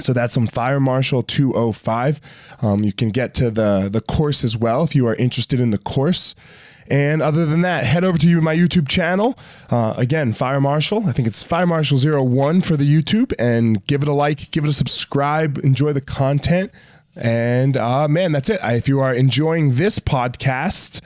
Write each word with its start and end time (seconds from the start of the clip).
So 0.00 0.12
that's 0.12 0.36
on 0.36 0.46
Fire 0.46 0.80
Marshal 0.80 1.22
205. 1.22 2.20
Um, 2.62 2.84
you 2.84 2.92
can 2.92 3.10
get 3.10 3.34
to 3.34 3.50
the, 3.50 3.88
the 3.90 4.00
course 4.00 4.44
as 4.44 4.56
well 4.56 4.82
if 4.82 4.94
you 4.94 5.06
are 5.06 5.14
interested 5.14 5.60
in 5.60 5.70
the 5.70 5.78
course. 5.78 6.34
And 6.90 7.22
other 7.22 7.46
than 7.46 7.62
that, 7.62 7.84
head 7.84 8.04
over 8.04 8.18
to 8.18 8.28
you, 8.28 8.40
my 8.40 8.54
YouTube 8.54 8.88
channel. 8.88 9.38
Uh, 9.70 9.94
again, 9.96 10.32
Fire 10.32 10.60
Marshal. 10.60 11.06
I 11.06 11.12
think 11.12 11.28
it's 11.28 11.42
Fire 11.42 11.66
Marshal 11.66 11.98
01 11.98 12.62
for 12.62 12.76
the 12.76 12.84
YouTube. 12.84 13.32
And 13.38 13.86
give 13.86 14.02
it 14.02 14.08
a 14.08 14.12
like, 14.12 14.50
give 14.50 14.64
it 14.64 14.68
a 14.68 14.72
subscribe, 14.72 15.58
enjoy 15.58 15.92
the 15.92 16.00
content. 16.00 16.72
And 17.14 17.76
uh, 17.76 18.08
man, 18.08 18.32
that's 18.32 18.50
it. 18.50 18.60
If 18.62 18.88
you 18.88 18.98
are 19.00 19.14
enjoying 19.14 19.76
this 19.76 20.00
podcast, 20.00 21.00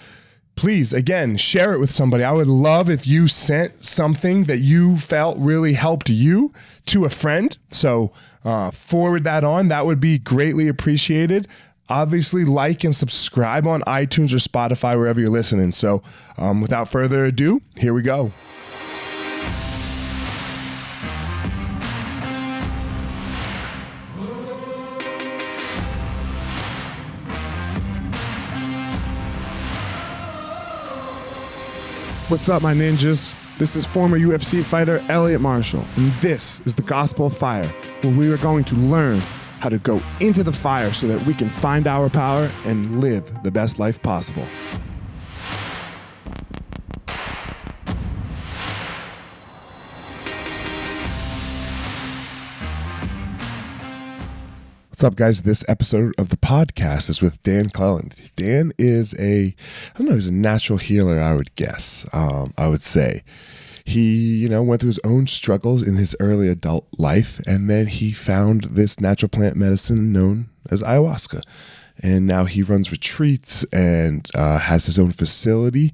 please 0.56 0.92
again 0.92 1.36
share 1.36 1.74
it 1.74 1.80
with 1.80 1.90
somebody 1.90 2.22
i 2.22 2.30
would 2.30 2.46
love 2.46 2.88
if 2.88 3.06
you 3.06 3.26
sent 3.26 3.84
something 3.84 4.44
that 4.44 4.58
you 4.58 4.96
felt 4.98 5.36
really 5.38 5.72
helped 5.72 6.08
you 6.08 6.52
to 6.86 7.04
a 7.04 7.08
friend 7.08 7.58
so 7.70 8.12
uh, 8.44 8.70
forward 8.70 9.24
that 9.24 9.44
on 9.44 9.68
that 9.68 9.86
would 9.86 10.00
be 10.00 10.18
greatly 10.18 10.68
appreciated. 10.68 11.48
Obviously 11.88 12.44
like 12.44 12.82
and 12.84 12.96
subscribe 12.96 13.66
on 13.66 13.82
itunes 13.82 14.32
or 14.32 14.36
spotify 14.36 14.96
wherever 14.96 15.20
you're 15.20 15.30
listening. 15.30 15.72
So 15.72 16.02
um, 16.38 16.60
without 16.60 16.88
further 16.88 17.24
ado 17.24 17.60
here 17.76 17.92
we 17.92 18.02
go. 18.02 18.32
What's 32.28 32.48
up, 32.48 32.62
my 32.62 32.74
ninjas? 32.74 33.36
This 33.58 33.76
is 33.76 33.86
former 33.86 34.18
UFC 34.18 34.64
fighter 34.64 35.04
Elliot 35.08 35.40
Marshall, 35.40 35.84
and 35.96 36.06
this 36.14 36.60
is 36.62 36.74
the 36.74 36.82
Gospel 36.82 37.26
of 37.26 37.36
Fire, 37.36 37.70
where 38.04 38.14
we 38.14 38.30
are 38.30 38.36
going 38.36 38.64
to 38.64 38.74
learn 38.74 39.18
how 39.60 39.70
to 39.70 39.78
go 39.78 40.00
into 40.20 40.42
the 40.42 40.52
fire 40.52 40.92
so 40.92 41.06
that 41.06 41.24
we 41.26 41.32
can 41.32 41.48
find 41.48 41.86
our 41.86 42.10
power 42.10 42.50
and 42.66 43.00
live 43.00 43.42
the 43.42 43.50
best 43.50 43.78
life 43.78 44.02
possible. 44.02 44.46
What's 54.90 55.02
up, 55.02 55.16
guys? 55.16 55.42
This 55.42 55.64
episode 55.66 56.14
of 56.18 56.28
the 56.28 56.36
podcast 56.36 57.08
is 57.08 57.22
with 57.22 57.42
Dan 57.42 57.70
Cleland. 57.70 58.14
Dan 58.36 58.72
is 58.78 59.14
a, 59.18 59.54
I 59.94 59.98
don't 59.98 60.08
know, 60.08 60.14
he's 60.14 60.26
a 60.26 60.32
natural 60.32 60.78
healer, 60.78 61.18
I 61.20 61.34
would 61.34 61.54
guess. 61.56 62.06
Um, 62.12 62.52
I 62.58 62.68
would 62.68 62.82
say 62.82 63.22
he, 63.84 64.36
you 64.38 64.48
know, 64.48 64.62
went 64.62 64.80
through 64.80 64.88
his 64.88 65.00
own 65.04 65.26
struggles 65.26 65.82
in 65.82 65.96
his 65.96 66.16
early 66.18 66.48
adult 66.48 66.86
life, 66.98 67.40
and 67.46 67.68
then 67.68 67.86
he 67.86 68.12
found 68.12 68.64
this 68.64 68.98
natural 68.98 69.28
plant 69.28 69.56
medicine 69.56 70.12
known 70.12 70.48
as 70.70 70.82
ayahuasca. 70.82 71.42
And 72.02 72.26
now 72.26 72.44
he 72.44 72.62
runs 72.62 72.90
retreats 72.90 73.64
and 73.72 74.28
uh, 74.34 74.58
has 74.58 74.86
his 74.86 74.98
own 74.98 75.12
facility 75.12 75.92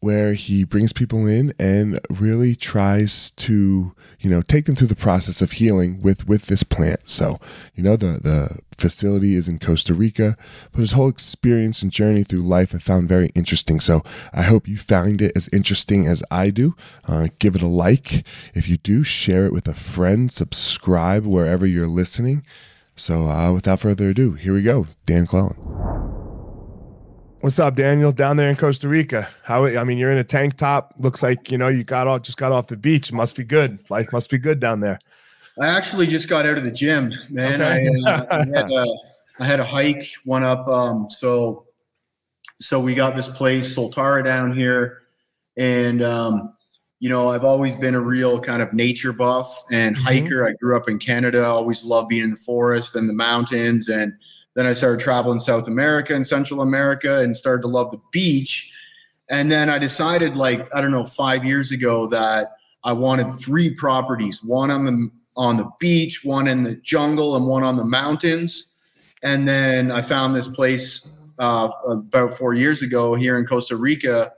where 0.00 0.34
he 0.34 0.62
brings 0.62 0.92
people 0.92 1.26
in 1.26 1.52
and 1.58 1.98
really 2.08 2.54
tries 2.54 3.30
to 3.32 3.92
you 4.20 4.30
know 4.30 4.42
take 4.42 4.66
them 4.66 4.76
through 4.76 4.86
the 4.86 4.94
process 4.94 5.42
of 5.42 5.52
healing 5.52 6.00
with 6.00 6.28
with 6.28 6.46
this 6.46 6.62
plant. 6.62 7.08
So 7.08 7.40
you 7.74 7.82
know 7.82 7.96
the 7.96 8.20
the 8.22 8.58
facility 8.76 9.34
is 9.34 9.48
in 9.48 9.58
costa 9.58 9.92
rica 9.92 10.36
but 10.70 10.78
his 10.78 10.92
whole 10.92 11.08
experience 11.08 11.82
and 11.82 11.90
journey 11.90 12.22
through 12.22 12.38
life 12.38 12.72
i 12.72 12.78
found 12.78 13.08
very 13.08 13.30
interesting. 13.34 13.80
So 13.80 14.04
i 14.32 14.42
hope 14.42 14.68
you 14.68 14.76
found 14.76 15.20
it 15.20 15.32
as 15.34 15.48
interesting 15.52 16.06
as 16.06 16.22
i 16.30 16.50
do. 16.50 16.76
Uh, 17.06 17.28
give 17.38 17.56
it 17.56 17.62
a 17.62 17.66
like. 17.66 18.24
If 18.54 18.68
you 18.68 18.76
do 18.76 19.02
share 19.02 19.46
it 19.46 19.52
with 19.52 19.66
a 19.66 19.74
friend. 19.74 20.30
Subscribe 20.30 21.26
wherever 21.26 21.66
you're 21.66 21.88
listening. 21.88 22.44
So 22.94 23.28
uh, 23.28 23.52
without 23.52 23.80
further 23.80 24.10
ado 24.10 24.32
here 24.34 24.54
we 24.54 24.62
go. 24.62 24.86
Dan 25.06 25.26
Cleland 25.26 26.07
What's 27.40 27.60
up, 27.60 27.76
Daniel? 27.76 28.10
Down 28.10 28.36
there 28.36 28.50
in 28.50 28.56
Costa 28.56 28.88
Rica. 28.88 29.28
How? 29.44 29.64
I 29.64 29.84
mean, 29.84 29.96
you're 29.96 30.10
in 30.10 30.18
a 30.18 30.24
tank 30.24 30.56
top. 30.56 30.92
Looks 30.98 31.22
like 31.22 31.52
you 31.52 31.56
know 31.56 31.68
you 31.68 31.84
got 31.84 32.08
off, 32.08 32.22
just 32.22 32.36
got 32.36 32.50
off 32.50 32.66
the 32.66 32.76
beach. 32.76 33.12
Must 33.12 33.36
be 33.36 33.44
good. 33.44 33.78
Life 33.90 34.12
must 34.12 34.28
be 34.28 34.38
good 34.38 34.58
down 34.58 34.80
there. 34.80 34.98
I 35.60 35.68
actually 35.68 36.08
just 36.08 36.28
got 36.28 36.46
out 36.46 36.58
of 36.58 36.64
the 36.64 36.72
gym, 36.72 37.14
man. 37.30 37.62
Okay. 37.62 37.90
I, 38.04 38.10
uh, 38.10 38.26
I, 38.28 38.36
had 38.56 38.70
a, 38.70 38.86
I, 39.38 39.46
had 39.46 39.60
a 39.60 39.64
hike, 39.64 40.10
one 40.24 40.42
up. 40.42 40.66
Um, 40.66 41.08
so, 41.10 41.66
so 42.60 42.80
we 42.80 42.96
got 42.96 43.14
this 43.14 43.28
place, 43.28 43.72
Soltara, 43.72 44.24
down 44.24 44.52
here, 44.52 45.02
and 45.56 46.02
um, 46.02 46.54
you 46.98 47.08
know, 47.08 47.30
I've 47.30 47.44
always 47.44 47.76
been 47.76 47.94
a 47.94 48.00
real 48.00 48.40
kind 48.40 48.62
of 48.62 48.72
nature 48.72 49.12
buff 49.12 49.62
and 49.70 49.94
mm-hmm. 49.94 50.04
hiker. 50.04 50.44
I 50.44 50.54
grew 50.54 50.76
up 50.76 50.88
in 50.88 50.98
Canada. 50.98 51.46
Always 51.46 51.84
loved 51.84 52.08
being 52.08 52.24
in 52.24 52.30
the 52.30 52.36
forest 52.36 52.96
and 52.96 53.08
the 53.08 53.14
mountains, 53.14 53.88
and 53.90 54.12
then 54.58 54.66
I 54.66 54.72
started 54.72 54.98
traveling 54.98 55.38
South 55.38 55.68
America 55.68 56.12
and 56.12 56.26
Central 56.26 56.62
America 56.62 57.20
and 57.20 57.36
started 57.36 57.62
to 57.62 57.68
love 57.68 57.92
the 57.92 58.00
beach. 58.10 58.72
And 59.30 59.48
then 59.52 59.70
I 59.70 59.78
decided, 59.78 60.36
like, 60.36 60.68
I 60.74 60.80
don't 60.80 60.90
know, 60.90 61.04
five 61.04 61.44
years 61.44 61.70
ago 61.70 62.08
that 62.08 62.56
I 62.82 62.92
wanted 62.92 63.30
three 63.30 63.72
properties 63.72 64.42
one 64.42 64.72
on 64.72 64.84
the 64.84 65.10
on 65.36 65.58
the 65.58 65.70
beach, 65.78 66.24
one 66.24 66.48
in 66.48 66.64
the 66.64 66.74
jungle, 66.74 67.36
and 67.36 67.46
one 67.46 67.62
on 67.62 67.76
the 67.76 67.84
mountains. 67.84 68.70
And 69.22 69.46
then 69.46 69.92
I 69.92 70.02
found 70.02 70.34
this 70.34 70.48
place 70.48 71.08
uh, 71.38 71.70
about 71.86 72.32
four 72.32 72.52
years 72.52 72.82
ago 72.82 73.14
here 73.14 73.38
in 73.38 73.46
Costa 73.46 73.76
Rica. 73.76 74.32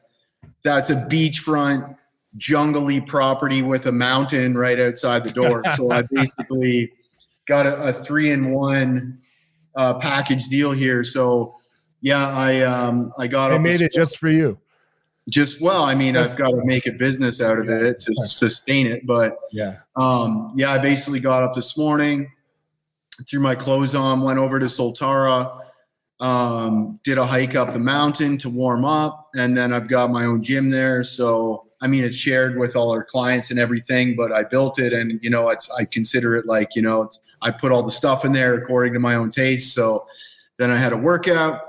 That's 0.62 0.90
a 0.90 0.96
beachfront, 0.96 1.96
jungly 2.36 3.00
property 3.00 3.62
with 3.62 3.86
a 3.86 3.92
mountain 3.92 4.58
right 4.58 4.78
outside 4.78 5.24
the 5.24 5.30
door. 5.30 5.62
so 5.76 5.90
I 5.90 6.02
basically 6.10 6.92
got 7.48 7.64
a, 7.64 7.84
a 7.84 7.92
three 7.94 8.32
in 8.32 8.50
one 8.50 9.18
uh, 9.76 9.94
package 9.94 10.46
deal 10.48 10.72
here. 10.72 11.04
So 11.04 11.54
yeah, 12.00 12.28
I 12.28 12.62
um, 12.62 13.12
I 13.18 13.26
got. 13.26 13.52
I 13.52 13.58
made 13.58 13.82
it 13.82 13.92
just 13.92 14.18
for 14.18 14.28
you. 14.28 14.58
Just 15.28 15.60
well, 15.60 15.84
I 15.84 15.94
mean, 15.94 16.16
I've 16.16 16.34
got 16.36 16.50
to 16.50 16.64
make 16.64 16.86
a 16.86 16.92
business 16.92 17.40
out 17.40 17.58
of 17.58 17.68
it 17.68 18.00
to 18.00 18.14
sustain 18.26 18.86
it. 18.86 19.06
But 19.06 19.36
yeah, 19.52 19.76
um, 19.96 20.52
yeah, 20.56 20.72
I 20.72 20.78
basically 20.78 21.20
got 21.20 21.42
up 21.42 21.54
this 21.54 21.76
morning, 21.76 22.30
threw 23.28 23.40
my 23.40 23.54
clothes 23.54 23.94
on, 23.94 24.22
went 24.22 24.38
over 24.38 24.58
to 24.58 24.66
Soltara, 24.66 25.62
um, 26.20 26.98
did 27.04 27.18
a 27.18 27.26
hike 27.26 27.54
up 27.54 27.72
the 27.72 27.78
mountain 27.78 28.38
to 28.38 28.48
warm 28.48 28.84
up, 28.84 29.28
and 29.34 29.56
then 29.56 29.72
I've 29.72 29.88
got 29.88 30.10
my 30.10 30.24
own 30.24 30.42
gym 30.42 30.70
there. 30.70 31.04
So 31.04 31.66
I 31.82 31.86
mean, 31.86 32.02
it's 32.02 32.16
shared 32.16 32.58
with 32.58 32.74
all 32.74 32.90
our 32.90 33.04
clients 33.04 33.50
and 33.50 33.58
everything, 33.58 34.16
but 34.16 34.32
I 34.32 34.44
built 34.44 34.78
it, 34.78 34.92
and 34.92 35.22
you 35.22 35.30
know, 35.30 35.50
it's 35.50 35.70
I 35.70 35.84
consider 35.84 36.34
it 36.36 36.46
like 36.46 36.74
you 36.74 36.82
know, 36.82 37.02
it's 37.02 37.20
I 37.42 37.50
put 37.50 37.72
all 37.72 37.82
the 37.82 37.90
stuff 37.90 38.24
in 38.24 38.32
there 38.32 38.54
according 38.54 38.92
to 38.94 39.00
my 39.00 39.14
own 39.14 39.30
taste. 39.30 39.74
So 39.74 40.06
then 40.58 40.70
I 40.70 40.76
had 40.76 40.92
a 40.92 40.96
workout, 40.96 41.62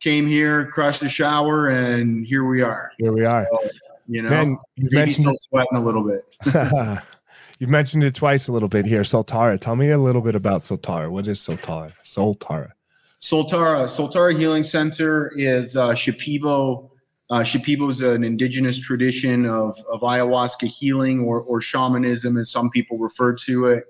came 0.00 0.26
here, 0.26 0.66
crushed 0.66 1.02
a 1.02 1.08
shower, 1.08 1.68
and 1.68 2.26
here 2.26 2.44
we 2.44 2.62
are. 2.62 2.90
Here 2.98 3.12
we 3.12 3.24
are. 3.24 3.46
So, 3.50 3.68
you 4.08 4.22
know, 4.22 4.30
Man, 4.30 4.58
you 4.76 4.88
mentioned 4.90 5.26
still 5.26 5.38
sweating 5.48 5.76
a 5.76 5.80
little 5.80 6.04
bit. 6.04 6.24
You've 7.58 7.70
mentioned 7.70 8.04
it 8.04 8.14
twice 8.14 8.48
a 8.48 8.52
little 8.52 8.68
bit 8.68 8.84
here. 8.84 9.02
Soltara. 9.02 9.60
Tell 9.60 9.76
me 9.76 9.90
a 9.90 9.98
little 9.98 10.20
bit 10.20 10.34
about 10.34 10.60
Soltara. 10.62 11.10
What 11.10 11.26
is 11.26 11.38
Soltara? 11.38 11.92
Soltara. 12.04 12.72
Soltara. 13.20 13.84
Soltara 13.86 14.36
Healing 14.36 14.62
Center 14.62 15.32
is 15.36 15.76
uh, 15.76 15.90
Shipibo. 15.90 16.90
Uh, 17.30 17.40
Shipibo 17.40 17.90
is 17.90 18.02
an 18.02 18.24
indigenous 18.24 18.78
tradition 18.78 19.46
of, 19.46 19.78
of 19.90 20.00
ayahuasca 20.02 20.66
healing 20.66 21.24
or, 21.24 21.40
or 21.40 21.60
shamanism, 21.60 22.36
as 22.36 22.50
some 22.50 22.70
people 22.70 22.98
refer 22.98 23.34
to 23.34 23.66
it 23.66 23.84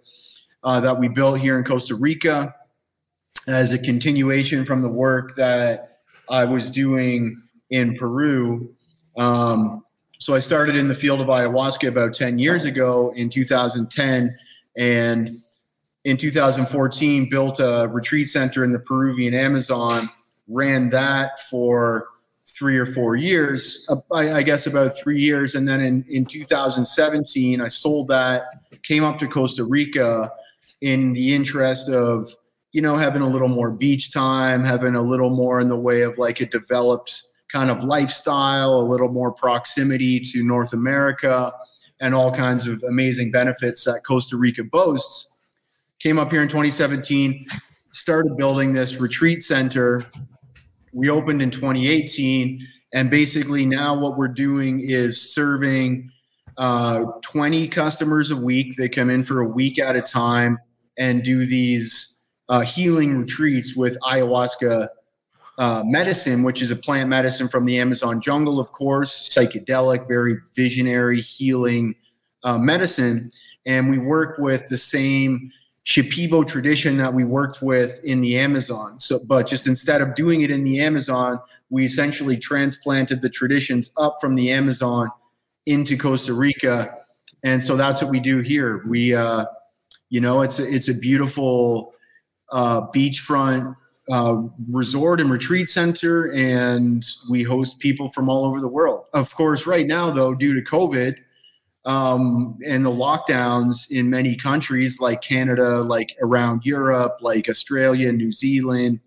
uh, 0.67 0.81
that 0.81 0.99
we 0.99 1.09
built 1.09 1.39
here 1.39 1.57
in 1.57 1.65
Costa 1.65 1.95
Rica 1.95 2.53
as 3.47 3.73
a 3.73 3.79
continuation 3.79 4.65
from 4.67 4.81
the 4.81 4.89
work 4.89 5.37
that 5.37 6.01
I 6.29 6.45
was 6.45 6.73
doing 6.73 7.41
in 7.71 7.95
Peru. 7.95 8.75
Um, 9.17 9.85
so 10.19 10.35
I 10.35 10.41
started 10.41 10.75
in 10.75 10.89
the 10.89 10.95
field 10.95 11.21
of 11.21 11.29
ayahuasca 11.29 11.87
about 11.87 12.15
10 12.15 12.41
years 12.41 12.65
ago 12.65 13.13
in 13.15 13.31
2010 13.31 14.37
and 14.77 15.29
in 16.05 16.17
2014 16.17 17.31
built 17.31 17.61
a 17.61 17.89
retreat 17.93 18.29
center 18.29 18.65
in 18.65 18.73
the 18.73 18.81
Peruvian 18.81 19.35
Amazon, 19.35 20.11
ran 20.49 20.91
that 20.91 21.41
for 21.49 22.09
three 22.59 22.77
or 22.77 22.87
four 22.87 23.15
years, 23.15 23.87
uh, 23.89 23.97
I, 24.13 24.39
I, 24.39 24.43
guess 24.43 24.67
about 24.67 24.97
three 24.97 25.21
years. 25.21 25.57
And 25.57 25.69
then 25.69 25.81
in, 25.83 26.05
in 26.09 26.25
2017, 26.25 27.61
I 27.61 27.69
sold 27.69 28.09
that, 28.09 28.45
came 28.83 29.05
up 29.05 29.19
to 29.19 29.29
Costa 29.29 29.65
Rica, 29.65 30.33
in 30.83 31.13
the 31.13 31.35
interest 31.35 31.89
of 31.89 32.31
you 32.77 32.83
know, 32.83 32.95
having 32.95 33.23
a 33.23 33.27
little 33.27 33.49
more 33.49 33.71
beach 33.71 34.13
time, 34.13 34.63
having 34.63 34.97
a 34.97 35.01
little 35.01 35.31
more 35.31 35.61
in 35.61 35.67
the 35.67 35.79
way 35.79 36.03
of 36.03 36.19
like 36.19 36.43
a 36.43 36.47
developed 36.47 37.25
kind 37.51 37.71
of 37.71 37.85
lifestyle, 37.85 38.75
a 38.75 38.87
little 38.87 39.09
more 39.09 39.33
proximity 39.33 40.21
to 40.21 40.45
North 40.45 40.75
America, 40.75 41.51
and 42.01 42.15
all 42.15 42.31
kinds 42.31 42.67
of 42.67 42.83
amazing 42.83 43.31
benefits 43.31 43.85
that 43.85 44.05
Costa 44.05 44.37
Rica 44.37 44.63
boasts. 44.63 45.31
Came 46.01 46.19
up 46.19 46.31
here 46.31 46.43
in 46.43 46.49
2017, 46.49 47.47
started 47.93 48.37
building 48.37 48.75
this 48.75 49.01
retreat 49.01 49.43
center. 49.43 50.05
We 50.93 51.09
opened 51.09 51.41
in 51.41 51.51
2018, 51.51 52.61
and 52.93 53.11
basically 53.11 53.65
now 53.65 53.99
what 53.99 54.19
we're 54.19 54.29
doing 54.29 54.81
is 54.83 55.33
serving 55.33 56.11
uh, 56.59 57.05
20 57.23 57.69
customers 57.69 58.31
a 58.31 58.37
week. 58.37 58.77
They 58.77 58.89
come 58.89 59.11
in 59.11 59.25
for 59.25 59.41
a 59.41 59.47
week 59.47 59.79
at 59.79 59.97
a 59.97 60.03
time 60.03 60.59
and 60.99 61.23
do 61.23 61.47
these 61.47 62.25
uh, 62.49 62.61
healing 62.61 63.19
retreats 63.19 63.77
with 63.77 63.99
ayahuasca 64.01 64.89
uh, 65.59 65.83
medicine, 65.85 66.43
which 66.43 66.63
is 66.63 66.71
a 66.71 66.77
plant 66.77 67.09
medicine 67.09 67.49
from 67.49 67.65
the 67.65 67.79
Amazon 67.79 68.21
jungle, 68.21 68.61
of 68.61 68.73
course, 68.73 69.29
psychedelic, 69.29 70.07
very 70.07 70.37
visionary, 70.55 71.21
healing 71.21 71.95
uh, 72.45 72.59
medicine. 72.59 73.31
And 73.65 73.89
we 73.89 73.99
work 73.99 74.39
with 74.39 74.67
the 74.69 74.79
same 74.79 75.51
Shipibo 75.85 76.47
tradition 76.47 76.97
that 76.99 77.13
we 77.13 77.25
worked 77.25 77.63
with 77.63 78.01
in 78.05 78.21
the 78.21 78.39
Amazon. 78.39 78.99
So, 78.99 79.21
but 79.25 79.47
just 79.47 79.67
instead 79.67 80.03
of 80.03 80.15
doing 80.15 80.43
it 80.43 80.51
in 80.51 80.65
the 80.65 80.81
Amazon, 80.81 81.41
we 81.71 81.85
essentially 81.85 82.37
transplanted 82.37 83.21
the 83.21 83.31
traditions 83.31 83.93
up 83.97 84.19
from 84.21 84.35
the 84.35 84.51
Amazon 84.53 85.11
into 85.67 85.97
Costa 85.97 86.33
Rica. 86.33 86.97
And 87.45 87.63
so 87.63 87.77
that's 87.77 88.03
what 88.03 88.11
we 88.11 88.21
do 88.21 88.41
here. 88.41 88.85
We, 88.87 89.15
uh, 89.15 89.47
you 90.09 90.21
know, 90.21 90.43
it's 90.43 90.59
a, 90.59 90.67
it's 90.67 90.89
a 90.89 90.95
beautiful 90.95 91.93
uh, 92.51 92.83
beachfront 92.93 93.77
uh, 94.11 94.43
resort 94.71 95.21
and 95.21 95.31
retreat 95.31 95.69
center, 95.69 96.33
and 96.33 97.05
we 97.29 97.43
host 97.43 97.81
people 97.81 98.09
from 98.11 98.29
all 98.29 98.45
over 98.45 98.61
the 98.61 98.69
world. 98.69 99.07
Of 99.13 99.35
course, 99.35 99.67
right 99.67 99.87
now, 99.87 100.11
though, 100.11 100.35
due 100.35 100.55
to 100.55 100.63
COVID 100.63 101.17
um, 101.85 102.57
and 102.65 102.85
the 102.85 102.91
lockdowns 102.91 103.91
in 103.91 104.09
many 104.09 104.37
countries 104.37 105.01
like 105.01 105.23
Canada, 105.23 105.83
like 105.83 106.17
around 106.21 106.65
Europe, 106.65 107.19
like 107.21 107.49
Australia, 107.49 108.13
New 108.13 108.33
Zealand, 108.33 109.01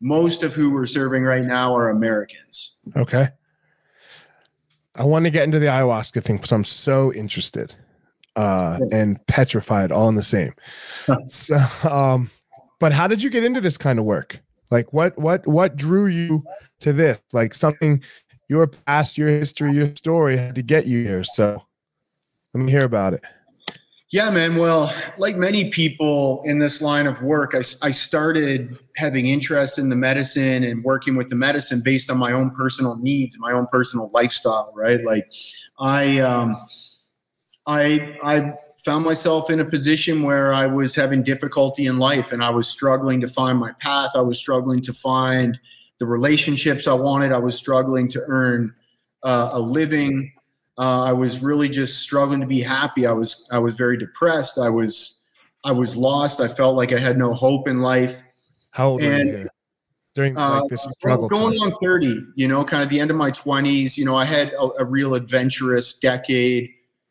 most 0.00 0.42
of 0.42 0.54
who 0.54 0.72
we're 0.72 0.86
serving 0.86 1.22
right 1.22 1.44
now 1.44 1.76
are 1.76 1.90
Americans. 1.90 2.78
Okay. 2.96 3.28
I 4.94 5.04
want 5.04 5.24
to 5.24 5.30
get 5.30 5.44
into 5.44 5.58
the 5.58 5.66
ayahuasca 5.66 6.22
thing 6.22 6.36
because 6.36 6.52
I'm 6.52 6.64
so 6.64 7.12
interested 7.12 7.74
uh, 8.36 8.78
and 8.90 9.24
petrified 9.26 9.90
all 9.92 10.08
in 10.08 10.14
the 10.14 10.22
same. 10.22 10.54
so, 11.28 11.56
um, 11.84 12.30
but 12.78 12.92
how 12.92 13.06
did 13.06 13.22
you 13.22 13.30
get 13.30 13.44
into 13.44 13.60
this 13.60 13.78
kind 13.78 13.98
of 13.98 14.04
work? 14.04 14.40
Like 14.70 14.92
what 14.92 15.16
what 15.18 15.46
what 15.46 15.76
drew 15.76 16.06
you 16.06 16.42
to 16.80 16.92
this? 16.92 17.18
Like 17.32 17.54
something 17.54 18.02
your 18.48 18.66
past, 18.66 19.18
your 19.18 19.28
history, 19.28 19.72
your 19.72 19.94
story 19.96 20.36
had 20.36 20.54
to 20.54 20.62
get 20.62 20.86
you 20.86 21.04
here. 21.04 21.24
So 21.24 21.62
let 22.54 22.64
me 22.64 22.70
hear 22.70 22.84
about 22.84 23.14
it. 23.14 23.22
Yeah, 24.12 24.28
man. 24.28 24.56
Well, 24.56 24.94
like 25.16 25.36
many 25.36 25.70
people 25.70 26.42
in 26.44 26.58
this 26.58 26.82
line 26.82 27.06
of 27.06 27.22
work, 27.22 27.54
I, 27.54 27.62
I 27.80 27.90
started 27.92 28.78
having 28.94 29.26
interest 29.26 29.78
in 29.78 29.88
the 29.88 29.96
medicine 29.96 30.64
and 30.64 30.84
working 30.84 31.16
with 31.16 31.30
the 31.30 31.34
medicine 31.34 31.80
based 31.82 32.10
on 32.10 32.18
my 32.18 32.32
own 32.32 32.50
personal 32.50 32.96
needs, 32.96 33.38
my 33.38 33.52
own 33.52 33.66
personal 33.72 34.10
lifestyle, 34.12 34.70
right? 34.76 35.02
Like 35.02 35.32
I, 35.80 36.18
um, 36.18 36.54
I, 37.66 38.18
I 38.22 38.52
found 38.84 39.06
myself 39.06 39.48
in 39.48 39.60
a 39.60 39.64
position 39.64 40.22
where 40.22 40.52
I 40.52 40.66
was 40.66 40.94
having 40.94 41.22
difficulty 41.22 41.86
in 41.86 41.96
life 41.96 42.32
and 42.32 42.44
I 42.44 42.50
was 42.50 42.68
struggling 42.68 43.18
to 43.22 43.28
find 43.28 43.58
my 43.58 43.72
path. 43.80 44.10
I 44.14 44.20
was 44.20 44.38
struggling 44.38 44.82
to 44.82 44.92
find 44.92 45.58
the 46.00 46.06
relationships 46.06 46.86
I 46.86 46.92
wanted. 46.92 47.32
I 47.32 47.38
was 47.38 47.56
struggling 47.56 48.08
to 48.08 48.22
earn 48.26 48.74
uh, 49.22 49.50
a 49.52 49.60
living. 49.60 50.34
Uh, 50.78 51.04
I 51.04 51.12
was 51.12 51.42
really 51.42 51.68
just 51.68 52.00
struggling 52.00 52.40
to 52.40 52.46
be 52.46 52.60
happy. 52.60 53.06
I 53.06 53.12
was 53.12 53.46
I 53.50 53.58
was 53.58 53.74
very 53.74 53.96
depressed. 53.96 54.58
I 54.58 54.68
was 54.68 55.20
I 55.64 55.72
was 55.72 55.96
lost. 55.96 56.40
I 56.40 56.48
felt 56.48 56.76
like 56.76 56.92
I 56.92 56.98
had 56.98 57.18
no 57.18 57.34
hope 57.34 57.68
in 57.68 57.80
life. 57.80 58.22
How 58.70 58.90
old 58.90 59.02
and, 59.02 59.30
were 59.30 59.38
you 59.38 59.48
during 60.14 60.34
like, 60.34 60.68
this 60.68 60.86
uh, 60.86 60.90
struggle? 60.92 61.28
Going 61.28 61.58
time? 61.58 61.72
on 61.72 61.78
thirty, 61.82 62.24
you 62.36 62.48
know, 62.48 62.64
kind 62.64 62.82
of 62.82 62.88
the 62.88 63.00
end 63.00 63.10
of 63.10 63.16
my 63.16 63.30
twenties. 63.30 63.98
You 63.98 64.04
know, 64.04 64.16
I 64.16 64.24
had 64.24 64.52
a, 64.54 64.82
a 64.82 64.84
real 64.84 65.14
adventurous 65.14 65.98
decade 65.98 66.70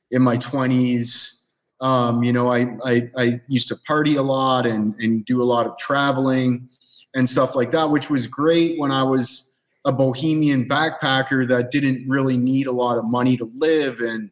in 0.09 0.21
my 0.21 0.37
twenties 0.37 1.41
um, 1.81 2.23
you 2.23 2.31
know, 2.31 2.51
I, 2.51 2.77
I, 2.85 3.09
I 3.17 3.41
used 3.47 3.67
to 3.69 3.75
party 3.75 4.15
a 4.15 4.21
lot 4.21 4.67
and, 4.67 4.93
and 4.99 5.25
do 5.25 5.41
a 5.41 5.43
lot 5.43 5.65
of 5.65 5.77
traveling 5.79 6.69
and 7.15 7.27
stuff 7.27 7.55
like 7.55 7.71
that, 7.71 7.89
which 7.89 8.09
was 8.09 8.27
great 8.27 8.79
when 8.79 8.91
I 8.91 9.03
was 9.03 9.50
a 9.85 9.91
bohemian 9.91 10.67
backpacker 10.67 11.47
that 11.47 11.71
didn't 11.71 12.07
really 12.07 12.37
need 12.37 12.67
a 12.67 12.71
lot 12.71 12.97
of 12.97 13.05
money 13.05 13.35
to 13.37 13.49
live 13.55 13.99
and 13.99 14.29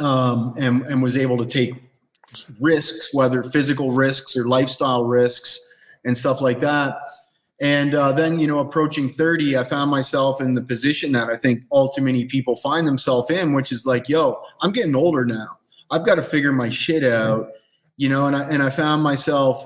um, 0.00 0.54
and, 0.58 0.82
and 0.82 1.02
was 1.02 1.16
able 1.16 1.38
to 1.38 1.46
take 1.46 1.74
risks, 2.60 3.14
whether 3.14 3.42
physical 3.42 3.92
risks 3.92 4.36
or 4.36 4.46
lifestyle 4.46 5.04
risks 5.04 5.60
and 6.04 6.16
stuff 6.16 6.40
like 6.40 6.60
that. 6.60 6.96
And 7.60 7.94
uh, 7.94 8.12
then, 8.12 8.38
you 8.38 8.46
know, 8.46 8.58
approaching 8.58 9.08
30, 9.08 9.56
I 9.56 9.64
found 9.64 9.90
myself 9.90 10.40
in 10.40 10.54
the 10.54 10.62
position 10.62 11.12
that 11.12 11.28
I 11.28 11.36
think 11.36 11.62
all 11.70 11.88
too 11.88 12.02
many 12.02 12.24
people 12.24 12.56
find 12.56 12.86
themselves 12.86 13.30
in, 13.30 13.52
which 13.52 13.70
is 13.70 13.86
like, 13.86 14.08
yo, 14.08 14.42
I'm 14.60 14.72
getting 14.72 14.96
older 14.96 15.24
now. 15.24 15.58
I've 15.90 16.04
got 16.04 16.16
to 16.16 16.22
figure 16.22 16.52
my 16.52 16.68
shit 16.68 17.04
out, 17.04 17.48
you 17.96 18.08
know, 18.08 18.26
and 18.26 18.34
I, 18.34 18.42
and 18.50 18.62
I 18.62 18.70
found 18.70 19.02
myself 19.02 19.64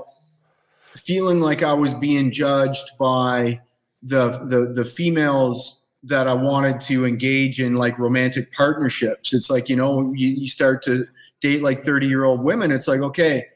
feeling 0.96 1.40
like 1.40 1.62
I 1.62 1.72
was 1.72 1.94
being 1.94 2.30
judged 2.30 2.98
by 2.98 3.60
the, 4.02 4.38
the, 4.44 4.72
the 4.74 4.84
females 4.84 5.82
that 6.04 6.28
I 6.28 6.34
wanted 6.34 6.80
to 6.82 7.06
engage 7.06 7.60
in 7.60 7.74
like 7.74 7.98
romantic 7.98 8.52
partnerships. 8.52 9.32
It's 9.32 9.50
like, 9.50 9.68
you 9.68 9.76
know, 9.76 10.12
you, 10.14 10.28
you 10.28 10.48
start 10.48 10.82
to 10.84 11.06
date 11.40 11.62
like 11.62 11.80
30 11.80 12.06
year 12.06 12.24
old 12.24 12.42
women. 12.42 12.70
It's 12.70 12.88
like, 12.88 13.00
okay, 13.00 13.46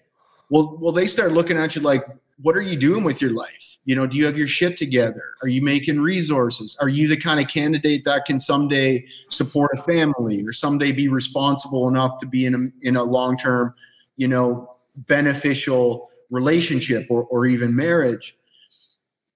well, 0.50 0.76
well, 0.80 0.92
they 0.92 1.06
start 1.06 1.32
looking 1.32 1.56
at 1.56 1.76
you 1.76 1.82
like, 1.82 2.04
what 2.40 2.56
are 2.56 2.62
you 2.62 2.76
doing 2.78 3.04
with 3.04 3.22
your 3.22 3.32
life? 3.32 3.78
You 3.84 3.96
know, 3.96 4.06
do 4.06 4.16
you 4.16 4.26
have 4.26 4.36
your 4.36 4.46
shit 4.46 4.76
together? 4.76 5.22
Are 5.42 5.48
you 5.48 5.62
making 5.62 6.00
resources? 6.00 6.76
Are 6.80 6.88
you 6.88 7.08
the 7.08 7.16
kind 7.16 7.40
of 7.40 7.48
candidate 7.48 8.04
that 8.04 8.26
can 8.26 8.38
someday 8.38 9.04
support 9.28 9.70
a 9.76 9.82
family 9.82 10.44
or 10.44 10.52
someday 10.52 10.92
be 10.92 11.08
responsible 11.08 11.88
enough 11.88 12.18
to 12.18 12.26
be 12.26 12.46
in 12.46 12.54
a, 12.54 12.86
in 12.86 12.96
a 12.96 13.02
long 13.02 13.36
term, 13.36 13.74
you 14.16 14.28
know, 14.28 14.70
beneficial 14.96 16.10
relationship 16.30 17.06
or, 17.10 17.24
or 17.24 17.46
even 17.46 17.74
marriage? 17.74 18.36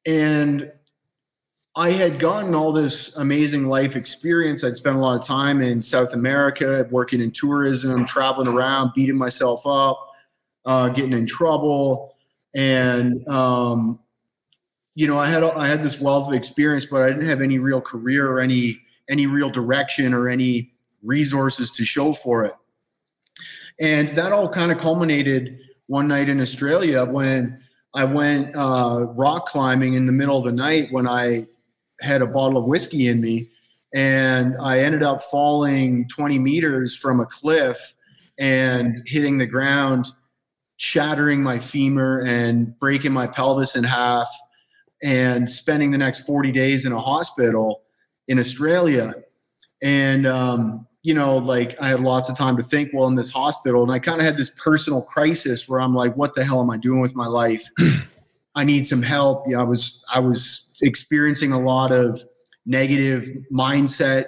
And 0.07 0.71
I 1.79 1.91
had 1.91 2.19
gotten 2.19 2.55
all 2.55 2.73
this 2.73 3.15
amazing 3.17 3.69
life 3.69 3.97
experience. 3.97 4.65
I'd 4.65 4.77
spent 4.77 4.97
a 4.97 4.99
lot 4.99 5.21
of 5.21 5.27
time 5.27 5.61
in 5.61 5.83
South 5.83 6.15
America, 6.15 6.89
working 6.91 7.21
in 7.21 7.31
tourism, 7.31 8.07
traveling 8.07 8.49
around, 8.49 8.93
beating 8.95 9.19
myself 9.19 9.67
up, 9.67 9.99
uh, 10.65 10.89
getting 10.89 11.13
in 11.13 11.27
trouble. 11.27 12.15
And 12.55 13.27
um, 13.29 14.01
you 14.95 15.07
know, 15.07 15.19
I 15.19 15.29
had 15.29 15.45
I 15.45 15.69
had 15.69 15.83
this 15.83 16.01
wealth 16.01 16.29
of 16.29 16.35
experience, 16.35 16.87
but 16.87 17.03
I 17.03 17.11
didn't 17.11 17.29
have 17.29 17.43
any 17.43 17.59
real 17.59 17.83
career 17.83 18.27
or 18.27 18.41
any 18.41 18.81
any 19.11 19.27
real 19.27 19.51
direction 19.51 20.15
or 20.15 20.31
any 20.31 20.73
resources 21.03 21.71
to 21.73 21.85
show 21.85 22.15
for 22.15 22.47
it. 22.47 22.55
And 23.79 24.09
that 24.17 24.33
all 24.33 24.49
kind 24.49 24.73
of 24.73 24.79
culminated 24.79 25.59
one 25.89 26.09
night 26.09 26.31
in 26.31 26.41
Australia 26.41 27.05
when 27.05 27.61
I 27.95 28.05
went 28.05 28.57
uh, 28.57 29.09
rock 29.11 29.47
climbing 29.47 29.93
in 29.93 30.07
the 30.07 30.13
middle 30.13 30.39
of 30.39 30.45
the 30.45 30.53
night 30.53 30.89
when 30.91 31.07
I 31.07 31.47
had 32.01 32.23
a 32.23 32.27
bottle 32.27 32.59
of 32.59 32.65
whiskey 32.65 33.09
in 33.09 33.21
me, 33.21 33.51
and 33.95 34.57
I 34.61 34.81
ended 34.81 35.03
up 35.03 35.21
falling 35.23 36.09
20 36.09 36.39
meters 36.39 36.97
from 36.97 37.21
a 37.21 37.27
cliff 37.27 37.95
and 38.39 39.03
hitting 39.07 39.39
the 39.39 39.47
ground, 39.47 40.07
shattering 40.77 41.43
my 41.43 41.59
femur 41.59 42.23
and 42.27 42.79
breaking 42.79 43.13
my 43.13 43.27
pelvis 43.27 43.77
in 43.77 43.85
half 43.85 44.29
and 45.03 45.49
spending 45.49 45.91
the 45.91 45.99
next 45.99 46.21
40 46.21 46.53
days 46.53 46.85
in 46.85 46.93
a 46.93 47.01
hospital 47.01 47.83
in 48.29 48.39
Australia. 48.39 49.15
And, 49.83 50.27
um, 50.27 50.87
you 51.03 51.15
know, 51.15 51.39
like 51.39 51.81
I 51.81 51.89
had 51.89 52.01
lots 52.01 52.29
of 52.29 52.37
time 52.37 52.57
to 52.57 52.63
think 52.63 52.91
while 52.93 53.07
in 53.07 53.15
this 53.15 53.31
hospital. 53.31 53.83
And 53.83 53.93
I 53.93 53.99
kind 53.99 54.21
of 54.21 54.27
had 54.27 54.37
this 54.37 54.51
personal 54.51 55.03
crisis 55.03 55.69
where 55.69 55.81
I'm 55.81 55.95
like, 55.95 56.17
what 56.17 56.35
the 56.35 56.45
hell 56.45 56.61
am 56.61 56.71
I 56.71 56.77
doing 56.77 57.01
with 57.01 57.15
my 57.15 57.27
life? 57.27 57.65
I 58.55 58.65
need 58.65 58.87
some 58.87 59.03
help. 59.03 59.45
Yeah, 59.47 59.61
I 59.61 59.65
was, 59.65 60.05
I 60.13 60.19
was 60.19 60.66
experiencing 60.83 61.53
a 61.53 61.61
lot 61.61 61.93
of 61.93 62.23
negative 62.65 63.31
mindset 63.53 64.27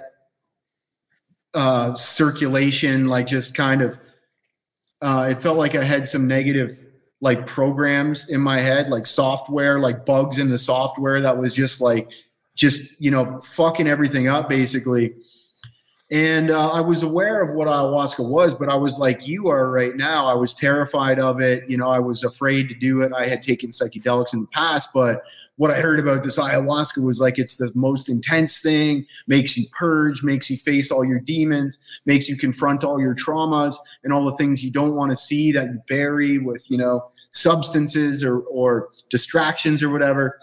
uh, 1.53 1.93
circulation, 1.93 3.07
like 3.07 3.27
just 3.27 3.55
kind 3.55 3.81
of, 3.81 3.97
uh, 5.01 5.27
it 5.31 5.41
felt 5.41 5.57
like 5.57 5.75
I 5.75 5.83
had 5.83 6.05
some 6.05 6.27
negative 6.27 6.79
like 7.21 7.45
programs 7.45 8.29
in 8.29 8.39
my 8.39 8.61
head, 8.61 8.89
like 8.89 9.05
software, 9.05 9.79
like 9.79 10.05
bugs 10.05 10.39
in 10.39 10.49
the 10.49 10.57
software 10.57 11.21
that 11.21 11.37
was 11.37 11.53
just 11.53 11.81
like, 11.81 12.09
just, 12.55 13.01
you 13.01 13.11
know, 13.11 13.39
fucking 13.39 13.87
everything 13.87 14.27
up 14.27 14.49
basically. 14.49 15.15
And 16.11 16.49
uh, 16.49 16.69
I 16.71 16.81
was 16.81 17.03
aware 17.03 17.41
of 17.41 17.55
what 17.55 17.67
ayahuasca 17.67 18.27
was, 18.27 18.55
but 18.55 18.67
I 18.67 18.75
was 18.75 18.97
like 18.97 19.27
you 19.27 19.47
are 19.49 19.69
right 19.69 19.95
now. 19.95 20.25
I 20.25 20.33
was 20.33 20.55
terrified 20.55 21.19
of 21.19 21.39
it. 21.39 21.69
You 21.69 21.77
know, 21.77 21.89
I 21.89 21.99
was 21.99 22.23
afraid 22.23 22.67
to 22.69 22.75
do 22.75 23.01
it. 23.01 23.13
I 23.13 23.27
had 23.27 23.43
taken 23.43 23.69
psychedelics 23.69 24.33
in 24.33 24.41
the 24.41 24.47
past, 24.47 24.89
but 24.93 25.23
what 25.59 25.71
I 25.71 25.81
heard 25.81 25.99
about 25.99 26.23
this 26.23 26.39
ayahuasca 26.39 27.03
was 27.03 27.19
like 27.19 27.37
it's 27.37 27.57
the 27.57 27.69
most 27.75 28.07
intense 28.07 28.61
thing, 28.61 29.05
makes 29.27 29.57
you 29.57 29.65
purge, 29.77 30.23
makes 30.23 30.49
you 30.49 30.55
face 30.55 30.89
all 30.89 31.03
your 31.03 31.19
demons, 31.19 31.79
makes 32.05 32.29
you 32.29 32.37
confront 32.37 32.85
all 32.85 32.97
your 32.97 33.13
traumas 33.13 33.75
and 34.05 34.13
all 34.13 34.23
the 34.23 34.37
things 34.37 34.63
you 34.63 34.71
don't 34.71 34.95
want 34.95 35.11
to 35.11 35.17
see 35.17 35.51
that 35.51 35.65
you 35.65 35.81
bury 35.89 36.37
with, 36.37 36.63
you 36.71 36.77
know, 36.77 37.05
substances 37.31 38.23
or, 38.23 38.39
or 38.43 38.87
distractions 39.09 39.83
or 39.83 39.89
whatever. 39.89 40.39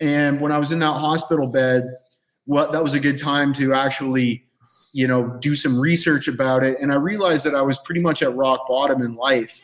And 0.00 0.38
when 0.38 0.52
I 0.52 0.58
was 0.58 0.70
in 0.70 0.80
that 0.80 0.92
hospital 0.92 1.46
bed, 1.46 1.96
what 2.44 2.72
that 2.72 2.84
was 2.84 2.92
a 2.92 3.00
good 3.00 3.16
time 3.16 3.54
to 3.54 3.72
actually 3.72 4.44
you 4.92 5.06
know, 5.06 5.28
do 5.40 5.54
some 5.56 5.78
research 5.78 6.26
about 6.26 6.64
it. 6.64 6.78
And 6.80 6.92
I 6.92 6.96
realized 6.96 7.44
that 7.44 7.54
I 7.54 7.62
was 7.62 7.78
pretty 7.80 8.00
much 8.00 8.22
at 8.22 8.34
rock 8.34 8.66
bottom 8.66 9.02
in 9.02 9.14
life 9.14 9.62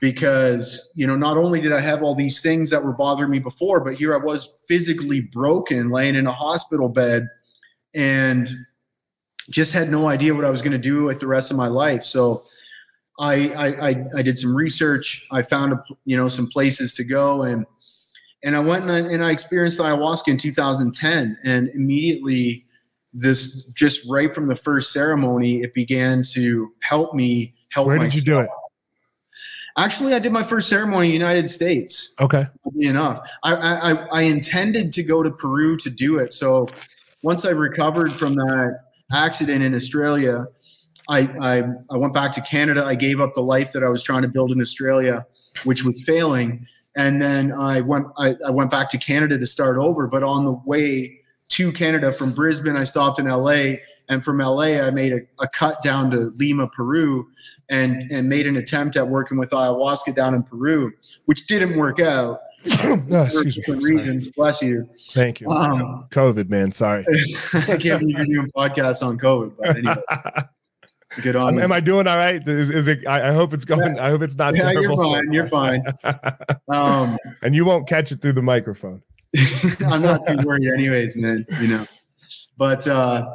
because, 0.00 0.92
you 0.94 1.06
know, 1.06 1.16
not 1.16 1.36
only 1.36 1.60
did 1.60 1.72
I 1.72 1.80
have 1.80 2.02
all 2.02 2.14
these 2.14 2.40
things 2.40 2.70
that 2.70 2.84
were 2.84 2.92
bothering 2.92 3.30
me 3.30 3.38
before, 3.38 3.80
but 3.80 3.94
here 3.94 4.14
I 4.14 4.18
was 4.18 4.62
physically 4.68 5.20
broken, 5.20 5.90
laying 5.90 6.14
in 6.14 6.26
a 6.26 6.32
hospital 6.32 6.88
bed 6.88 7.26
and 7.94 8.48
just 9.50 9.72
had 9.72 9.90
no 9.90 10.08
idea 10.08 10.34
what 10.34 10.44
I 10.44 10.50
was 10.50 10.60
going 10.60 10.72
to 10.72 10.78
do 10.78 11.04
with 11.04 11.20
the 11.20 11.26
rest 11.26 11.50
of 11.50 11.56
my 11.56 11.68
life. 11.68 12.04
So 12.04 12.44
I, 13.18 13.48
I, 13.50 13.88
I, 13.88 14.04
I 14.16 14.22
did 14.22 14.38
some 14.38 14.54
research. 14.54 15.26
I 15.30 15.42
found, 15.42 15.72
a, 15.72 15.82
you 16.04 16.16
know, 16.16 16.28
some 16.28 16.48
places 16.48 16.92
to 16.94 17.04
go 17.04 17.42
and, 17.42 17.64
and 18.44 18.54
I 18.54 18.60
went 18.60 18.82
and 18.82 18.92
I, 18.92 18.98
and 18.98 19.24
I 19.24 19.30
experienced 19.30 19.78
ayahuasca 19.78 20.28
in 20.28 20.38
2010 20.38 21.38
and 21.44 21.68
immediately 21.70 22.64
this 23.14 23.66
just 23.72 24.06
right 24.08 24.34
from 24.34 24.46
the 24.46 24.54
first 24.54 24.92
ceremony, 24.92 25.62
it 25.62 25.72
began 25.72 26.22
to 26.32 26.70
help 26.82 27.14
me 27.14 27.54
help. 27.70 27.86
Where 27.86 27.96
did 27.96 28.04
myself. 28.04 28.26
you 28.26 28.32
do 28.32 28.40
it? 28.40 28.50
Actually, 29.78 30.14
I 30.14 30.18
did 30.18 30.32
my 30.32 30.42
first 30.42 30.68
ceremony 30.68 31.06
in 31.06 31.10
the 31.10 31.18
United 31.18 31.50
States. 31.50 32.12
Okay. 32.20 32.46
Enough. 32.80 33.22
I, 33.42 33.54
I 33.54 34.06
I 34.12 34.22
intended 34.22 34.92
to 34.94 35.02
go 35.02 35.22
to 35.22 35.30
Peru 35.30 35.76
to 35.78 35.90
do 35.90 36.18
it. 36.18 36.32
So 36.32 36.68
once 37.22 37.44
I 37.44 37.50
recovered 37.50 38.12
from 38.12 38.34
that 38.36 38.80
accident 39.12 39.62
in 39.62 39.74
Australia, 39.74 40.46
I, 41.08 41.20
I 41.40 41.62
I 41.90 41.96
went 41.96 42.14
back 42.14 42.32
to 42.32 42.40
Canada. 42.40 42.84
I 42.86 42.94
gave 42.94 43.20
up 43.20 43.34
the 43.34 43.42
life 43.42 43.72
that 43.72 43.82
I 43.84 43.88
was 43.88 44.02
trying 44.02 44.22
to 44.22 44.28
build 44.28 44.50
in 44.50 44.60
Australia, 44.60 45.26
which 45.64 45.84
was 45.84 46.02
failing. 46.04 46.66
And 46.96 47.20
then 47.20 47.52
I 47.52 47.82
went 47.82 48.06
I, 48.18 48.34
I 48.46 48.50
went 48.50 48.70
back 48.70 48.90
to 48.92 48.98
Canada 48.98 49.38
to 49.38 49.46
start 49.46 49.76
over. 49.76 50.06
But 50.06 50.22
on 50.22 50.46
the 50.46 50.52
way 50.64 51.20
to 51.48 51.72
Canada 51.72 52.12
from 52.12 52.32
Brisbane. 52.32 52.76
I 52.76 52.84
stopped 52.84 53.18
in 53.18 53.26
LA, 53.26 53.76
and 54.08 54.22
from 54.24 54.38
LA, 54.38 54.80
I 54.80 54.90
made 54.90 55.12
a, 55.12 55.20
a 55.40 55.48
cut 55.48 55.82
down 55.82 56.10
to 56.10 56.32
Lima, 56.36 56.68
Peru, 56.68 57.26
and 57.68 58.10
and 58.10 58.28
made 58.28 58.46
an 58.46 58.56
attempt 58.56 58.96
at 58.96 59.06
working 59.06 59.38
with 59.38 59.50
ayahuasca 59.50 60.14
down 60.14 60.34
in 60.34 60.42
Peru, 60.42 60.92
which 61.24 61.46
didn't 61.46 61.76
work 61.76 62.00
out. 62.00 62.40
no, 63.06 63.22
excuse 63.22 63.58
me. 63.68 63.74
Reasons. 63.76 64.30
Bless 64.32 64.62
you. 64.62 64.88
Thank 65.10 65.40
you. 65.40 65.48
Um, 65.50 66.04
COVID, 66.10 66.48
man. 66.48 66.72
Sorry. 66.72 67.04
I 67.52 67.76
can't 67.76 68.00
believe 68.00 68.18
you're 68.18 68.24
doing 68.24 68.50
podcasts 68.56 69.06
on 69.06 69.18
COVID. 69.18 69.52
But 69.58 69.76
anyway. 69.76 69.96
Good 71.22 71.36
on. 71.36 71.58
Am, 71.60 71.72
I 71.72 71.80
doing 71.80 72.06
all 72.06 72.16
right? 72.16 72.46
Is, 72.46 72.68
is 72.68 72.88
it? 72.88 73.06
I, 73.06 73.30
I, 73.30 73.32
hope 73.32 73.54
it's 73.54 73.64
going. 73.64 73.96
Yeah. 73.96 74.06
I 74.06 74.10
hope 74.10 74.22
it's 74.22 74.36
not 74.36 74.54
yeah, 74.54 74.72
terrible. 74.72 74.96
You're 75.32 75.48
fine. 75.48 75.82
You're 76.02 76.18
fine. 76.28 76.36
Um, 76.68 77.16
and 77.42 77.54
you 77.54 77.64
won't 77.64 77.88
catch 77.88 78.10
it 78.10 78.20
through 78.20 78.32
the 78.32 78.42
microphone. 78.42 79.00
I'm 79.86 80.02
not 80.02 80.26
too 80.26 80.36
worried, 80.44 80.68
anyways, 80.68 81.16
man. 81.16 81.46
You 81.60 81.68
know, 81.68 81.86
but 82.58 82.86
uh, 82.88 83.32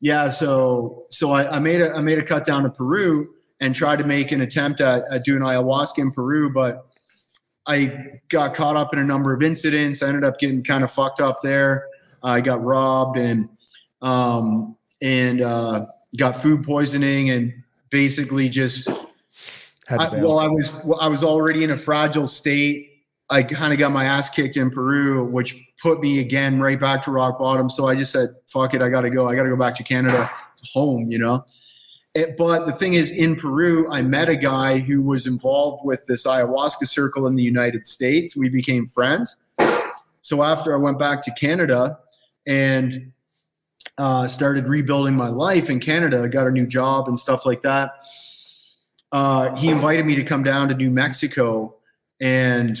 yeah. 0.00 0.28
So 0.28 1.06
so 1.10 1.30
I, 1.30 1.56
I, 1.56 1.58
made 1.60 1.80
a 1.80 1.94
I 1.94 2.00
made 2.00 2.18
a 2.18 2.24
cut 2.24 2.44
down 2.44 2.64
to 2.64 2.70
Peru 2.70 3.33
and 3.60 3.74
tried 3.74 3.98
to 3.98 4.04
make 4.04 4.32
an 4.32 4.40
attempt 4.40 4.80
at, 4.80 5.04
at 5.10 5.24
doing 5.24 5.42
ayahuasca 5.42 5.98
in 5.98 6.10
Peru, 6.10 6.52
but 6.52 6.86
I 7.66 8.18
got 8.28 8.54
caught 8.54 8.76
up 8.76 8.92
in 8.92 8.98
a 8.98 9.04
number 9.04 9.32
of 9.32 9.42
incidents. 9.42 10.02
I 10.02 10.08
ended 10.08 10.24
up 10.24 10.38
getting 10.38 10.62
kind 10.62 10.84
of 10.84 10.90
fucked 10.90 11.20
up 11.20 11.40
there. 11.42 11.86
I 12.22 12.40
got 12.40 12.62
robbed 12.62 13.16
and 13.16 13.48
um, 14.02 14.76
and 15.02 15.40
uh, 15.40 15.86
got 16.16 16.36
food 16.36 16.64
poisoning 16.64 17.30
and 17.30 17.52
basically 17.90 18.48
just. 18.48 18.90
I, 19.88 20.08
well, 20.18 20.38
I 20.38 20.48
was 20.48 20.82
well, 20.86 20.98
I 21.00 21.08
was 21.08 21.22
already 21.22 21.62
in 21.62 21.70
a 21.70 21.76
fragile 21.76 22.26
state 22.26 22.94
I 23.30 23.42
kind 23.42 23.72
of 23.72 23.78
got 23.78 23.92
my 23.92 24.04
ass 24.04 24.28
kicked 24.28 24.56
in 24.56 24.70
Peru, 24.70 25.24
which 25.24 25.60
put 25.82 26.00
me 26.00 26.20
again 26.20 26.60
right 26.60 26.78
back 26.78 27.02
to 27.04 27.10
rock 27.10 27.38
bottom. 27.38 27.70
So 27.70 27.88
I 27.88 27.94
just 27.94 28.12
said, 28.12 28.28
fuck 28.46 28.74
it, 28.74 28.82
I 28.82 28.88
got 28.88 29.02
to 29.02 29.10
go. 29.10 29.28
I 29.28 29.34
got 29.34 29.44
to 29.44 29.48
go 29.48 29.56
back 29.56 29.74
to 29.76 29.82
Canada, 29.82 30.30
home, 30.72 31.10
you 31.10 31.18
know? 31.18 31.44
It, 32.14 32.36
but 32.36 32.66
the 32.66 32.72
thing 32.72 32.94
is, 32.94 33.10
in 33.10 33.34
Peru, 33.34 33.90
I 33.90 34.02
met 34.02 34.28
a 34.28 34.36
guy 34.36 34.78
who 34.78 35.02
was 35.02 35.26
involved 35.26 35.84
with 35.84 36.06
this 36.06 36.26
ayahuasca 36.26 36.86
circle 36.86 37.26
in 37.26 37.34
the 37.34 37.42
United 37.42 37.84
States. 37.84 38.36
We 38.36 38.48
became 38.48 38.86
friends. 38.86 39.40
So 40.20 40.42
after 40.42 40.72
I 40.72 40.78
went 40.78 40.98
back 40.98 41.22
to 41.24 41.32
Canada 41.32 41.98
and 42.46 43.12
uh, 43.98 44.28
started 44.28 44.68
rebuilding 44.68 45.16
my 45.16 45.28
life 45.28 45.68
in 45.68 45.80
Canada, 45.80 46.22
I 46.22 46.28
got 46.28 46.46
a 46.46 46.52
new 46.52 46.66
job 46.66 47.08
and 47.08 47.18
stuff 47.18 47.44
like 47.44 47.62
that. 47.62 47.90
Uh, 49.10 49.54
he 49.56 49.68
invited 49.68 50.06
me 50.06 50.14
to 50.14 50.24
come 50.24 50.44
down 50.44 50.68
to 50.68 50.74
New 50.74 50.90
Mexico 50.90 51.74
and 52.20 52.78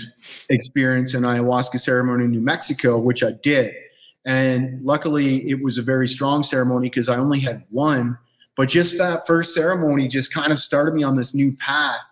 experience 0.48 1.14
an 1.14 1.22
ayahuasca 1.22 1.80
ceremony 1.80 2.24
in 2.24 2.30
New 2.30 2.40
Mexico, 2.40 2.98
which 2.98 3.22
I 3.24 3.32
did. 3.32 3.74
And 4.24 4.82
luckily, 4.84 5.48
it 5.50 5.62
was 5.62 5.76
a 5.76 5.82
very 5.82 6.08
strong 6.08 6.44
ceremony 6.44 6.88
because 6.88 7.08
I 7.08 7.16
only 7.16 7.40
had 7.40 7.64
one. 7.70 8.16
But 8.56 8.68
just 8.68 8.98
that 8.98 9.26
first 9.26 9.54
ceremony 9.54 10.08
just 10.08 10.32
kind 10.32 10.52
of 10.52 10.60
started 10.60 10.94
me 10.94 11.02
on 11.02 11.16
this 11.16 11.34
new 11.34 11.52
path. 11.56 12.04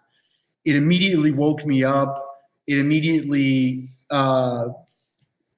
It 0.65 0.77
immediately 0.77 1.31
woke 1.31 1.65
me 1.65 1.85
up. 1.85 2.25
It 2.67 2.79
immediately 2.79 3.89
uh, 4.11 4.69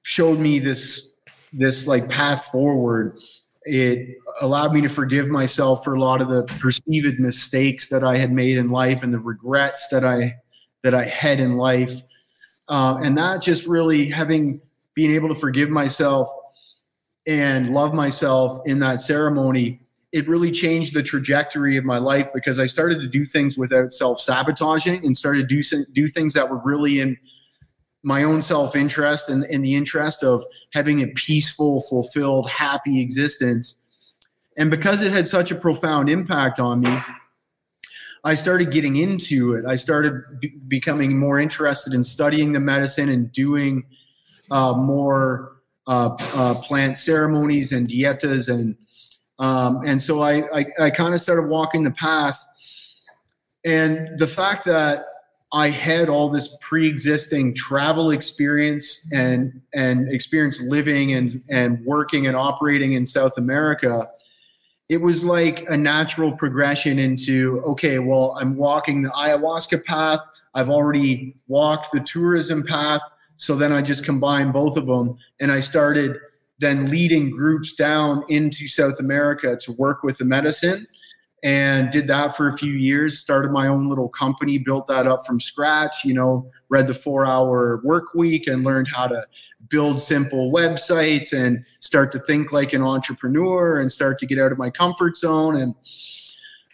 showed 0.03 0.39
me 0.39 0.59
this 0.59 1.19
this 1.53 1.87
like 1.87 2.09
path 2.09 2.47
forward. 2.47 3.19
It 3.63 4.17
allowed 4.41 4.73
me 4.73 4.81
to 4.81 4.89
forgive 4.89 5.27
myself 5.27 5.83
for 5.83 5.95
a 5.95 5.99
lot 5.99 6.21
of 6.21 6.29
the 6.29 6.43
perceived 6.59 7.19
mistakes 7.19 7.87
that 7.89 8.03
I 8.03 8.17
had 8.17 8.31
made 8.31 8.57
in 8.57 8.69
life 8.69 9.01
and 9.01 9.13
the 9.13 9.19
regrets 9.19 9.87
that 9.89 10.03
I 10.03 10.35
that 10.83 10.93
I 10.93 11.05
had 11.05 11.39
in 11.39 11.57
life. 11.57 12.01
Um, 12.67 13.03
and 13.03 13.17
that 13.17 13.41
just 13.41 13.65
really 13.65 14.09
having 14.09 14.61
being 14.93 15.11
able 15.11 15.29
to 15.29 15.35
forgive 15.35 15.69
myself 15.69 16.29
and 17.27 17.73
love 17.73 17.93
myself 17.93 18.61
in 18.65 18.79
that 18.79 19.01
ceremony, 19.01 19.81
it 20.15 20.29
really 20.29 20.49
changed 20.49 20.93
the 20.93 21.03
trajectory 21.03 21.75
of 21.75 21.83
my 21.83 21.97
life 21.97 22.29
because 22.33 22.57
I 22.57 22.67
started 22.67 23.01
to 23.01 23.07
do 23.07 23.25
things 23.25 23.57
without 23.57 23.91
self 23.91 24.21
sabotaging 24.21 25.05
and 25.05 25.17
started 25.17 25.49
to 25.49 25.61
do, 25.61 25.85
do 25.91 26.07
things 26.07 26.33
that 26.35 26.49
were 26.49 26.61
really 26.63 27.01
in 27.01 27.17
my 28.01 28.23
own 28.23 28.41
self 28.41 28.77
interest 28.77 29.27
and 29.27 29.43
in 29.43 29.61
the 29.61 29.75
interest 29.75 30.23
of 30.23 30.45
having 30.71 31.01
a 31.01 31.07
peaceful, 31.07 31.81
fulfilled, 31.81 32.49
happy 32.49 33.01
existence. 33.01 33.81
And 34.55 34.71
because 34.71 35.01
it 35.01 35.11
had 35.11 35.27
such 35.27 35.51
a 35.51 35.55
profound 35.55 36.09
impact 36.09 36.61
on 36.61 36.79
me, 36.79 36.97
I 38.23 38.35
started 38.35 38.71
getting 38.71 38.95
into 38.95 39.55
it. 39.55 39.65
I 39.65 39.75
started 39.75 40.39
be- 40.39 40.55
becoming 40.69 41.19
more 41.19 41.39
interested 41.39 41.93
in 41.93 42.05
studying 42.05 42.53
the 42.53 42.61
medicine 42.61 43.09
and 43.09 43.29
doing 43.33 43.83
uh, 44.49 44.75
more 44.75 45.57
uh, 45.87 46.15
uh, 46.35 46.55
plant 46.61 46.97
ceremonies 46.97 47.73
and 47.73 47.89
dietas, 47.89 48.47
and 48.47 48.77
um, 49.39 49.81
and 49.85 50.01
so 50.01 50.21
I 50.21 50.43
I, 50.53 50.65
I 50.79 50.89
kind 50.89 51.13
of 51.13 51.21
started 51.21 51.47
walking 51.47 51.83
the 51.83 51.91
path. 51.91 52.45
And 53.63 54.19
the 54.19 54.27
fact 54.27 54.63
that 54.65 55.05
I 55.51 55.69
had 55.69 56.09
all 56.09 56.29
this 56.29 56.57
pre-existing 56.61 57.55
travel 57.55 58.11
experience 58.11 59.09
and 59.13 59.61
and 59.73 60.11
experience 60.11 60.61
living 60.61 61.13
and 61.13 61.41
and 61.49 61.83
working 61.85 62.27
and 62.27 62.35
operating 62.35 62.93
in 62.93 63.05
South 63.05 63.37
America 63.37 64.07
it 64.89 64.97
was 64.97 65.25
like 65.25 65.65
a 65.69 65.77
natural 65.77 66.31
progression 66.31 66.99
into 66.99 67.61
okay, 67.65 67.99
well, 67.99 68.37
I'm 68.39 68.55
walking 68.55 69.01
the 69.01 69.09
ayahuasca 69.09 69.83
path. 69.83 70.19
I've 70.53 70.69
already 70.69 71.35
walked 71.47 71.91
the 71.91 72.01
tourism 72.01 72.63
path. 72.63 73.01
So 73.37 73.55
then 73.55 73.73
I 73.73 73.81
just 73.81 74.05
combined 74.05 74.53
both 74.53 74.77
of 74.77 74.85
them 74.85 75.17
and 75.41 75.51
I 75.51 75.59
started 75.59 76.17
then 76.59 76.89
leading 76.89 77.29
groups 77.29 77.73
down 77.75 78.23
into 78.29 78.67
South 78.67 78.99
America 78.99 79.57
to 79.61 79.71
work 79.73 80.03
with 80.03 80.17
the 80.17 80.25
medicine 80.25 80.87
and 81.43 81.91
did 81.91 82.07
that 82.07 82.35
for 82.35 82.47
a 82.47 82.57
few 82.57 82.71
years 82.71 83.19
started 83.19 83.51
my 83.51 83.67
own 83.67 83.89
little 83.89 84.09
company 84.09 84.57
built 84.57 84.87
that 84.87 85.05
up 85.05 85.25
from 85.25 85.39
scratch 85.39 86.03
you 86.03 86.13
know 86.13 86.49
read 86.69 86.87
the 86.87 86.93
four 86.93 87.25
hour 87.25 87.81
work 87.83 88.13
week 88.15 88.47
and 88.47 88.63
learned 88.63 88.87
how 88.87 89.05
to 89.05 89.23
build 89.69 90.01
simple 90.01 90.51
websites 90.51 91.33
and 91.33 91.65
start 91.79 92.11
to 92.11 92.19
think 92.19 92.51
like 92.51 92.73
an 92.73 92.81
entrepreneur 92.81 93.79
and 93.79 93.91
start 93.91 94.19
to 94.19 94.25
get 94.25 94.39
out 94.39 94.51
of 94.51 94.57
my 94.57 94.69
comfort 94.69 95.17
zone. 95.17 95.55
And 95.55 95.75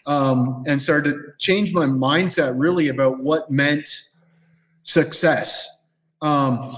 um, 0.04 0.64
and 0.66 0.82
start 0.82 1.04
to 1.04 1.16
change 1.38 1.72
my 1.72 1.84
mindset 1.86 2.54
really 2.58 2.88
about 2.88 3.20
what 3.20 3.52
meant 3.52 3.88
success. 4.82 5.86
Um, 6.22 6.74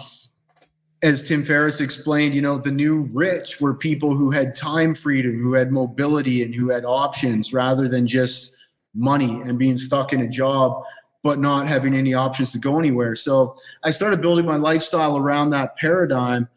as 1.04 1.28
Tim 1.28 1.44
Ferriss 1.44 1.82
explained, 1.82 2.34
you 2.34 2.40
know, 2.40 2.56
the 2.56 2.70
new 2.70 3.02
rich 3.12 3.61
were 3.61 3.75
people 3.75 4.16
who 4.16 4.30
had 4.30 4.54
time 4.54 4.94
freedom, 4.94 5.42
who 5.42 5.52
had 5.52 5.70
mobility, 5.70 6.42
and 6.42 6.54
who 6.54 6.70
had 6.70 6.87
options 6.87 7.52
rather 7.52 7.88
than 7.88 8.06
just 8.06 8.56
money 8.94 9.42
and 9.42 9.58
being 9.58 9.76
stuck 9.76 10.14
in 10.14 10.23
a 10.23 10.28
job, 10.28 10.82
but 11.23 11.38
not 11.38 11.66
having 11.66 11.94
any 11.94 12.14
options 12.14 12.52
to 12.52 12.58
go 12.58 12.78
anywhere. 12.78 13.14
So 13.14 13.54
I 13.82 13.90
started 13.90 14.23
building 14.23 14.46
my 14.46 14.56
lifestyle 14.56 15.18
around 15.18 15.50
that 15.50 15.76
paradigm. 15.76 16.49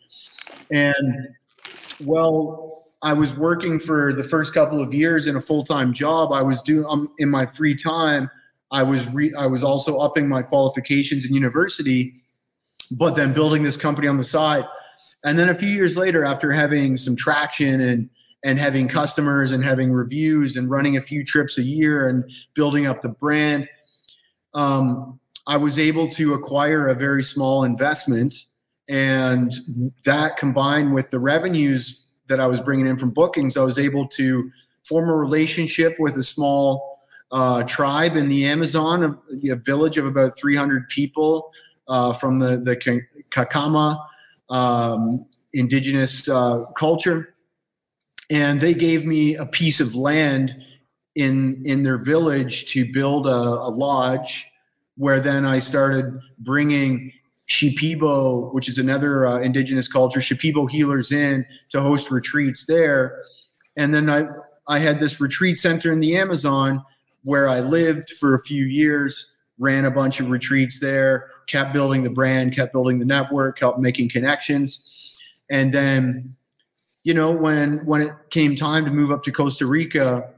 And 0.72 1.28
well, 2.06 2.86
I 3.02 3.12
was 3.12 3.36
working 3.36 3.80
for 3.80 4.14
the 4.14 4.24
first 4.24 4.54
couple 4.54 4.82
of 4.82 4.94
years 4.94 5.28
in 5.28 5.36
a 5.36 5.42
full 5.42 5.66
time 5.66 5.92
job. 5.92 6.32
I 6.32 6.42
was 6.42 6.62
doing 6.62 6.86
um, 6.90 7.12
in 7.18 7.30
my 7.30 7.46
free 7.46 7.76
time. 7.76 8.32
I 8.72 8.84
was 8.84 9.12
re- 9.14 9.34
I 9.38 9.46
was 9.46 9.62
also 9.62 9.98
upping 9.98 10.30
my 10.30 10.42
qualifications 10.42 11.26
in 11.26 11.34
university 11.34 12.22
but 12.92 13.16
then 13.16 13.34
building 13.34 13.64
this 13.64 13.78
company 13.78 14.08
on 14.08 14.18
the 14.18 14.24
side. 14.24 14.66
And 15.24 15.38
then 15.38 15.50
a 15.50 15.56
few 15.56 15.70
years 15.70 15.98
later, 15.98 16.24
after 16.24 16.52
having 16.52 16.98
some 16.98 17.16
traction 17.16 17.82
and 17.82 18.10
and 18.44 18.60
having 18.60 18.88
customers 18.88 19.52
and 19.52 19.64
having 19.64 19.92
reviews 19.92 20.58
and 20.58 20.70
running 20.70 20.96
a 20.96 21.02
few 21.02 21.26
trips 21.26 21.58
a 21.58 21.64
year 21.64 22.08
and 22.08 22.24
building 22.54 22.86
up 22.86 23.02
the 23.02 23.10
brand, 23.10 23.68
um, 24.54 25.20
I 25.48 25.58
was 25.58 25.80
able 25.80 26.08
to 26.10 26.36
acquire 26.36 26.88
a 26.88 26.94
very 26.94 27.24
small 27.24 27.64
investment, 27.64 28.36
and 28.88 29.52
that 30.06 30.38
combined 30.38 30.94
with 30.94 31.10
the 31.10 31.20
revenues 31.20 32.04
that 32.28 32.40
I 32.40 32.48
was 32.48 32.62
bringing 32.62 32.86
in 32.86 32.98
from 32.98 33.10
bookings, 33.10 33.58
I 33.58 33.64
was 33.64 33.80
able 33.80 34.08
to 34.10 34.52
form 34.84 35.10
a 35.10 35.16
relationship 35.16 35.96
with 36.00 36.16
a 36.18 36.24
small 36.24 37.00
uh, 37.32 37.64
tribe 37.64 38.16
in 38.16 38.30
the 38.30 38.46
Amazon, 38.46 39.04
a, 39.04 39.52
a 39.52 39.56
village 39.56 39.98
of 39.98 40.06
about 40.06 40.38
300 40.38 40.88
people 40.90 41.52
uh, 41.88 42.14
from 42.14 42.40
the 42.40 42.58
the 42.58 42.76
Kukama 43.32 44.06
um, 44.50 45.26
indigenous 45.54 46.28
uh, 46.28 46.66
culture, 46.78 47.36
and 48.30 48.60
they 48.62 48.74
gave 48.74 49.06
me 49.06 49.36
a 49.36 49.46
piece 49.46 49.80
of 49.80 49.96
land 49.96 50.56
in 51.16 51.62
in 51.66 51.84
their 51.84 51.98
village 51.98 52.72
to 52.74 52.92
build 52.92 53.28
a, 53.28 53.30
a 53.30 53.70
lodge, 53.70 54.48
where 54.96 55.20
then 55.20 55.46
I 55.46 55.60
started 55.60 56.20
bringing 56.40 57.12
Shipibo, 57.50 58.54
which 58.54 58.68
is 58.68 58.78
another 58.78 59.26
uh, 59.26 59.40
indigenous 59.40 59.88
culture, 59.88 60.20
Shipibo 60.20 60.70
healers 60.70 61.12
in 61.12 61.46
to 61.70 61.82
host 61.82 62.12
retreats 62.12 62.66
there, 62.66 63.24
and 63.76 63.94
then 63.94 64.10
I 64.10 64.28
I 64.68 64.80
had 64.80 65.00
this 65.00 65.22
retreat 65.22 65.60
center 65.60 65.94
in 65.94 66.00
the 66.00 66.18
Amazon 66.18 66.84
where 67.24 67.50
I 67.50 67.60
lived 67.60 68.12
for 68.12 68.36
a 68.36 68.40
few 68.40 68.66
years, 68.66 69.34
ran 69.58 69.86
a 69.86 69.92
bunch 69.92 70.20
of 70.20 70.30
retreats 70.30 70.80
there 70.80 71.30
kept 71.48 71.74
building 71.74 72.04
the 72.04 72.10
brand, 72.10 72.54
kept 72.54 72.74
building 72.74 73.00
the 73.00 73.06
network, 73.06 73.60
kept 73.60 73.80
making 73.80 74.10
connections. 74.10 75.18
And 75.50 75.74
then, 75.74 76.36
you 77.04 77.14
know, 77.14 77.32
when 77.32 77.86
when 77.86 78.02
it 78.02 78.12
came 78.30 78.56
time 78.56 78.86
to 78.86 78.92
move 78.92 79.12
up 79.12 79.24
to 79.24 79.32
Costa 79.32 79.66
Rica, 79.66 80.30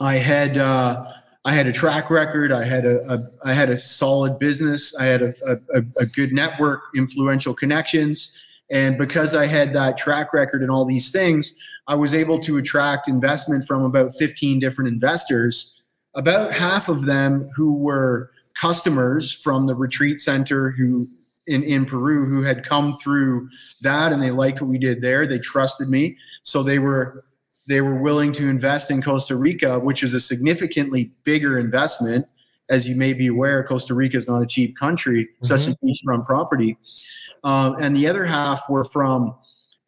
I 0.00 0.16
had 0.16 0.58
uh, 0.58 1.04
I 1.44 1.52
had 1.52 1.66
a 1.66 1.72
track 1.72 2.10
record. 2.10 2.52
I 2.52 2.64
had 2.64 2.84
a, 2.84 3.12
a 3.12 3.18
I 3.44 3.54
had 3.54 3.70
a 3.70 3.78
solid 3.78 4.38
business. 4.38 4.94
I 4.96 5.06
had 5.06 5.22
a, 5.22 5.34
a, 5.72 5.82
a 5.98 6.06
good 6.06 6.32
network, 6.32 6.82
influential 6.96 7.54
connections, 7.54 8.36
and 8.70 8.98
because 8.98 9.34
I 9.34 9.46
had 9.46 9.72
that 9.74 9.96
track 9.96 10.32
record 10.32 10.62
and 10.62 10.70
all 10.70 10.84
these 10.84 11.10
things, 11.10 11.56
I 11.86 11.94
was 11.94 12.14
able 12.14 12.38
to 12.40 12.56
attract 12.56 13.08
investment 13.08 13.66
from 13.66 13.82
about 13.82 14.12
15 14.18 14.58
different 14.58 14.88
investors. 14.88 15.74
About 16.14 16.52
half 16.52 16.88
of 16.88 17.04
them 17.04 17.48
who 17.56 17.76
were 17.76 18.30
customers 18.60 19.32
from 19.32 19.66
the 19.66 19.74
retreat 19.74 20.20
center 20.20 20.70
who 20.70 21.06
in, 21.46 21.62
in 21.62 21.86
Peru 21.86 22.26
who 22.26 22.42
had 22.42 22.64
come 22.64 22.94
through 22.94 23.48
that 23.82 24.12
and 24.12 24.22
they 24.22 24.30
liked 24.30 24.60
what 24.60 24.68
we 24.68 24.78
did 24.78 25.00
there. 25.00 25.26
They 25.26 25.38
trusted 25.38 25.88
me. 25.88 26.16
So 26.42 26.62
they 26.62 26.78
were 26.78 27.24
they 27.68 27.80
were 27.80 28.00
willing 28.00 28.32
to 28.32 28.48
invest 28.48 28.90
in 28.90 29.00
Costa 29.00 29.36
Rica, 29.36 29.78
which 29.78 30.02
is 30.02 30.12
a 30.14 30.20
significantly 30.20 31.12
bigger 31.24 31.58
investment. 31.58 32.26
As 32.68 32.88
you 32.88 32.96
may 32.96 33.14
be 33.14 33.28
aware, 33.28 33.64
Costa 33.64 33.94
Rica 33.94 34.16
is 34.16 34.28
not 34.28 34.42
a 34.42 34.46
cheap 34.46 34.76
country, 34.76 35.28
especially 35.42 35.74
mm-hmm. 35.74 36.08
beachfront 36.08 36.26
property. 36.26 36.76
Um, 37.44 37.76
and 37.80 37.96
the 37.96 38.06
other 38.06 38.24
half 38.24 38.68
were 38.68 38.84
from, 38.84 39.36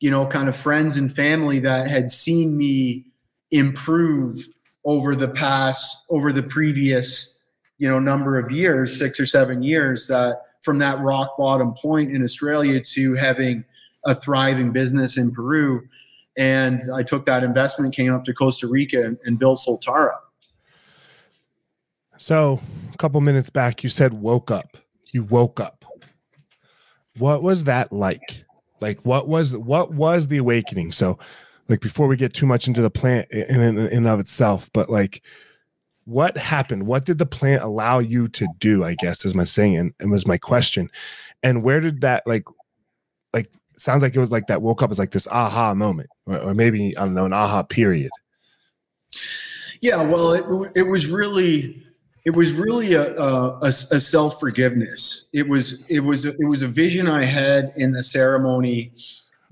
you 0.01 0.11
know, 0.11 0.27
kind 0.27 0.49
of 0.49 0.57
friends 0.57 0.97
and 0.97 1.13
family 1.13 1.59
that 1.61 1.89
had 1.89 2.11
seen 2.11 2.57
me 2.57 3.07
improve 3.51 4.49
over 4.85 5.15
the 5.15 5.29
past, 5.29 6.05
over 6.09 6.33
the 6.33 6.43
previous 6.43 7.42
you 7.83 7.89
know 7.89 7.99
number 7.99 8.39
of 8.39 8.53
years, 8.53 8.97
six 8.97 9.19
or 9.19 9.27
seven 9.27 9.61
years, 9.61 10.07
that 10.07 10.43
from 10.61 10.79
that 10.79 11.01
rock 11.01 11.37
bottom 11.37 11.75
point 11.75 12.15
in 12.15 12.23
Australia 12.23 12.81
to 12.81 13.15
having 13.15 13.65
a 14.07 14.15
thriving 14.15 14.71
business 14.71 15.19
in 15.19 15.33
Peru. 15.33 15.83
And 16.39 16.81
I 16.95 17.03
took 17.03 17.27
that 17.27 17.43
investment, 17.43 17.93
came 17.93 18.15
up 18.15 18.23
to 18.27 18.33
Costa 18.33 18.69
Rica, 18.69 19.05
and, 19.05 19.19
and 19.25 19.37
built 19.37 19.63
Soltara. 19.67 20.15
So, 22.19 22.61
a 22.95 22.97
couple 22.99 23.21
minutes 23.21 23.51
back, 23.51 23.83
you 23.83 23.89
said 23.89 24.15
woke 24.15 24.53
up. 24.53 24.77
You 25.11 25.25
woke 25.25 25.59
up. 25.59 25.85
What 27.19 27.43
was 27.43 27.65
that 27.65 27.93
like? 27.93 28.45
Like, 28.81 29.01
what 29.01 29.27
was 29.27 29.57
what 29.57 29.93
was 29.93 30.29
the 30.29 30.39
awakening? 30.39 30.93
So, 30.93 31.19
like, 31.69 31.81
before 31.81 32.07
we 32.07 32.17
get 32.17 32.33
too 32.33 32.47
much 32.47 32.69
into 32.69 32.81
the 32.81 32.91
plant 32.91 33.29
in 33.33 33.61
in, 33.61 33.77
in 33.89 34.07
of 34.07 34.21
itself, 34.21 34.71
but 34.73 34.89
like, 34.89 35.21
what 36.05 36.37
happened 36.37 36.87
what 36.87 37.05
did 37.05 37.19
the 37.19 37.27
plant 37.27 37.63
allow 37.63 37.99
you 37.99 38.29
to 38.29 38.47
do 38.59 38.85
i 38.85 38.95
guess 38.95 39.25
is 39.25 39.35
my 39.35 39.45
saying 39.45 39.77
and, 39.77 39.95
and 40.01 40.11
was 40.11 40.27
my 40.27 40.39
question 40.39 40.91
and 41.43 41.63
where 41.63 41.81
did 41.81 42.01
that 42.01 42.23
like 42.27 42.45
like 43.33 43.49
sounds 43.77 44.03
like 44.03 44.15
it 44.15 44.21
was 44.21 44.33
like 44.33 44.47
that 44.47 44.63
woke 44.63 44.83
up 44.83 44.91
as 44.91 44.99
like 44.99 45.13
this 45.13 45.29
aha 45.29 45.75
moment 45.75 46.11
or, 46.27 46.39
or 46.39 46.55
maybe 46.55 46.97
i 46.97 47.05
don't 47.05 47.15
know 47.15 47.25
an 47.25 47.33
aha 47.33 47.63
period 47.63 48.11
yeah 49.81 50.03
well 50.03 50.33
it, 50.33 50.73
it 50.75 50.83
was 50.83 51.07
really 51.07 51.83
it 52.25 52.31
was 52.31 52.53
really 52.53 52.95
a, 52.95 53.15
a, 53.17 53.59
a 53.63 53.73
self 53.73 54.39
forgiveness. 54.39 55.29
It 55.33 55.49
was 55.49 55.85
it 55.89 56.01
was 56.01 56.25
it 56.25 56.45
was 56.47 56.63
a 56.63 56.69
vision 56.69 57.09
I 57.09 57.25
had 57.25 57.73
in 57.77 57.93
the 57.93 58.03
ceremony 58.03 58.93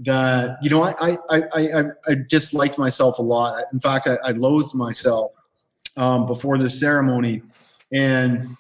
that 0.01 0.57
you 0.63 0.71
know 0.71 0.85
I 0.85 1.19
I 1.31 1.43
I 1.53 1.85
I, 2.09 2.15
just 2.29 2.55
liked 2.55 2.79
myself 2.79 3.19
a 3.19 3.23
lot. 3.23 3.65
In 3.73 3.81
fact, 3.81 4.07
I, 4.07 4.17
I 4.25 4.31
loathed 4.33 4.75
myself 4.75 5.33
um, 5.97 6.27
before 6.27 6.59
this 6.59 6.79
ceremony, 6.79 7.43
and 7.93 8.57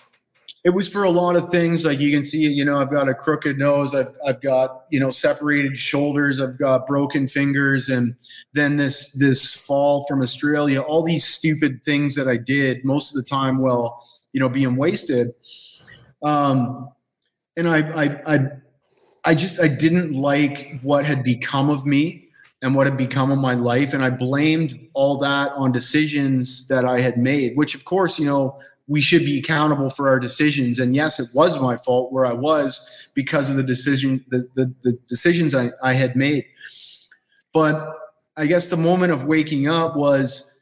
it 0.65 0.71
was 0.71 0.89
for 0.89 1.05
a 1.05 1.11
lot 1.11 1.37
of 1.37 1.49
things. 1.49 1.85
Like 1.85 2.01
you 2.01 2.11
can 2.11 2.23
see, 2.23 2.41
you 2.41 2.65
know, 2.65 2.81
I've 2.81 2.91
got 2.91 3.09
a 3.09 3.15
crooked 3.15 3.59
nose, 3.59 3.95
I've 3.95 4.15
I've 4.27 4.41
got 4.41 4.85
you 4.91 5.01
know 5.01 5.11
separated 5.11 5.77
shoulders, 5.77 6.41
I've 6.41 6.59
got 6.59 6.87
broken 6.87 7.29
fingers, 7.29 7.89
and 7.89 8.15
then 8.53 8.77
this 8.77 9.13
this 9.19 9.53
fall 9.53 10.05
from 10.07 10.23
Australia. 10.23 10.81
All 10.81 11.03
these 11.03 11.25
stupid 11.25 11.83
things 11.83 12.15
that 12.15 12.29
I 12.29 12.37
did 12.37 12.85
most 12.85 13.11
of 13.11 13.17
the 13.17 13.29
time, 13.29 13.59
well, 13.59 14.05
you 14.33 14.41
know, 14.41 14.49
being 14.49 14.77
wasted. 14.77 15.29
Um, 16.23 16.91
and 17.57 17.69
I 17.69 17.79
I 18.05 18.35
I 18.35 18.49
I 19.25 19.35
just 19.35 19.61
I 19.61 19.69
didn't 19.69 20.13
like 20.13 20.81
what 20.83 21.05
had 21.05 21.23
become 21.23 21.71
of 21.71 21.87
me 21.87 22.30
and 22.63 22.75
what 22.75 22.87
had 22.87 22.97
become 22.97 23.31
of 23.31 23.39
my 23.39 23.55
life. 23.55 23.95
And 23.95 24.03
I 24.03 24.11
blamed 24.11 24.79
all 24.93 25.17
that 25.19 25.53
on 25.53 25.73
decisions 25.73 26.69
that 26.69 26.85
I 26.85 27.01
had 27.01 27.17
made, 27.17 27.57
which, 27.57 27.75
of 27.75 27.85
course, 27.85 28.19
you 28.19 28.27
know, 28.27 28.59
we 28.87 29.01
should 29.01 29.25
be 29.25 29.39
accountable 29.39 29.89
for 29.89 30.09
our 30.09 30.19
decisions. 30.19 30.81
And 30.81 30.95
yes, 30.95 31.21
it 31.21 31.29
was 31.33 31.61
my 31.61 31.77
fault 31.77 32.13
where 32.13 32.27
I 32.27 32.33
was 32.33 32.91
because 33.15 33.49
of 33.49 33.57
the 33.57 33.63
decision, 33.63 34.25
the, 34.29 34.49
the, 34.57 34.75
the 34.83 34.99
decisions 35.09 35.55
I, 35.55 35.71
I 35.83 35.95
had 35.95 36.17
made. 36.17 36.45
But 37.53 37.97
I 38.37 38.47
guess 38.47 38.67
the 38.67 38.77
moment 38.77 39.13
of 39.13 39.25
waking 39.25 39.69
up 39.69 39.97
was 39.97 40.53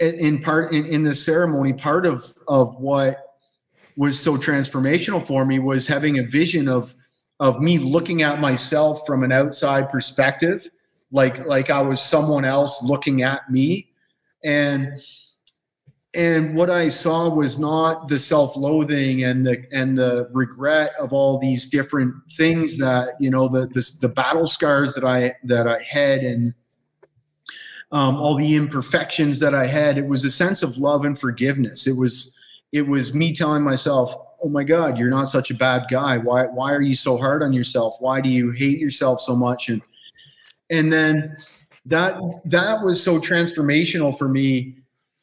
in 0.00 0.40
part 0.40 0.72
in, 0.72 0.84
in 0.86 1.02
the 1.02 1.14
ceremony, 1.14 1.72
part 1.72 2.06
of, 2.06 2.32
of 2.48 2.76
what 2.76 3.18
was 3.96 4.18
so 4.18 4.36
transformational 4.36 5.22
for 5.22 5.44
me 5.44 5.58
was 5.58 5.86
having 5.86 6.18
a 6.18 6.22
vision 6.22 6.68
of, 6.68 6.94
of 7.40 7.60
me 7.60 7.78
looking 7.78 8.22
at 8.22 8.40
myself 8.40 9.06
from 9.06 9.22
an 9.22 9.32
outside 9.32 9.88
perspective 9.88 10.68
like 11.12 11.46
like 11.46 11.70
I 11.70 11.80
was 11.80 12.02
someone 12.02 12.44
else 12.44 12.82
looking 12.82 13.22
at 13.22 13.48
me 13.50 13.92
and 14.42 15.00
and 16.14 16.54
what 16.54 16.68
I 16.68 16.90
saw 16.90 17.34
was 17.34 17.58
not 17.58 18.08
the 18.08 18.18
self-loathing 18.18 19.24
and 19.24 19.46
the 19.46 19.64
and 19.72 19.96
the 19.96 20.28
regret 20.32 20.92
of 20.98 21.12
all 21.12 21.38
these 21.38 21.70
different 21.70 22.14
things 22.32 22.76
that 22.78 23.14
you 23.20 23.30
know 23.30 23.48
the 23.48 23.66
the, 23.68 23.98
the 24.00 24.08
battle 24.08 24.46
scars 24.46 24.94
that 24.94 25.04
I 25.04 25.32
that 25.44 25.68
I 25.68 25.78
had 25.82 26.20
and 26.20 26.54
um, 27.92 28.16
all 28.16 28.36
the 28.36 28.56
imperfections 28.56 29.38
that 29.40 29.54
I 29.54 29.66
had. 29.66 29.98
It 29.98 30.06
was 30.06 30.24
a 30.24 30.30
sense 30.30 30.62
of 30.62 30.78
love 30.78 31.04
and 31.04 31.18
forgiveness. 31.18 31.86
It 31.86 31.96
was 31.96 32.36
it 32.72 32.86
was 32.86 33.14
me 33.14 33.34
telling 33.34 33.62
myself, 33.62 34.14
"Oh 34.42 34.48
my 34.48 34.64
God, 34.64 34.98
you're 34.98 35.10
not 35.10 35.28
such 35.28 35.50
a 35.50 35.54
bad 35.54 35.84
guy. 35.90 36.18
Why 36.18 36.44
why 36.44 36.72
are 36.72 36.82
you 36.82 36.94
so 36.94 37.16
hard 37.16 37.42
on 37.42 37.52
yourself? 37.52 37.96
Why 38.00 38.20
do 38.20 38.28
you 38.28 38.50
hate 38.50 38.80
yourself 38.80 39.20
so 39.20 39.34
much?" 39.34 39.70
And 39.70 39.80
and 40.72 40.92
then 40.92 41.36
that 41.86 42.18
that 42.44 42.82
was 42.82 43.02
so 43.02 43.18
transformational 43.18 44.16
for 44.16 44.28
me 44.28 44.76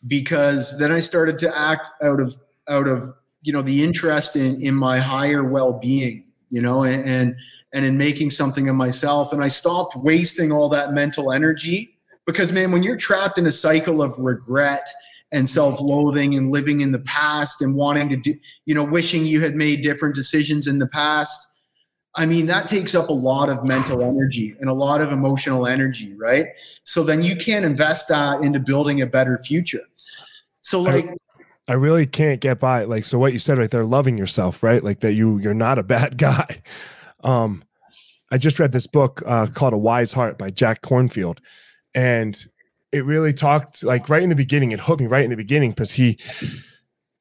because 0.07 0.77
then 0.79 0.91
I 0.91 0.99
started 0.99 1.37
to 1.39 1.57
act 1.57 1.89
out 2.01 2.19
of 2.19 2.37
out 2.67 2.87
of 2.87 3.13
you 3.41 3.51
know 3.51 3.61
the 3.61 3.83
interest 3.83 4.35
in 4.35 4.61
in 4.61 4.75
my 4.75 4.99
higher 4.99 5.43
well-being 5.43 6.23
you 6.49 6.61
know 6.61 6.83
and, 6.83 7.03
and 7.05 7.35
and 7.73 7.85
in 7.85 7.97
making 7.97 8.31
something 8.31 8.67
of 8.69 8.75
myself. 8.75 9.33
And 9.33 9.43
I 9.43 9.47
stopped 9.47 9.95
wasting 9.95 10.51
all 10.51 10.69
that 10.69 10.93
mental 10.93 11.31
energy 11.31 11.97
because, 12.25 12.51
man, 12.51 12.71
when 12.71 12.83
you're 12.83 12.97
trapped 12.97 13.37
in 13.37 13.47
a 13.47 13.51
cycle 13.51 14.01
of 14.01 14.17
regret 14.17 14.87
and 15.31 15.47
self-loathing 15.47 16.35
and 16.35 16.51
living 16.51 16.81
in 16.81 16.91
the 16.91 16.99
past 16.99 17.61
and 17.61 17.75
wanting 17.75 18.09
to 18.09 18.15
do, 18.17 18.35
you 18.65 18.73
know, 18.73 18.83
wishing 18.83 19.25
you 19.25 19.41
had 19.41 19.55
made 19.55 19.83
different 19.83 20.15
decisions 20.15 20.67
in 20.67 20.79
the 20.79 20.87
past. 20.87 21.48
I 22.19 22.25
mean, 22.25 22.47
that 22.47 22.67
takes 22.67 22.95
up 22.95 23.07
a 23.07 23.13
lot 23.13 23.47
of 23.47 23.63
mental 23.63 24.03
energy 24.03 24.53
and 24.59 24.69
a 24.69 24.73
lot 24.73 24.99
of 24.99 25.13
emotional 25.13 25.65
energy, 25.65 26.13
right? 26.15 26.47
So 26.83 27.01
then 27.01 27.23
you 27.23 27.37
can't 27.37 27.63
invest 27.63 28.09
that 28.09 28.41
into 28.41 28.59
building 28.59 29.01
a 29.01 29.07
better 29.07 29.37
future. 29.37 29.85
So 30.59 30.81
like 30.81 31.07
I, 31.07 31.13
I 31.69 31.73
really 31.75 32.05
can't 32.05 32.41
get 32.41 32.59
by 32.59 32.83
like 32.83 33.05
so 33.05 33.17
what 33.17 33.31
you 33.31 33.39
said 33.39 33.57
right 33.57 33.71
there 33.71 33.85
loving 33.85 34.17
yourself, 34.17 34.61
right? 34.61 34.83
Like 34.83 34.99
that 34.99 35.13
you 35.13 35.37
you're 35.37 35.53
not 35.53 35.79
a 35.79 35.83
bad 35.95 36.17
guy. 36.17 36.61
Um 37.23 37.63
I 38.29 38.37
just 38.37 38.59
read 38.59 38.73
this 38.73 38.85
book 38.85 39.23
uh, 39.25 39.47
called 39.47 39.73
A 39.73 39.77
Wise 39.77 40.11
Heart 40.11 40.37
by 40.37 40.51
Jack 40.51 40.81
Kornfield. 40.81 41.39
and 41.95 42.37
it 42.91 43.05
really 43.05 43.31
talked 43.31 43.81
like 43.83 44.09
right 44.09 44.23
in 44.23 44.29
the 44.29 44.35
beginning 44.35 44.71
it 44.71 44.79
hooked 44.81 44.99
me 44.99 45.07
right 45.07 45.23
in 45.23 45.29
the 45.29 45.37
beginning 45.37 45.69
because 45.69 45.93
he 45.93 46.17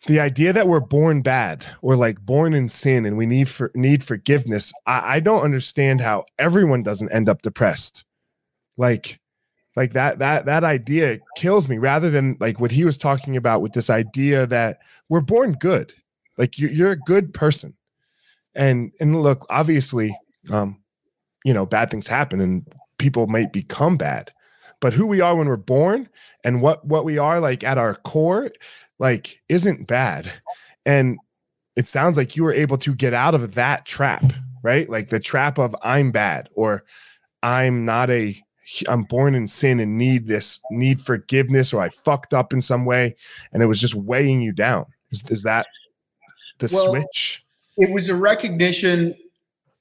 the 0.06 0.20
idea 0.20 0.52
that 0.52 0.68
we're 0.68 0.80
born 0.80 1.22
bad 1.22 1.64
or 1.82 1.96
like 1.96 2.20
born 2.20 2.54
in 2.54 2.68
sin 2.68 3.04
and 3.04 3.16
we 3.16 3.26
need 3.26 3.48
for 3.48 3.70
need 3.74 4.04
forgiveness 4.04 4.72
I, 4.86 5.16
I 5.16 5.20
don't 5.20 5.42
understand 5.42 6.00
how 6.00 6.24
everyone 6.38 6.82
doesn't 6.82 7.10
end 7.10 7.28
up 7.28 7.42
depressed. 7.42 8.04
Like 8.76 9.20
like 9.76 9.92
that 9.92 10.18
that 10.20 10.46
that 10.46 10.64
idea 10.64 11.18
kills 11.36 11.68
me 11.68 11.78
rather 11.78 12.10
than 12.10 12.36
like 12.38 12.60
what 12.60 12.70
he 12.70 12.84
was 12.84 12.96
talking 12.96 13.36
about 13.36 13.60
with 13.60 13.72
this 13.72 13.90
idea 13.90 14.46
that 14.46 14.78
we're 15.08 15.20
born 15.20 15.52
good. 15.52 15.92
Like 16.36 16.58
you, 16.58 16.68
you're 16.68 16.92
a 16.92 16.96
good 16.96 17.34
person. 17.34 17.74
And 18.54 18.92
and 19.00 19.20
look 19.20 19.46
obviously 19.50 20.16
um 20.50 20.78
you 21.44 21.52
know 21.52 21.66
bad 21.66 21.90
things 21.90 22.06
happen 22.06 22.40
and 22.40 22.66
people 22.98 23.26
might 23.26 23.52
become 23.52 23.96
bad. 23.96 24.32
But 24.80 24.92
who 24.92 25.08
we 25.08 25.20
are 25.20 25.34
when 25.34 25.48
we're 25.48 25.56
born 25.56 26.08
and 26.44 26.62
what 26.62 26.84
what 26.86 27.04
we 27.04 27.18
are 27.18 27.40
like 27.40 27.64
at 27.64 27.78
our 27.78 27.96
core 27.96 28.50
like 28.98 29.40
isn't 29.48 29.86
bad. 29.86 30.32
And 30.86 31.18
it 31.76 31.86
sounds 31.86 32.16
like 32.16 32.36
you 32.36 32.44
were 32.44 32.52
able 32.52 32.78
to 32.78 32.94
get 32.94 33.14
out 33.14 33.34
of 33.34 33.54
that 33.54 33.86
trap 33.86 34.24
right? 34.62 34.88
Like 34.88 35.08
the 35.08 35.20
trap 35.20 35.58
of 35.58 35.74
i'm 35.82 36.10
bad 36.10 36.48
or 36.54 36.84
i'm 37.42 37.84
not 37.84 38.10
a 38.10 38.36
i'm 38.88 39.04
born 39.04 39.34
in 39.34 39.46
sin 39.46 39.80
and 39.80 39.96
need 39.96 40.26
this 40.26 40.60
need 40.70 41.00
forgiveness 41.00 41.72
or 41.72 41.80
i 41.80 41.88
fucked 41.88 42.34
up 42.34 42.52
in 42.52 42.60
some 42.60 42.84
way 42.84 43.16
and 43.52 43.62
it 43.62 43.66
was 43.66 43.80
just 43.80 43.94
weighing 43.94 44.40
you 44.40 44.52
down. 44.52 44.86
Is, 45.10 45.24
is 45.30 45.42
that 45.44 45.66
the 46.58 46.68
well, 46.72 46.90
switch? 46.90 47.44
it 47.78 47.90
was 47.90 48.08
a 48.08 48.14
recognition 48.14 49.14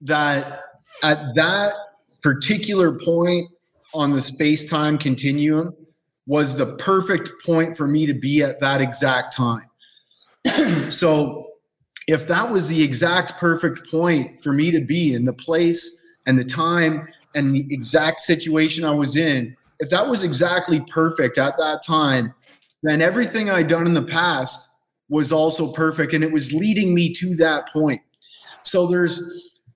that 0.01 0.61
at 1.03 1.35
that 1.35 1.73
particular 2.21 2.97
point 2.97 3.49
on 3.93 4.11
the 4.11 4.21
space 4.21 4.69
time 4.69 4.97
continuum 4.97 5.75
was 6.27 6.57
the 6.57 6.75
perfect 6.75 7.31
point 7.45 7.75
for 7.75 7.87
me 7.87 8.05
to 8.05 8.13
be 8.13 8.43
at 8.43 8.59
that 8.59 8.81
exact 8.81 9.35
time. 9.35 9.67
so, 10.89 11.45
if 12.07 12.27
that 12.27 12.49
was 12.49 12.69
the 12.69 12.81
exact 12.81 13.37
perfect 13.37 13.89
point 13.91 14.41
for 14.41 14.53
me 14.53 14.71
to 14.71 14.79
be 14.85 15.13
in 15.13 15.25
the 15.25 15.33
place 15.33 16.01
and 16.25 16.39
the 16.39 16.45
time 16.45 17.07
and 17.35 17.53
the 17.53 17.65
exact 17.69 18.21
situation 18.21 18.85
I 18.85 18.91
was 18.91 19.17
in, 19.17 19.57
if 19.79 19.89
that 19.89 20.07
was 20.07 20.23
exactly 20.23 20.81
perfect 20.87 21.37
at 21.37 21.57
that 21.57 21.83
time, 21.85 22.33
then 22.81 23.01
everything 23.01 23.49
I'd 23.49 23.67
done 23.67 23.85
in 23.85 23.93
the 23.93 24.03
past 24.03 24.69
was 25.09 25.31
also 25.31 25.71
perfect 25.73 26.13
and 26.13 26.23
it 26.23 26.31
was 26.31 26.53
leading 26.53 26.93
me 26.93 27.13
to 27.15 27.35
that 27.35 27.67
point. 27.73 28.01
So 28.63 28.87
there's 28.87 29.21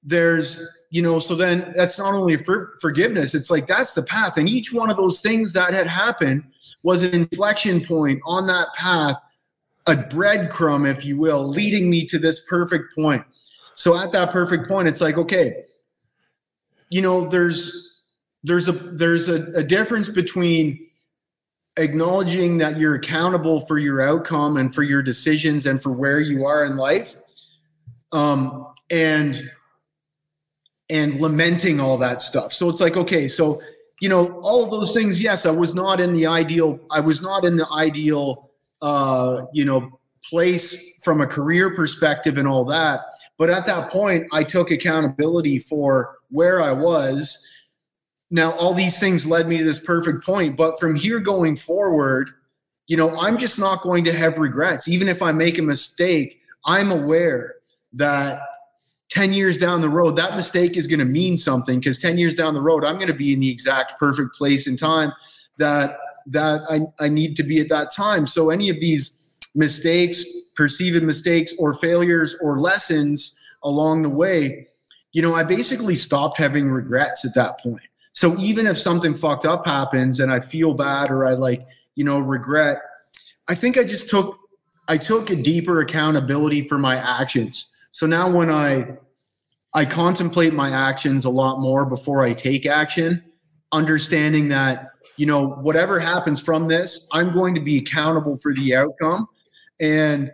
there's 0.03 0.80
you 0.91 1.01
know 1.01 1.17
so 1.17 1.33
then 1.33 1.73
that's 1.75 1.97
not 1.97 2.13
only 2.13 2.37
for 2.37 2.77
forgiveness 2.79 3.33
it's 3.33 3.49
like 3.49 3.65
that's 3.65 3.93
the 3.93 4.03
path. 4.03 4.37
And 4.37 4.47
each 4.47 4.71
one 4.71 4.91
of 4.91 4.97
those 4.97 5.21
things 5.21 5.53
that 5.53 5.73
had 5.73 5.87
happened 5.87 6.43
was 6.83 7.03
an 7.03 7.13
inflection 7.13 7.83
point 7.83 8.21
on 8.25 8.45
that 8.47 8.67
path 8.75 9.17
a 9.87 9.95
breadcrumb 9.95 10.87
if 10.87 11.03
you 11.03 11.17
will 11.17 11.47
leading 11.47 11.89
me 11.89 12.05
to 12.05 12.19
this 12.19 12.41
perfect 12.41 12.93
point. 12.95 13.23
So 13.73 13.97
at 13.97 14.11
that 14.11 14.29
perfect 14.29 14.67
point 14.67 14.87
it's 14.87 15.01
like 15.01 15.17
okay 15.17 15.65
you 16.91 17.01
know 17.01 17.27
there's 17.27 17.99
there's 18.43 18.69
a 18.69 18.73
there's 18.73 19.29
a, 19.29 19.51
a 19.53 19.63
difference 19.63 20.09
between 20.09 20.87
acknowledging 21.77 22.57
that 22.59 22.77
you're 22.77 22.95
accountable 22.95 23.61
for 23.61 23.79
your 23.79 24.01
outcome 24.01 24.57
and 24.57 24.75
for 24.75 24.83
your 24.83 25.01
decisions 25.01 25.65
and 25.65 25.81
for 25.81 25.91
where 25.91 26.19
you 26.19 26.45
are 26.45 26.65
in 26.65 26.75
life 26.75 27.15
um 28.11 28.67
and 28.91 29.49
and 30.91 31.19
lamenting 31.19 31.79
all 31.79 31.97
that 31.97 32.21
stuff. 32.21 32.53
So 32.53 32.69
it's 32.69 32.81
like, 32.81 32.97
okay, 32.97 33.27
so 33.27 33.61
you 34.01 34.09
know, 34.09 34.39
all 34.41 34.63
of 34.65 34.71
those 34.71 34.93
things. 34.93 35.21
Yes, 35.21 35.45
I 35.45 35.51
was 35.51 35.73
not 35.73 36.01
in 36.01 36.11
the 36.13 36.25
ideal. 36.25 36.79
I 36.89 36.99
was 36.99 37.21
not 37.21 37.45
in 37.45 37.55
the 37.55 37.67
ideal, 37.71 38.49
uh, 38.81 39.45
you 39.53 39.63
know, 39.63 39.99
place 40.27 40.99
from 41.03 41.21
a 41.21 41.27
career 41.27 41.73
perspective 41.75 42.37
and 42.37 42.47
all 42.47 42.65
that. 42.65 43.01
But 43.37 43.51
at 43.51 43.65
that 43.67 43.91
point, 43.91 44.25
I 44.33 44.43
took 44.43 44.71
accountability 44.71 45.59
for 45.59 46.17
where 46.29 46.61
I 46.61 46.71
was. 46.71 47.45
Now, 48.31 48.53
all 48.53 48.73
these 48.73 48.99
things 48.99 49.25
led 49.25 49.47
me 49.47 49.59
to 49.59 49.63
this 49.63 49.79
perfect 49.79 50.25
point. 50.25 50.57
But 50.57 50.79
from 50.79 50.95
here 50.95 51.19
going 51.19 51.55
forward, 51.55 52.31
you 52.87 52.97
know, 52.97 53.19
I'm 53.19 53.37
just 53.37 53.59
not 53.59 53.81
going 53.81 54.03
to 54.05 54.13
have 54.13 54.39
regrets. 54.39 54.87
Even 54.87 55.09
if 55.09 55.21
I 55.21 55.31
make 55.31 55.59
a 55.59 55.63
mistake, 55.63 56.41
I'm 56.65 56.91
aware 56.91 57.55
that 57.93 58.41
10 59.11 59.33
years 59.33 59.57
down 59.57 59.81
the 59.81 59.89
road, 59.89 60.15
that 60.15 60.37
mistake 60.37 60.77
is 60.77 60.87
going 60.87 60.99
to 60.99 61.05
mean 61.05 61.37
something 61.37 61.79
because 61.79 61.99
10 61.99 62.17
years 62.17 62.33
down 62.33 62.53
the 62.53 62.61
road, 62.61 62.85
I'm 62.85 62.95
going 62.95 63.07
to 63.07 63.13
be 63.13 63.33
in 63.33 63.41
the 63.41 63.51
exact 63.51 63.99
perfect 63.99 64.33
place 64.35 64.67
and 64.67 64.79
time 64.79 65.11
that 65.57 65.97
that 66.27 66.61
I, 66.69 66.81
I 67.03 67.09
need 67.09 67.35
to 67.37 67.43
be 67.43 67.59
at 67.59 67.67
that 67.69 67.91
time. 67.91 68.27
So 68.27 68.51
any 68.51 68.69
of 68.69 68.79
these 68.79 69.19
mistakes, 69.55 70.23
perceived 70.55 71.03
mistakes 71.03 71.51
or 71.57 71.73
failures 71.73 72.37
or 72.41 72.59
lessons 72.59 73.37
along 73.63 74.03
the 74.03 74.09
way, 74.09 74.67
you 75.13 75.21
know, 75.21 75.35
I 75.35 75.43
basically 75.43 75.95
stopped 75.95 76.37
having 76.37 76.69
regrets 76.69 77.25
at 77.25 77.33
that 77.35 77.59
point. 77.59 77.81
So 78.13 78.37
even 78.37 78.67
if 78.67 78.77
something 78.77 79.15
fucked 79.15 79.45
up 79.45 79.65
happens 79.65 80.19
and 80.19 80.31
I 80.31 80.39
feel 80.39 80.73
bad 80.73 81.09
or 81.09 81.25
I 81.25 81.33
like, 81.33 81.65
you 81.95 82.03
know, 82.05 82.19
regret, 82.19 82.77
I 83.49 83.55
think 83.55 83.77
I 83.77 83.83
just 83.83 84.09
took 84.09 84.37
I 84.87 84.97
took 84.97 85.31
a 85.31 85.35
deeper 85.35 85.81
accountability 85.81 86.67
for 86.67 86.77
my 86.77 86.95
actions 86.95 87.70
so 87.91 88.05
now 88.05 88.29
when 88.29 88.49
I 88.49 88.97
I 89.73 89.85
contemplate 89.85 90.53
my 90.53 90.69
actions 90.69 91.25
a 91.25 91.29
lot 91.29 91.61
more 91.61 91.85
before 91.85 92.23
I 92.23 92.33
take 92.33 92.65
action, 92.65 93.23
understanding 93.71 94.49
that 94.49 94.89
you 95.17 95.25
know 95.25 95.49
whatever 95.49 95.99
happens 95.99 96.39
from 96.39 96.67
this, 96.67 97.07
I'm 97.13 97.31
going 97.31 97.55
to 97.55 97.61
be 97.61 97.77
accountable 97.77 98.37
for 98.37 98.53
the 98.53 98.75
outcome 98.75 99.27
and 99.79 100.31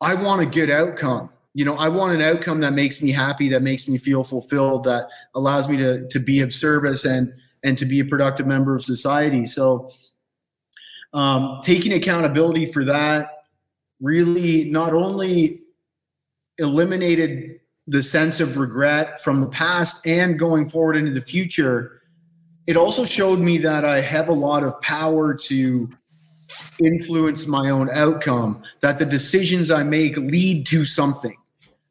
I 0.00 0.14
want 0.14 0.42
a 0.42 0.46
good 0.46 0.70
outcome. 0.70 1.30
You 1.54 1.64
know, 1.64 1.74
I 1.76 1.88
want 1.88 2.14
an 2.14 2.22
outcome 2.22 2.60
that 2.60 2.72
makes 2.72 3.02
me 3.02 3.10
happy, 3.10 3.48
that 3.48 3.62
makes 3.62 3.88
me 3.88 3.98
feel 3.98 4.22
fulfilled, 4.22 4.84
that 4.84 5.08
allows 5.34 5.68
me 5.68 5.76
to 5.78 6.06
to 6.08 6.18
be 6.20 6.40
of 6.40 6.52
service 6.52 7.04
and 7.04 7.28
and 7.64 7.76
to 7.78 7.84
be 7.84 8.00
a 8.00 8.04
productive 8.04 8.46
member 8.46 8.74
of 8.74 8.84
society. 8.84 9.46
So 9.46 9.90
um, 11.12 11.60
taking 11.64 11.92
accountability 11.94 12.66
for 12.66 12.84
that 12.84 13.30
really 14.00 14.70
not 14.70 14.92
only 14.92 15.62
eliminated 16.58 17.60
the 17.86 18.02
sense 18.02 18.40
of 18.40 18.58
regret 18.58 19.22
from 19.22 19.40
the 19.40 19.48
past 19.48 20.06
and 20.06 20.38
going 20.38 20.68
forward 20.68 20.96
into 20.96 21.10
the 21.10 21.22
future, 21.22 22.02
it 22.66 22.76
also 22.76 23.04
showed 23.04 23.40
me 23.40 23.56
that 23.58 23.84
I 23.84 24.00
have 24.00 24.28
a 24.28 24.34
lot 24.34 24.62
of 24.62 24.78
power 24.82 25.34
to 25.34 25.88
influence 26.82 27.46
my 27.46 27.70
own 27.70 27.90
outcome, 27.90 28.62
that 28.80 28.98
the 28.98 29.06
decisions 29.06 29.70
I 29.70 29.82
make 29.82 30.16
lead 30.16 30.66
to 30.66 30.84
something. 30.84 31.36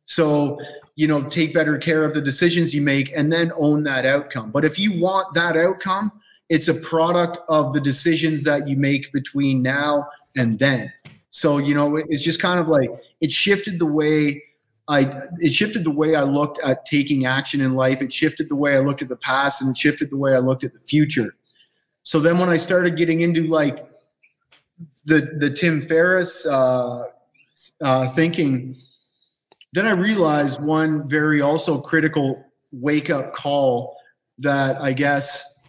So, 0.06 0.60
you 0.96 1.08
know, 1.08 1.24
take 1.24 1.54
better 1.54 1.78
care 1.78 2.06
of 2.06 2.14
the 2.14 2.22
decisions 2.22 2.74
you 2.74 2.82
make 2.82 3.12
and 3.16 3.32
then 3.32 3.52
own 3.58 3.84
that 3.84 4.06
outcome. 4.06 4.52
But 4.52 4.66
if 4.66 4.80
you 4.80 5.00
want 5.00 5.34
that 5.34 5.58
outcome, 5.58 6.12
it's 6.50 6.68
a 6.68 6.74
product 6.76 7.40
of 7.50 7.74
the 7.74 7.82
decisions 7.82 8.44
that 8.46 8.68
you 8.68 8.78
make 8.78 9.12
between 9.12 9.62
now 9.62 10.08
and 10.38 10.58
then. 10.60 10.94
So, 11.30 11.58
you 11.58 11.76
know, 11.76 11.98
it's 11.98 12.24
just 12.24 12.42
kind 12.42 12.60
of 12.60 12.68
like 12.68 12.90
it 13.20 13.32
shifted 13.32 13.80
the 13.80 13.86
way 13.86 14.44
I 14.90 15.20
it 15.40 15.54
shifted 15.54 15.84
the 15.84 15.92
way 15.92 16.16
I 16.16 16.24
looked 16.24 16.60
at 16.64 16.86
taking 16.86 17.26
action 17.26 17.60
in 17.62 17.74
life. 17.74 18.02
It 18.02 18.14
shifted 18.14 18.48
the 18.48 18.56
way 18.56 18.76
I 18.76 18.80
looked 18.80 19.02
at 19.02 19.10
the 19.10 19.18
past, 19.18 19.62
and 19.62 19.72
it 19.72 19.78
shifted 19.78 20.10
the 20.10 20.18
way 20.18 20.34
I 20.34 20.40
looked 20.40 20.64
at 20.64 20.74
the 20.74 20.80
future. 20.80 21.36
So 22.04 22.20
then, 22.20 22.40
when 22.40 22.50
I 22.50 22.58
started 22.58 22.96
getting 22.96 23.20
into 23.20 23.48
like 23.48 23.90
the 25.06 25.36
the 25.40 25.50
Tim 25.50 25.82
Ferriss 25.82 26.46
uh, 26.46 27.04
uh, 27.82 28.10
thinking, 28.10 28.78
then 29.74 29.88
I 29.88 29.92
realized 29.92 30.64
one 30.64 31.10
very 31.10 31.42
also 31.42 31.82
critical 31.82 32.44
wake 32.72 33.10
up 33.10 33.34
call 33.34 33.98
that 34.40 34.82
I 34.82 34.94
guess 34.94 35.60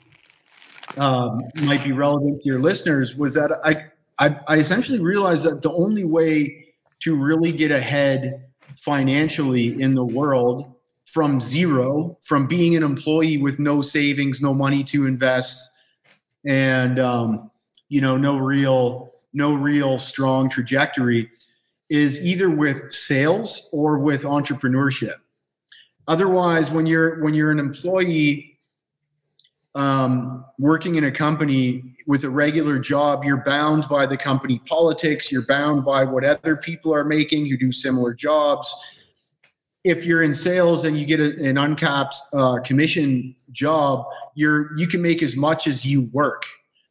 um, 0.96 1.42
might 1.62 1.83
be 1.83 1.92
relevant 1.92 2.42
to 2.42 2.48
your 2.48 2.61
listeners 2.61 3.16
was 3.16 3.35
that 3.35 3.50
I, 3.64 3.87
I 4.20 4.38
I 4.46 4.59
essentially 4.59 5.00
realized 5.00 5.44
that 5.44 5.62
the 5.62 5.72
only 5.72 6.04
way 6.04 6.66
to 7.00 7.16
really 7.16 7.52
get 7.52 7.70
ahead 7.70 8.47
financially 8.88 9.81
in 9.83 9.94
the 9.94 10.05
world 10.05 10.72
from 11.05 11.40
zero, 11.40 12.16
from 12.22 12.46
being 12.46 12.74
an 12.74 12.83
employee 12.83 13.37
with 13.37 13.59
no 13.59 13.83
savings, 13.83 14.40
no 14.40 14.55
money 14.55 14.83
to 14.83 15.05
invest, 15.05 15.70
and 16.46 16.98
um, 16.98 17.51
you 17.90 18.01
know, 18.01 18.16
no 18.16 18.38
real, 18.38 19.12
no 19.35 19.53
real 19.53 19.98
strong 19.98 20.48
trajectory, 20.48 21.31
is 21.90 22.24
either 22.24 22.48
with 22.48 22.90
sales 22.90 23.68
or 23.72 23.98
with 23.98 24.22
entrepreneurship. 24.22 25.16
Otherwise, 26.07 26.70
when 26.70 26.87
you're 26.87 27.22
when 27.22 27.35
you're 27.35 27.51
an 27.51 27.61
employee 27.61 28.58
um, 29.79 30.45
working 30.59 30.97
in 30.97 31.05
a 31.05 31.12
company 31.12 31.95
with 32.09 32.25
a 32.25 32.29
regular 32.29 32.81
job, 32.81 33.25
you're 33.25 33.45
bound 33.45 33.88
by 33.88 34.07
the 34.07 34.17
company 34.17 34.61
politics. 34.67 35.31
You're 35.31 35.47
bound 35.47 35.85
by 35.85 36.05
what 36.05 36.25
other 36.25 36.57
people 36.57 36.93
are 36.93 37.05
making 37.05 37.47
who 37.47 37.57
do 37.57 37.71
similar 37.71 38.12
jobs. 38.12 38.75
If 39.85 40.05
you're 40.05 40.25
in 40.25 40.35
sales 40.35 40.85
and 40.85 40.99
you 40.99 41.07
get 41.07 41.21
a, 41.21 41.49
an 41.49 41.59
uncapped 41.59 42.17
uh, 42.35 42.59
commission 42.62 43.37
job, 43.53 44.05
you're 44.35 44.77
you 44.77 44.88
can 44.88 45.01
make 45.01 45.23
as 45.23 45.37
much 45.37 45.69
as 45.69 45.85
you 45.87 46.11
work. 46.12 46.43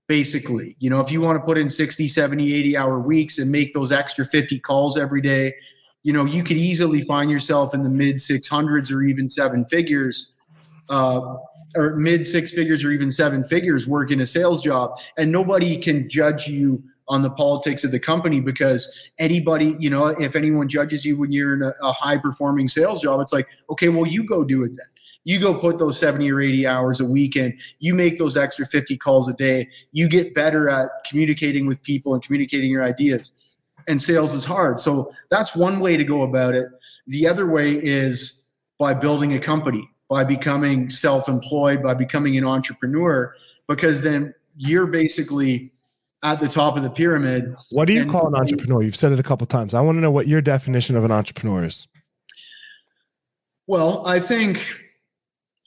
Basically, 0.08 0.78
you 0.80 0.90
know, 0.90 1.02
if 1.02 1.12
you 1.12 1.20
want 1.20 1.38
to 1.38 1.46
put 1.46 1.58
in 1.58 1.70
60, 1.70 2.08
70, 2.08 2.54
80 2.54 2.78
hour 2.78 3.00
weeks 3.02 3.40
and 3.40 3.52
make 3.52 3.74
those 3.74 3.92
extra 3.92 4.24
50 4.24 4.62
calls 4.62 4.98
every 4.98 5.20
day, 5.20 5.54
you 6.04 6.14
know, 6.14 6.24
you 6.24 6.42
could 6.42 6.56
easily 6.56 7.02
find 7.02 7.30
yourself 7.30 7.74
in 7.74 7.84
the 7.84 7.90
mid 7.90 8.16
600s 8.16 8.90
or 8.94 9.04
even 9.04 9.28
seven 9.28 9.66
figures. 9.66 10.32
Uh, 10.88 11.36
or 11.76 11.96
mid 11.96 12.28
six 12.28 12.52
figures 12.52 12.84
or 12.84 12.92
even 12.92 13.12
seven 13.12 13.44
figures 13.44 13.88
working 13.88 14.22
a 14.22 14.26
sales 14.26 14.62
job. 14.62 14.98
And 15.18 15.32
nobody 15.32 15.78
can 15.78 16.10
judge 16.10 16.48
you 16.48 16.84
on 17.10 17.22
the 17.22 17.30
politics 17.32 17.84
of 17.84 17.92
the 17.92 18.00
company 18.00 18.42
because 18.42 18.94
anybody 19.18 19.78
you 19.80 19.90
know 19.90 20.08
if 20.08 20.36
anyone 20.36 20.68
judges 20.68 21.06
you 21.06 21.18
when 21.18 21.32
you're 21.32 21.54
in 21.54 21.62
a, 21.62 21.74
a 21.82 21.92
high 21.94 22.18
performing 22.18 22.68
sales 22.68 23.02
job 23.02 23.22
it's 23.22 23.32
like 23.32 23.48
okay 23.70 23.88
well 23.88 24.06
you 24.06 24.26
go 24.26 24.44
do 24.44 24.62
it 24.64 24.72
then. 24.76 24.86
You 25.28 25.42
go 25.42 25.54
put 25.54 25.78
those 25.78 26.00
70 26.00 26.32
or 26.32 26.40
80 26.40 26.66
hours 26.66 27.02
a 27.02 27.06
week 27.06 27.36
in. 27.36 27.60
You 27.80 27.94
make 27.94 28.18
those 28.18 28.38
extra 28.38 28.66
50 28.66 28.96
calls 28.96 29.28
a 29.28 29.34
day. 29.34 29.68
You 29.92 30.08
get 30.08 30.34
better 30.34 30.70
at 30.70 30.90
communicating 31.06 31.68
with 31.68 31.84
people 31.84 32.14
and 32.14 32.24
communicating 32.24 32.72
your 32.72 32.82
ideas. 32.82 33.34
And 33.90 34.02
sales 34.02 34.34
is 34.34 34.46
hard. 34.46 34.80
So 34.80 35.12
that's 35.30 35.54
one 35.54 35.82
way 35.82 35.98
to 35.98 36.06
go 36.06 36.22
about 36.24 36.56
it. 36.56 36.70
The 37.08 37.28
other 37.28 37.46
way 37.46 37.72
is 37.72 38.54
by 38.80 38.94
building 38.94 39.34
a 39.34 39.40
company 39.40 39.90
by 40.10 40.24
becoming 40.24 40.90
self-employed, 40.90 41.84
by 41.84 41.94
becoming 41.94 42.38
an 42.38 42.46
entrepreneur, 42.46 43.36
because 43.68 44.02
then 44.02 44.34
you're 44.56 44.88
basically 44.88 45.72
at 46.24 46.40
the 46.40 46.48
top 46.48 46.78
of 46.78 46.84
the 46.84 46.90
pyramid. 46.90 47.54
What 47.72 47.86
do 47.86 47.94
you 47.94 48.10
call 48.10 48.28
an 48.28 48.36
entrepreneur? 48.36 48.82
You've 48.82 48.96
said 48.96 49.12
it 49.12 49.20
a 49.20 49.24
couple 49.24 49.46
times. 49.46 49.74
I 49.74 49.82
want 49.82 49.98
to 49.98 50.02
know 50.02 50.12
what 50.12 50.28
your 50.28 50.42
definition 50.42 50.96
of 50.96 51.04
an 51.04 51.12
entrepreneur 51.12 51.64
is. 51.64 51.88
Well, 53.68 54.08
I 54.08 54.20
think 54.20 54.66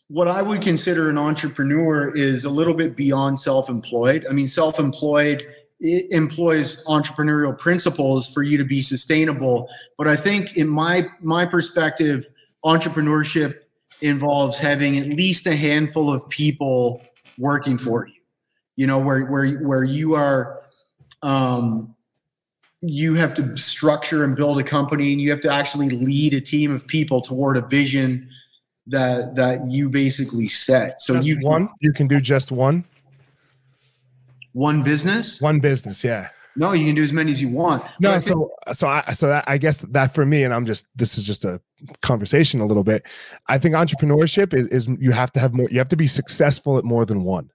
what 0.09 0.27
I 0.27 0.43
would 0.43 0.63
consider 0.63 1.09
an 1.09 1.19
entrepreneur 1.19 2.15
is 2.17 2.45
a 2.45 2.51
little 2.51 2.75
bit 2.75 2.97
beyond 2.97 3.39
self-employed. 3.39 4.27
I 4.29 4.33
mean, 4.33 4.49
self-employed 4.49 5.47
employs 5.83 6.85
entrepreneurial 6.87 7.57
principles 7.57 8.29
for 8.29 8.43
you 8.43 8.59
to 8.59 8.65
be 8.65 8.83
sustainable, 8.83 9.67
but 9.97 10.09
I 10.09 10.17
think 10.17 10.57
in 10.57 10.69
my 10.69 11.07
my 11.23 11.47
perspective, 11.47 12.29
entrepreneurship 12.67 13.61
involves 14.03 14.59
having 14.59 14.99
at 14.99 15.09
least 15.09 15.47
a 15.47 15.57
handful 15.57 16.13
of 16.13 16.29
people 16.29 17.03
working 17.39 17.79
for 17.79 18.07
you. 18.07 18.15
You 18.77 18.87
know, 18.87 18.99
where 18.99 19.25
where 19.27 19.59
where 19.59 19.85
you 19.85 20.15
are 20.15 20.63
um, 21.23 21.95
you 22.81 23.15
have 23.15 23.35
to 23.35 23.57
structure 23.57 24.25
and 24.25 24.35
build 24.35 24.59
a 24.59 24.65
company 24.65 25.13
and 25.13 25.21
you 25.21 25.31
have 25.31 25.41
to 25.41 25.53
actually 25.53 25.91
lead 25.91 26.33
a 26.33 26.41
team 26.41 26.75
of 26.75 26.87
people 26.87 27.21
toward 27.21 27.57
a 27.57 27.67
vision 27.69 28.29
that 28.87 29.35
that 29.37 29.71
you 29.71 29.91
basically 29.91 30.47
set. 30.47 31.03
So 31.03 31.15
just 31.17 31.29
you 31.29 31.39
one 31.41 31.69
you 31.81 31.93
can 31.93 32.09
do 32.09 32.21
just 32.21 32.51
one 32.51 32.85
one 34.53 34.83
business? 34.83 35.41
One 35.41 35.61
business, 35.61 36.03
yeah. 36.03 36.29
No, 36.57 36.73
you 36.73 36.87
can 36.87 36.95
do 36.95 37.03
as 37.03 37.13
many 37.13 37.31
as 37.31 37.41
you 37.41 37.49
want. 37.49 37.85
No, 38.01 38.19
so 38.21 38.51
so 38.73 38.89
I 38.89 39.03
so 39.13 39.29
that, 39.29 39.45
I 39.47 39.57
guess 39.57 39.79
that 39.79 40.15
for 40.15 40.27
me, 40.27 40.43
and 40.43 40.53
I'm 40.53 40.67
just 40.67 40.87
this 40.97 41.17
is 41.17 41.25
just 41.25 41.45
a 41.45 41.61
conversation 42.03 42.61
a 42.61 42.67
little 42.67 42.83
bit. 42.83 43.07
I 43.49 43.59
think 43.59 43.75
entrepreneurship 43.75 44.53
is, 44.53 44.67
is 44.69 44.89
you 45.01 45.13
have 45.13 45.33
to 45.33 45.41
have 45.41 45.55
more. 45.55 45.69
You 45.71 45.79
have 45.79 45.89
to 45.91 45.97
be 45.97 46.07
successful 46.07 46.77
at 46.77 46.85
more 46.85 47.05
than 47.05 47.25
one, 47.25 47.51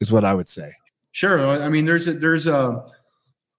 is 0.00 0.10
what 0.10 0.24
I 0.24 0.34
would 0.34 0.48
say. 0.48 0.72
Sure. 1.12 1.48
I 1.62 1.68
mean, 1.68 1.84
there's 1.84 2.08
a 2.08 2.14
there's 2.14 2.46
a 2.46 2.84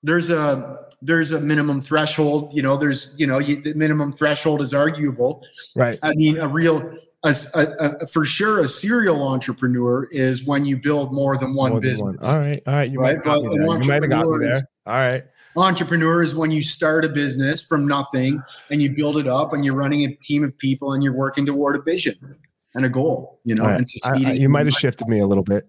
there's 0.04 0.30
a 0.30 0.86
there's 1.02 1.32
a 1.32 1.40
minimum 1.40 1.82
threshold. 1.82 2.54
You 2.54 2.62
know, 2.62 2.78
there's 2.78 3.16
you 3.18 3.26
know 3.26 3.40
you, 3.40 3.62
the 3.62 3.74
minimum 3.74 4.14
threshold 4.14 4.62
is 4.62 4.74
arguable. 4.74 5.44
Right. 5.76 5.98
I 6.04 6.14
mean, 6.14 6.38
a 6.38 6.48
real 6.48 6.98
a, 7.28 7.60
a, 7.60 7.98
a, 8.02 8.08
for 8.08 8.26
sure 8.26 8.62
a 8.62 8.68
serial 8.68 9.28
entrepreneur 9.28 10.08
is 10.12 10.46
when 10.46 10.66
you 10.66 10.78
build 10.78 11.14
more 11.14 11.38
than 11.38 11.54
one 11.54 11.72
more 11.72 11.82
business. 11.82 12.00
Than 12.00 12.18
one. 12.18 12.26
All 12.26 12.40
right, 12.40 12.64
all 12.66 12.74
right, 12.74 12.92
you 12.92 13.00
right? 13.00 13.24
might, 13.26 13.42
you 13.42 13.80
might 13.88 14.02
have 14.02 14.10
got 14.10 14.28
me 14.28 14.46
there. 14.46 14.62
All 14.86 14.96
right. 14.96 15.24
Entrepreneur 15.56 16.22
is 16.22 16.36
when 16.36 16.52
you 16.52 16.62
start 16.62 17.04
a 17.04 17.10
business 17.10 17.64
from 17.64 17.88
nothing 17.88 18.42
and 18.70 18.80
you 18.80 18.92
build 18.92 19.18
it 19.18 19.28
up 19.28 19.54
and 19.54 19.66
you're 19.66 19.76
running 19.76 20.04
a 20.04 20.14
team 20.18 20.44
of 20.44 20.56
people 20.58 20.94
and 20.94 21.04
you're 21.04 21.16
working 21.16 21.48
toward 21.48 21.76
a 21.76 21.82
vision 21.82 22.38
and 22.76 22.86
a 22.86 22.90
goal. 22.90 23.40
You 23.44 23.56
know, 23.56 23.66
right. 23.66 23.78
and 23.78 23.90
succeeding. 23.90 24.28
I, 24.28 24.32
I, 24.32 24.34
you 24.34 24.50
might 24.50 24.68
have 24.68 24.76
shifted 24.76 25.08
me 25.08 25.20
a 25.20 25.26
little 25.26 25.44
bit. 25.44 25.68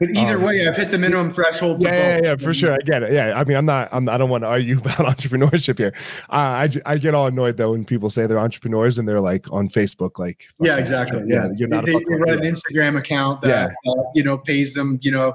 But 0.00 0.10
either 0.16 0.36
um, 0.36 0.42
way, 0.42 0.66
I've 0.66 0.76
hit 0.76 0.90
the 0.90 0.98
minimum 0.98 1.30
threshold. 1.30 1.80
Yeah, 1.80 1.92
yeah, 1.92 2.20
yeah, 2.22 2.36
for 2.36 2.52
sure. 2.52 2.72
I 2.72 2.78
get 2.78 3.02
it. 3.02 3.12
Yeah, 3.12 3.38
I 3.38 3.44
mean, 3.44 3.56
I'm 3.56 3.64
not. 3.64 3.88
I'm. 3.92 4.08
I 4.08 4.18
don't 4.18 4.28
want 4.28 4.42
to 4.42 4.48
argue 4.48 4.78
about 4.84 5.16
entrepreneurship 5.16 5.78
here. 5.78 5.92
Uh, 6.30 6.66
I 6.66 6.70
I 6.84 6.98
get 6.98 7.14
all 7.14 7.26
annoyed 7.26 7.56
though 7.56 7.72
when 7.72 7.84
people 7.84 8.10
say 8.10 8.26
they're 8.26 8.38
entrepreneurs 8.38 8.98
and 8.98 9.08
they're 9.08 9.20
like 9.20 9.50
on 9.52 9.68
Facebook, 9.68 10.18
like. 10.18 10.48
Yeah, 10.60 10.76
exactly. 10.76 11.22
Yeah, 11.26 11.48
you're 11.54 11.68
not. 11.68 11.86
They, 11.86 11.92
they 11.92 12.14
run 12.14 12.38
an 12.38 12.40
Instagram 12.40 12.98
account 12.98 13.42
that 13.42 13.70
yeah. 13.84 13.92
uh, 13.92 14.02
you 14.14 14.24
know 14.24 14.38
pays 14.38 14.74
them 14.74 14.98
you 15.02 15.12
know 15.12 15.34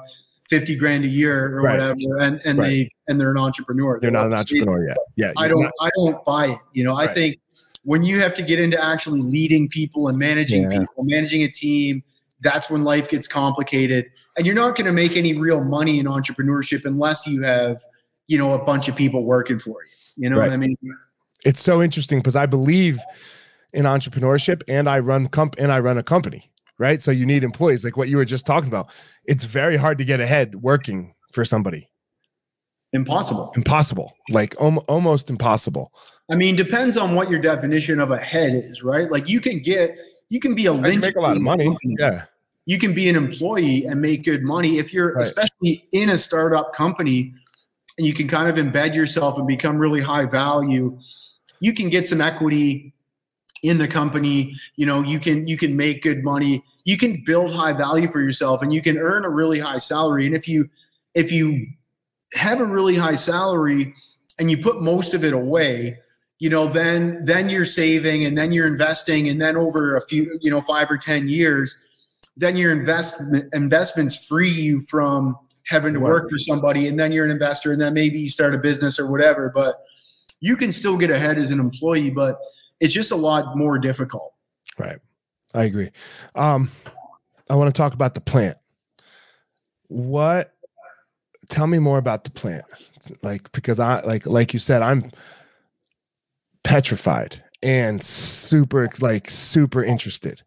fifty 0.49 0.75
grand 0.75 1.05
a 1.05 1.09
year 1.09 1.55
or 1.55 1.61
right. 1.61 1.79
whatever, 1.79 2.19
and 2.19 2.41
and 2.43 2.59
right. 2.59 2.67
they 2.67 2.89
and 3.07 3.19
they're 3.19 3.31
an 3.31 3.37
entrepreneur. 3.37 3.99
They're, 3.99 4.11
they're 4.11 4.19
not 4.19 4.27
an 4.27 4.33
entrepreneur 4.33 4.87
yet. 4.87 4.97
Yeah, 5.15 5.31
I 5.37 5.47
don't. 5.47 5.63
Not. 5.63 5.71
I 5.79 5.89
don't 5.95 6.25
buy 6.25 6.47
it. 6.47 6.59
You 6.73 6.83
know, 6.83 6.95
I 6.95 7.05
right. 7.05 7.15
think 7.15 7.39
when 7.83 8.03
you 8.03 8.19
have 8.19 8.33
to 8.35 8.43
get 8.43 8.59
into 8.59 8.83
actually 8.83 9.21
leading 9.21 9.69
people 9.69 10.09
and 10.09 10.17
managing 10.17 10.63
yeah. 10.63 10.79
people, 10.79 11.03
managing 11.05 11.43
a 11.43 11.47
team, 11.49 12.03
that's 12.41 12.69
when 12.69 12.83
life 12.83 13.09
gets 13.09 13.27
complicated 13.27 14.05
and 14.39 14.45
you're 14.45 14.55
not 14.55 14.75
going 14.75 14.87
to 14.87 14.91
make 14.91 15.15
any 15.15 15.37
real 15.37 15.63
money 15.63 15.99
in 15.99 16.07
entrepreneurship 16.07 16.85
unless 16.85 17.27
you 17.27 17.43
have 17.43 17.81
you 18.27 18.37
know 18.37 18.53
a 18.53 18.63
bunch 18.63 18.87
of 18.87 18.95
people 18.95 19.23
working 19.23 19.59
for 19.59 19.83
you. 19.83 20.23
You 20.23 20.29
know 20.29 20.37
right. 20.37 20.49
what 20.49 20.53
i 20.53 20.57
mean? 20.57 20.75
It's 21.45 21.61
so 21.61 21.81
interesting 21.81 22.19
because 22.19 22.35
i 22.35 22.45
believe 22.45 22.99
in 23.73 23.85
entrepreneurship 23.85 24.63
and 24.67 24.89
i 24.89 24.97
run 24.99 25.27
comp 25.27 25.55
and 25.59 25.71
i 25.71 25.79
run 25.79 25.97
a 25.97 26.03
company 26.03 26.51
right? 26.79 27.01
So 27.01 27.11
you 27.11 27.25
need 27.25 27.43
employees 27.43 27.83
like 27.83 27.97
what 27.97 28.09
you 28.09 28.17
were 28.17 28.25
just 28.25 28.47
talking 28.47 28.69
about. 28.69 28.89
It's 29.25 29.43
very 29.43 29.77
hard 29.77 29.99
to 29.99 30.05
get 30.05 30.19
ahead 30.19 30.55
working 30.55 31.13
for 31.31 31.45
somebody. 31.45 31.89
Impossible. 32.93 33.51
Impossible. 33.55 34.15
Like 34.29 34.55
om- 34.59 34.79
almost 34.87 35.29
impossible. 35.29 35.93
I 36.31 36.35
mean 36.35 36.55
depends 36.55 36.97
on 36.97 37.13
what 37.13 37.29
your 37.29 37.39
definition 37.39 37.99
of 37.99 38.09
a 38.09 38.17
head 38.17 38.55
is 38.55 38.81
right? 38.81 39.11
Like 39.11 39.29
you 39.29 39.39
can 39.39 39.59
get 39.59 39.99
you 40.29 40.39
can 40.39 40.55
be 40.55 40.65
a 40.65 40.73
lynch 40.73 41.01
make 41.01 41.15
a 41.15 41.21
lot 41.21 41.35
of 41.35 41.43
money. 41.43 41.77
yeah 41.83 42.25
you 42.69 42.77
can 42.77 42.93
be 42.93 43.09
an 43.09 43.15
employee 43.15 43.85
and 43.85 43.99
make 43.99 44.23
good 44.23 44.43
money 44.43 44.77
if 44.77 44.93
you're 44.93 45.15
right. 45.15 45.25
especially 45.25 45.87
in 45.91 46.09
a 46.09 46.17
startup 46.19 46.71
company 46.75 47.33
and 47.97 48.05
you 48.05 48.13
can 48.13 48.27
kind 48.27 48.47
of 48.47 48.63
embed 48.63 48.93
yourself 48.93 49.39
and 49.39 49.47
become 49.47 49.79
really 49.79 50.01
high 50.01 50.25
value. 50.25 50.95
You 51.61 51.73
can 51.73 51.89
get 51.89 52.07
some 52.07 52.21
equity 52.21 52.93
in 53.63 53.79
the 53.79 53.87
company. 53.87 54.55
You 54.75 54.85
know 54.85 55.01
you 55.01 55.19
can 55.19 55.47
you 55.47 55.57
can 55.57 55.75
make 55.75 56.03
good 56.03 56.23
money. 56.23 56.63
You 56.83 56.95
can 56.95 57.23
build 57.25 57.51
high 57.51 57.73
value 57.73 58.07
for 58.07 58.21
yourself 58.21 58.61
and 58.61 58.71
you 58.71 58.83
can 58.83 58.99
earn 58.99 59.25
a 59.25 59.29
really 59.29 59.57
high 59.57 59.79
salary. 59.79 60.27
And 60.27 60.35
if 60.35 60.47
you 60.47 60.69
if 61.15 61.31
you 61.31 61.65
have 62.35 62.61
a 62.61 62.65
really 62.65 62.95
high 62.95 63.15
salary 63.15 63.95
and 64.37 64.51
you 64.51 64.59
put 64.59 64.79
most 64.79 65.15
of 65.15 65.23
it 65.23 65.33
away 65.33 65.97
you 66.37 66.49
know 66.49 66.67
then 66.67 67.25
then 67.25 67.49
you're 67.49 67.65
saving 67.65 68.25
and 68.25 68.37
then 68.37 68.51
you're 68.51 68.67
investing 68.67 69.27
and 69.27 69.41
then 69.41 69.57
over 69.57 69.97
a 69.97 70.01
few 70.07 70.37
you 70.39 70.51
know 70.51 70.61
5 70.61 70.91
or 70.91 70.97
10 70.97 71.27
years 71.27 71.75
then 72.37 72.55
your 72.55 72.71
investment 72.71 73.53
investments 73.53 74.25
free 74.25 74.51
you 74.51 74.81
from 74.81 75.37
having 75.65 75.93
to 75.93 75.99
work 75.99 76.29
for 76.29 76.39
somebody 76.39 76.87
and 76.87 76.97
then 76.97 77.11
you're 77.11 77.25
an 77.25 77.31
investor 77.31 77.71
and 77.71 77.79
then 77.79 77.93
maybe 77.93 78.19
you 78.19 78.29
start 78.29 78.55
a 78.55 78.57
business 78.57 78.97
or 78.99 79.07
whatever 79.07 79.51
but 79.53 79.75
you 80.39 80.55
can 80.55 80.71
still 80.71 80.97
get 80.97 81.11
ahead 81.11 81.37
as 81.37 81.51
an 81.51 81.59
employee 81.59 82.09
but 82.09 82.39
it's 82.79 82.93
just 82.93 83.11
a 83.11 83.15
lot 83.15 83.57
more 83.57 83.77
difficult. 83.77 84.33
Right. 84.77 84.99
I 85.53 85.65
agree. 85.65 85.91
Um 86.35 86.71
i 87.49 87.55
want 87.55 87.73
to 87.73 87.77
talk 87.77 87.93
about 87.93 88.13
the 88.13 88.21
plant. 88.21 88.57
What 89.87 90.53
tell 91.49 91.67
me 91.67 91.79
more 91.79 91.97
about 91.97 92.23
the 92.23 92.31
plant. 92.31 92.65
Like 93.21 93.51
because 93.51 93.79
i 93.79 94.01
like 94.01 94.25
like 94.25 94.53
you 94.53 94.59
said 94.59 94.81
i'm 94.81 95.11
petrified 96.63 97.43
and 97.61 98.01
super 98.01 98.89
like 99.01 99.29
super 99.29 99.83
interested. 99.83 100.41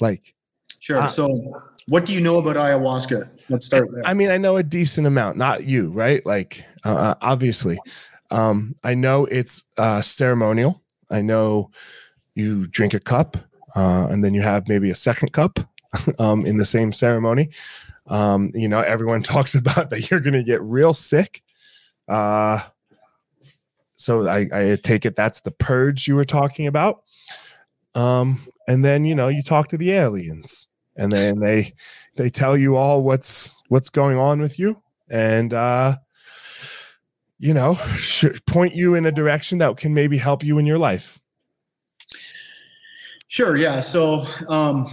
Like 0.00 0.34
Sure. 0.82 0.98
Uh, 0.98 1.06
so, 1.06 1.62
what 1.86 2.04
do 2.04 2.12
you 2.12 2.20
know 2.20 2.38
about 2.38 2.56
ayahuasca? 2.56 3.30
Let's 3.48 3.66
start 3.66 3.88
there. 3.92 4.04
I 4.04 4.14
mean, 4.14 4.32
I 4.32 4.36
know 4.36 4.56
a 4.56 4.64
decent 4.64 5.06
amount, 5.06 5.36
not 5.36 5.62
you, 5.62 5.90
right? 5.90 6.26
Like, 6.26 6.64
uh, 6.84 6.92
uh, 6.92 7.14
obviously, 7.20 7.78
um, 8.32 8.74
I 8.82 8.94
know 8.94 9.26
it's 9.26 9.62
uh, 9.78 10.02
ceremonial. 10.02 10.82
I 11.08 11.22
know 11.22 11.70
you 12.34 12.66
drink 12.66 12.94
a 12.94 12.98
cup 12.98 13.36
uh, 13.76 14.08
and 14.10 14.24
then 14.24 14.34
you 14.34 14.42
have 14.42 14.66
maybe 14.66 14.90
a 14.90 14.94
second 14.96 15.32
cup 15.32 15.60
um, 16.18 16.44
in 16.46 16.56
the 16.56 16.64
same 16.64 16.92
ceremony. 16.92 17.50
Um, 18.08 18.50
you 18.52 18.68
know, 18.68 18.80
everyone 18.80 19.22
talks 19.22 19.54
about 19.54 19.88
that 19.90 20.10
you're 20.10 20.18
going 20.18 20.34
to 20.34 20.42
get 20.42 20.60
real 20.62 20.94
sick. 20.94 21.44
Uh, 22.08 22.60
so 23.94 24.26
I, 24.26 24.48
I 24.52 24.78
take 24.82 25.06
it 25.06 25.14
that's 25.14 25.42
the 25.42 25.52
purge 25.52 26.08
you 26.08 26.16
were 26.16 26.24
talking 26.24 26.66
about. 26.66 27.04
Um, 27.94 28.44
and 28.66 28.84
then 28.84 29.04
you 29.04 29.14
know 29.14 29.28
you 29.28 29.42
talk 29.42 29.68
to 29.68 29.76
the 29.76 29.92
aliens, 29.92 30.66
and 30.96 31.12
then 31.12 31.38
they 31.38 31.74
they 32.16 32.30
tell 32.30 32.56
you 32.56 32.76
all 32.76 33.02
what's 33.02 33.56
what's 33.68 33.88
going 33.88 34.18
on 34.18 34.40
with 34.40 34.58
you, 34.58 34.80
and 35.08 35.54
uh, 35.54 35.96
you 37.38 37.54
know 37.54 37.78
point 38.46 38.74
you 38.74 38.94
in 38.94 39.06
a 39.06 39.12
direction 39.12 39.58
that 39.58 39.76
can 39.76 39.94
maybe 39.94 40.18
help 40.18 40.44
you 40.44 40.58
in 40.58 40.66
your 40.66 40.78
life. 40.78 41.18
Sure. 43.28 43.56
Yeah. 43.56 43.80
So 43.80 44.26
um, 44.48 44.86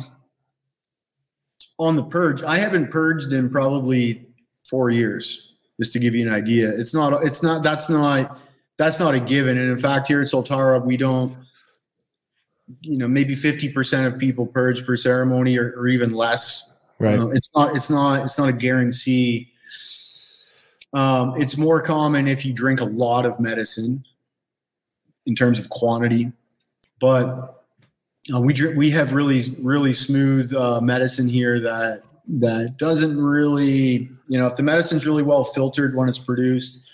on 1.77 1.97
the 1.97 2.03
purge, 2.03 2.41
I 2.41 2.57
haven't 2.57 2.89
purged 2.89 3.33
in 3.33 3.49
probably 3.49 4.25
four 4.69 4.91
years, 4.91 5.55
just 5.77 5.91
to 5.93 5.99
give 5.99 6.15
you 6.15 6.25
an 6.25 6.33
idea. 6.33 6.69
It's 6.69 6.93
not. 6.93 7.21
It's 7.21 7.43
not. 7.43 7.63
That's 7.63 7.89
not. 7.89 8.39
That's 8.77 8.97
not 8.97 9.13
a 9.13 9.19
given. 9.19 9.57
And 9.57 9.69
in 9.69 9.77
fact, 9.77 10.07
here 10.07 10.21
at 10.21 10.29
Soltara, 10.29 10.81
we 10.81 10.95
don't. 10.95 11.35
You 12.81 12.97
know, 12.97 13.07
maybe 13.07 13.35
fifty 13.35 13.69
percent 13.69 14.11
of 14.11 14.19
people 14.19 14.45
purge 14.45 14.85
per 14.85 14.95
ceremony, 14.95 15.57
or, 15.57 15.73
or 15.77 15.87
even 15.87 16.13
less. 16.13 16.75
Right. 16.99 17.19
it's 17.33 17.51
not. 17.55 17.75
It's 17.75 17.89
not. 17.89 18.25
It's 18.25 18.37
not 18.37 18.49
a 18.49 18.53
guarantee. 18.53 19.51
Um, 20.93 21.35
it's 21.37 21.57
more 21.57 21.81
common 21.81 22.27
if 22.27 22.45
you 22.45 22.53
drink 22.53 22.81
a 22.81 22.85
lot 22.85 23.25
of 23.25 23.39
medicine, 23.39 24.03
in 25.25 25.35
terms 25.35 25.59
of 25.59 25.69
quantity, 25.69 26.31
but 26.99 27.63
uh, 28.33 28.41
we 28.41 28.53
we 28.75 28.89
have 28.89 29.13
really 29.13 29.55
really 29.61 29.93
smooth 29.93 30.53
uh, 30.53 30.81
medicine 30.81 31.27
here 31.27 31.59
that 31.59 32.03
that 32.27 32.77
doesn't 32.77 33.17
really 33.19 34.09
you 34.27 34.37
know 34.37 34.47
if 34.47 34.55
the 34.55 34.63
medicine's 34.63 35.05
really 35.05 35.23
well 35.23 35.43
filtered 35.43 35.95
when 35.95 36.07
it's 36.07 36.19
produced 36.19 36.85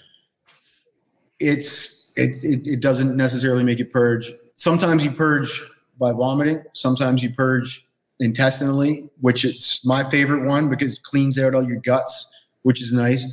it's 1.39 2.13
it, 2.15 2.41
it, 2.43 2.65
it 2.65 2.79
doesn't 2.79 3.17
necessarily 3.17 3.63
make 3.63 3.79
it 3.79 3.91
purge 3.91 4.33
sometimes 4.55 5.03
you 5.05 5.11
purge 5.11 5.63
by 5.99 6.11
vomiting 6.11 6.63
sometimes 6.73 7.21
you 7.21 7.31
purge 7.31 7.87
intestinally 8.19 9.07
which 9.21 9.45
is 9.45 9.79
my 9.85 10.03
favorite 10.09 10.45
one 10.47 10.69
because 10.69 10.97
it 10.97 11.03
cleans 11.03 11.37
out 11.37 11.53
all 11.53 11.63
your 11.63 11.79
guts 11.81 12.31
which 12.65 12.81
is 12.81 12.91
nice. 12.91 13.23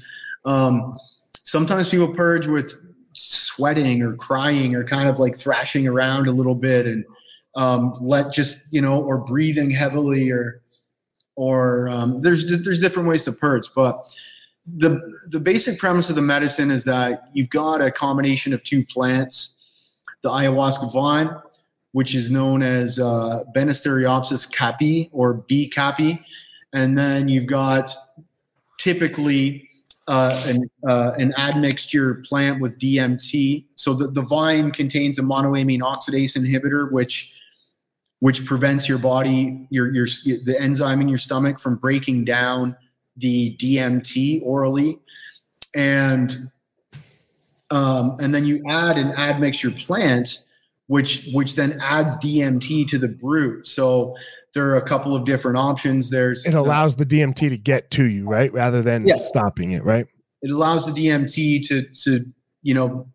Um, 0.44 0.98
sometimes 1.32 1.88
people 1.88 2.14
purge 2.14 2.46
with 2.46 2.74
sweating 3.14 4.02
or 4.02 4.14
crying 4.14 4.74
or 4.74 4.85
kind 4.85 5.08
of 5.08 5.18
like 5.18 5.35
thrashing 5.35 5.88
around 5.88 6.28
a 6.28 6.32
little 6.32 6.54
bit 6.54 6.87
and 6.87 7.04
um, 7.56 7.96
let 8.00 8.30
just 8.30 8.72
you 8.74 8.82
know 8.82 9.02
or 9.02 9.18
breathing 9.18 9.70
heavily 9.70 10.30
or 10.30 10.61
or 11.35 11.88
um, 11.88 12.20
there's 12.20 12.62
there's 12.62 12.80
different 12.80 13.08
ways 13.08 13.24
to 13.24 13.32
purge 13.32 13.68
but 13.74 14.14
the 14.76 15.00
the 15.28 15.40
basic 15.40 15.78
premise 15.78 16.11
of 16.11 16.16
the 16.16 16.22
medicine 16.22 16.70
is 16.70 16.85
that 16.85 17.30
you've 17.32 17.50
got 17.50 17.80
a 17.80 17.90
combination 17.90 18.52
of 18.52 18.62
two 18.64 18.85
plants 18.85 19.62
the 20.22 20.28
ayahuasca 20.28 20.92
vine 20.92 21.30
which 21.92 22.14
is 22.14 22.30
known 22.30 22.62
as 22.62 22.98
uh, 22.98 23.44
Banisteriopsis 23.54 24.50
caapi 24.50 25.11
or 25.12 25.35
B 25.35 25.70
caapi 25.74 26.22
and 26.72 26.96
then 26.96 27.28
you've 27.28 27.46
got 27.46 27.94
typically 28.78 29.68
uh, 30.08 30.42
an, 30.46 30.70
uh, 30.88 31.12
an 31.16 31.32
admixture 31.38 32.22
plant 32.28 32.61
with 32.61 32.78
DMT. 32.78 33.64
So 33.76 33.94
the, 33.94 34.08
the 34.08 34.22
vine 34.22 34.72
contains 34.72 35.18
a 35.18 35.22
monoamine 35.22 35.80
oxidase 35.80 36.37
inhibitor, 36.37 36.90
which 36.90 37.35
which 38.18 38.44
prevents 38.44 38.88
your 38.88 38.98
body, 38.98 39.66
your 39.70 39.92
your 39.92 40.06
the 40.06 40.56
enzyme 40.58 41.00
in 41.00 41.08
your 41.08 41.18
stomach 41.18 41.58
from 41.58 41.76
breaking 41.76 42.24
down 42.24 42.76
the 43.16 43.56
DMT 43.56 44.42
orally, 44.44 44.98
and 45.74 46.50
um, 47.72 48.16
and 48.20 48.35
then 48.35 48.44
you 48.44 48.62
add 48.68 48.98
an 48.98 49.12
admixture 49.12 49.70
plant, 49.70 50.42
which 50.88 51.28
which 51.32 51.56
then 51.56 51.80
adds 51.80 52.18
DMT 52.18 52.87
to 52.88 52.98
the 52.98 53.08
brew. 53.08 53.64
So 53.64 54.14
there 54.52 54.68
are 54.68 54.76
a 54.76 54.82
couple 54.82 55.16
of 55.16 55.24
different 55.24 55.56
options. 55.56 56.11
There's 56.11 56.44
it 56.44 56.52
allows 56.52 56.96
the 56.96 57.06
DMT 57.06 57.48
to 57.48 57.56
get 57.56 57.90
to 57.92 58.04
you, 58.04 58.28
right, 58.28 58.52
rather 58.52 58.82
than 58.82 59.08
yeah. 59.08 59.14
stopping 59.16 59.72
it, 59.72 59.85
right? 59.85 60.06
It 60.42 60.50
allows 60.50 60.85
the 60.85 60.92
DMT 60.92 61.66
to 61.68 61.82
to 62.04 62.26
you 62.62 62.74
know 62.74 63.06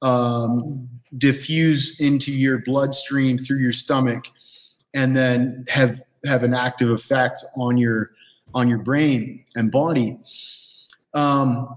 um, 0.00 0.88
diffuse 1.18 2.00
into 2.00 2.32
your 2.32 2.60
bloodstream 2.60 3.36
through 3.36 3.58
your 3.58 3.72
stomach 3.72 4.24
and 4.94 5.14
then 5.14 5.66
have 5.68 6.00
have 6.24 6.44
an 6.44 6.54
active 6.54 6.88
effect 6.88 7.44
on 7.56 7.76
your 7.76 8.12
on 8.54 8.70
your 8.70 8.78
brain 8.78 9.44
and 9.54 9.70
body 9.70 10.18
um, 11.14 11.76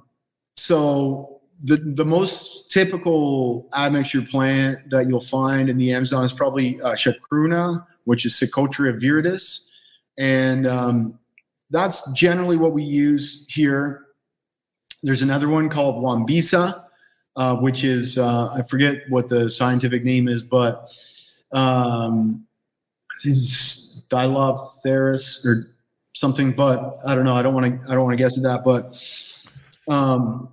so 0.56 1.35
the 1.62 1.78
the 1.78 2.06
most 2.06 2.70
typical 2.70 3.70
admixture 3.76 4.22
plant 4.22 4.90
that 4.90 5.08
you'll 5.08 5.22
find 5.22 5.70
in 5.70 5.78
the 5.78 5.94
Amazon 5.94 6.26
is 6.26 6.34
probably 6.34 6.82
uh, 6.82 6.94
chacruna, 6.94 7.86
which 8.04 8.26
is 8.26 8.34
Psychotria 8.34 9.00
viridis, 9.00 9.70
and 10.18 10.68
um, 10.68 11.18
that's 11.70 12.12
generally 12.12 12.58
what 12.58 12.74
we 12.74 12.84
use 12.84 13.46
here. 13.50 14.08
There's 15.04 15.22
another 15.22 15.48
one 15.48 15.70
called 15.70 16.04
Wambisa, 16.04 16.86
uh, 17.36 17.56
which 17.58 17.84
is 17.84 18.18
uh, 18.18 18.50
I 18.54 18.64
forget 18.64 19.04
what 19.10 19.30
the 19.30 19.50
scientific 19.50 20.04
name 20.04 20.28
is, 20.28 20.44
but 20.44 20.88
um, 21.52 22.46
Diplopterys 24.10 25.46
or 25.46 25.76
something, 26.14 26.52
but 26.52 26.98
I 27.06 27.16
don't 27.16 27.26
know. 27.26 27.36
I 27.36 27.42
don't 27.42 27.54
want 27.54 27.82
to. 27.82 27.88
I 27.88 27.96
don't 27.96 28.04
want 28.04 28.18
to 28.18 28.24
guess 28.24 28.38
at 28.38 28.44
that, 28.44 28.64
but 28.64 29.02
um, 29.94 30.52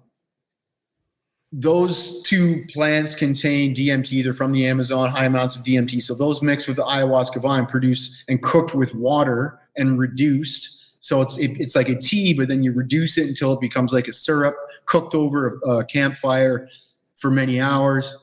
those 1.52 2.22
two 2.22 2.64
plants 2.70 3.14
contain 3.14 3.74
DMT. 3.74 4.24
They're 4.24 4.32
from 4.32 4.52
the 4.52 4.66
Amazon, 4.66 5.10
high 5.10 5.26
amounts 5.26 5.54
of 5.54 5.62
DMT. 5.62 6.02
So 6.02 6.14
those 6.14 6.40
mixed 6.40 6.66
with 6.66 6.78
the 6.78 6.84
ayahuasca 6.84 7.42
vine 7.42 7.66
produce 7.66 8.22
and 8.28 8.42
cooked 8.42 8.74
with 8.74 8.94
water 8.94 9.60
and 9.76 9.98
reduced. 9.98 10.78
So 11.00 11.20
it's 11.20 11.36
it, 11.38 11.50
it's 11.60 11.76
like 11.76 11.90
a 11.90 11.98
tea, 11.98 12.32
but 12.32 12.48
then 12.48 12.62
you 12.62 12.72
reduce 12.72 13.18
it 13.18 13.28
until 13.28 13.52
it 13.52 13.60
becomes 13.60 13.92
like 13.92 14.08
a 14.08 14.12
syrup 14.14 14.56
cooked 14.86 15.14
over 15.14 15.60
a, 15.64 15.70
a 15.70 15.84
campfire 15.84 16.68
for 17.16 17.30
many 17.30 17.60
hours. 17.60 18.16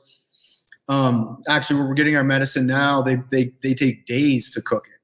Um, 0.88 1.40
actually, 1.48 1.76
where 1.76 1.88
we're 1.88 1.94
getting 1.94 2.16
our 2.16 2.24
medicine 2.24 2.66
now, 2.66 3.00
they, 3.00 3.18
they 3.30 3.52
they 3.62 3.74
take 3.74 4.06
days 4.06 4.50
to 4.52 4.62
cook 4.62 4.86
it. 4.88 4.98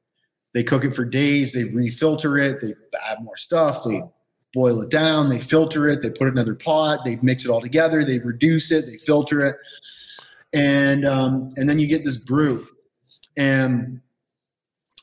They 0.52 0.64
cook 0.64 0.84
it 0.84 0.96
for 0.96 1.04
days. 1.04 1.52
They 1.52 1.64
refilter 1.64 2.42
it. 2.42 2.60
They 2.60 2.74
add 3.08 3.22
more 3.22 3.36
stuff. 3.36 3.84
They 3.84 4.02
boil 4.56 4.80
it 4.80 4.88
down. 4.88 5.28
They 5.28 5.38
filter 5.38 5.86
it. 5.88 6.00
They 6.02 6.10
put 6.10 6.24
it 6.24 6.32
in 6.32 6.38
another 6.38 6.54
pot. 6.54 7.04
They 7.04 7.16
mix 7.16 7.44
it 7.44 7.50
all 7.50 7.60
together. 7.60 8.04
They 8.04 8.18
reduce 8.18 8.72
it. 8.72 8.86
They 8.86 8.96
filter 8.96 9.44
it, 9.44 9.56
and 10.52 11.04
um, 11.04 11.52
and 11.56 11.68
then 11.68 11.78
you 11.78 11.86
get 11.86 12.02
this 12.02 12.16
brew, 12.16 12.66
and 13.36 14.00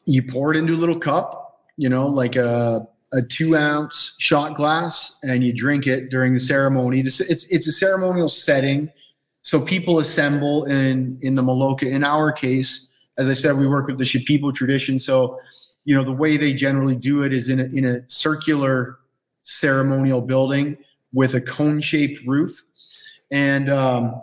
you 0.05 0.23
pour 0.23 0.53
it 0.53 0.57
into 0.57 0.73
a 0.73 0.81
little 0.81 0.99
cup. 0.99 1.39
You 1.77 1.89
know, 1.89 2.07
like 2.07 2.35
a 2.35 2.87
a 3.13 3.21
two 3.21 3.55
ounce 3.55 4.15
shot 4.17 4.55
glass 4.55 5.19
and 5.23 5.43
you 5.43 5.53
drink 5.53 5.85
it 5.85 6.09
during 6.09 6.33
the 6.33 6.39
ceremony. 6.39 7.01
This 7.01 7.21
it's 7.21 7.45
it's 7.45 7.67
a 7.67 7.71
ceremonial 7.71 8.27
setting, 8.27 8.91
so 9.43 9.61
people 9.61 9.99
assemble 9.99 10.65
in 10.65 11.19
in 11.21 11.35
the 11.35 11.43
Maloka. 11.43 11.83
In 11.83 12.03
our 12.03 12.31
case, 12.31 12.91
as 13.17 13.29
I 13.29 13.33
said, 13.33 13.55
we 13.57 13.67
work 13.67 13.87
with 13.87 13.99
the 13.99 14.03
Shipibo 14.03 14.53
tradition. 14.53 14.99
So, 14.99 15.39
you 15.85 15.95
know, 15.95 16.03
the 16.03 16.11
way 16.11 16.37
they 16.37 16.53
generally 16.53 16.95
do 16.95 17.23
it 17.23 17.31
is 17.31 17.49
in 17.49 17.59
a, 17.59 17.65
in 17.65 17.85
a 17.85 18.09
circular 18.09 18.97
ceremonial 19.43 20.21
building 20.21 20.77
with 21.13 21.36
a 21.36 21.41
cone 21.41 21.79
shaped 21.79 22.25
roof, 22.25 22.63
and 23.32 23.69
um, 23.69 24.21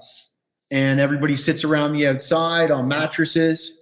and 0.71 1.01
everybody 1.01 1.37
sits 1.37 1.65
around 1.65 1.93
the 1.93 2.07
outside 2.07 2.71
on 2.71 2.89
mattresses 2.89 3.79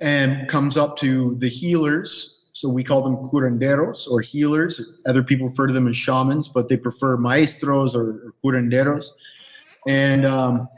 and 0.00 0.48
comes 0.48 0.76
up 0.76 0.96
to 0.98 1.36
the 1.38 1.48
healers 1.48 2.42
so 2.62 2.68
we 2.68 2.84
call 2.84 3.02
them 3.02 3.16
curanderos 3.16 4.06
or 4.08 4.20
healers. 4.20 4.80
Other 5.04 5.24
people 5.24 5.48
refer 5.48 5.66
to 5.66 5.72
them 5.72 5.88
as 5.88 5.96
shamans, 5.96 6.46
but 6.46 6.68
they 6.68 6.76
prefer 6.76 7.16
maestros 7.16 7.96
or, 7.96 8.32
curanderos. 8.44 9.06
And 9.88 10.24
um, 10.24 10.68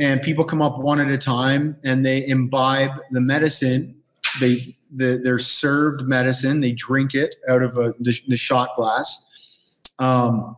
and 0.00 0.20
people 0.22 0.44
come 0.44 0.60
up 0.60 0.78
one 0.78 0.98
at 0.98 1.08
a 1.08 1.18
time 1.18 1.76
and 1.84 2.04
they 2.04 2.26
imbibe 2.26 2.98
the 3.12 3.20
medicine. 3.20 3.94
They 4.40 4.76
the, 4.94 5.20
they're 5.22 5.38
served 5.38 6.02
medicine. 6.02 6.60
They 6.60 6.72
drink 6.72 7.14
it 7.14 7.36
out 7.48 7.62
of 7.62 7.76
a 7.76 7.94
the, 8.00 8.18
the 8.28 8.36
shot 8.36 8.70
glass, 8.76 9.26
um, 9.98 10.56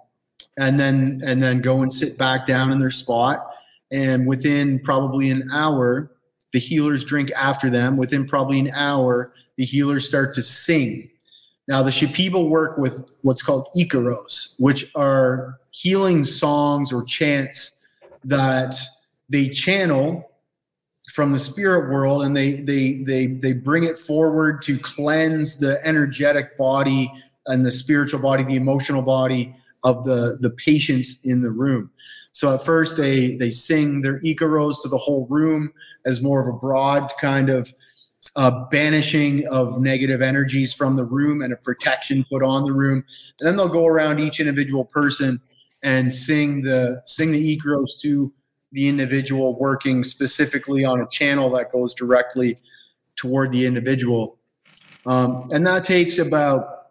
and 0.59 0.79
then 0.79 1.23
and 1.25 1.43
then 1.43 1.61
go 1.61 1.83
and 1.83 1.93
sit 1.93 2.19
back 2.19 2.47
down 2.47 2.73
in 2.73 2.79
their 2.79 2.91
spot. 2.91 3.47
And 3.93 4.27
within 4.27 4.81
probably 4.81 5.31
an 5.31 5.49
hour, 5.53 6.11
the 6.53 6.59
healers 6.59 7.05
drink 7.05 7.31
after 7.33 7.71
them. 7.71 7.97
Within 7.97 8.27
probably 8.27 8.59
an 8.59 8.71
hour, 8.75 9.33
the 9.57 9.65
healers 9.65 10.07
start 10.07 10.35
to 10.35 10.43
sing. 10.43 11.11
Now, 11.69 11.83
the 11.83 11.91
Shipibo 11.91 12.49
work 12.49 12.77
with 12.77 13.13
what's 13.23 13.43
called 13.43 13.69
icaros, 13.77 14.55
which 14.59 14.91
are 14.95 15.59
healing 15.71 16.25
songs 16.25 16.93
or 16.93 17.03
chants 17.05 17.81
that 18.25 18.77
they 19.29 19.49
channel 19.49 20.31
from 21.15 21.31
the 21.31 21.39
spirit 21.39 21.93
world 21.93 22.25
and 22.25 22.37
they 22.37 22.55
they 22.63 22.95
they 23.05 23.27
they 23.29 23.53
bring 23.53 23.85
it 23.85 23.97
forward 23.97 24.61
to 24.61 24.77
cleanse 24.79 25.57
the 25.57 25.79
energetic 25.87 26.57
body 26.57 27.11
and 27.47 27.65
the 27.65 27.71
spiritual 27.71 28.21
body 28.21 28.43
the 28.43 28.57
emotional 28.57 29.01
body 29.01 29.55
of 29.85 30.05
the 30.05 30.37
the 30.41 30.51
patients 30.51 31.21
in 31.23 31.41
the 31.41 31.51
room 31.51 31.89
so 32.33 32.53
at 32.53 32.65
first 32.65 32.97
they 32.97 33.37
they 33.37 33.51
sing 33.51 34.03
their 34.03 34.19
Icaros 34.21 34.83
to 34.83 34.89
the 34.89 34.99
whole 34.99 35.29
room 35.31 35.73
as 36.05 36.21
more 36.21 36.41
of 36.41 36.49
a 36.49 36.59
broad 36.59 37.13
kind 37.21 37.49
of 37.49 37.73
uh, 38.35 38.65
banishing 38.71 39.47
of 39.49 39.81
negative 39.81 40.21
energies 40.21 40.75
from 40.75 40.97
the 40.97 41.05
room 41.05 41.43
and 41.43 41.53
a 41.53 41.57
protection 41.57 42.25
put 42.29 42.43
on 42.43 42.65
the 42.65 42.73
room. 42.73 43.05
And 43.39 43.47
then 43.47 43.57
they'll 43.57 43.69
go 43.69 43.87
around 43.87 44.19
each 44.19 44.41
individual 44.41 44.85
person 44.85 45.41
and 45.85 46.13
sing 46.13 46.63
the 46.63 47.03
sing 47.07 47.31
the 47.31 47.57
Icaros 47.57 48.01
to 48.03 48.33
the 48.75 48.89
individual 48.89 49.57
working 49.59 50.03
specifically 50.03 50.85
on 50.85 51.01
a 51.01 51.07
channel 51.09 51.49
that 51.49 51.71
goes 51.71 51.95
directly 51.95 52.59
toward 53.15 53.53
the 53.53 53.65
individual. 53.65 54.37
Um, 55.07 55.49
and 55.53 55.65
that 55.67 55.85
takes 55.85 56.19
about 56.19 56.89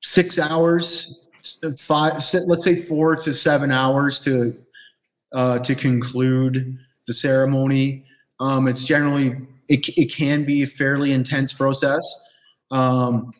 six 0.00 0.38
hours, 0.38 1.26
five, 1.78 2.24
let's 2.46 2.64
say 2.64 2.74
four 2.74 3.16
to 3.16 3.34
seven 3.34 3.70
hours 3.70 4.18
to 4.20 4.56
uh, 5.32 5.58
to 5.58 5.74
conclude 5.74 6.78
the 7.06 7.12
ceremony. 7.12 8.04
Um, 8.40 8.66
it's 8.66 8.82
generally 8.82 9.36
it, 9.68 9.86
it 9.98 10.12
can 10.12 10.44
be 10.44 10.62
a 10.62 10.66
fairly 10.66 11.12
intense 11.12 11.52
process. 11.52 12.00
Um, 12.70 13.32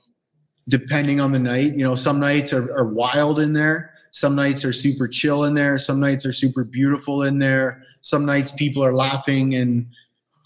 depending 0.68 1.18
on 1.18 1.32
the 1.32 1.38
night, 1.38 1.72
you 1.76 1.82
know, 1.82 1.94
some 1.94 2.20
nights 2.20 2.52
are, 2.52 2.70
are 2.76 2.84
wild 2.84 3.40
in 3.40 3.54
there 3.54 3.94
some 4.10 4.34
nights 4.34 4.64
are 4.64 4.72
super 4.72 5.06
chill 5.06 5.44
in 5.44 5.54
there. 5.54 5.78
Some 5.78 6.00
nights 6.00 6.26
are 6.26 6.32
super 6.32 6.64
beautiful 6.64 7.22
in 7.22 7.38
there. 7.38 7.84
Some 8.00 8.24
nights 8.26 8.50
people 8.52 8.84
are 8.84 8.94
laughing 8.94 9.54
and 9.54 9.86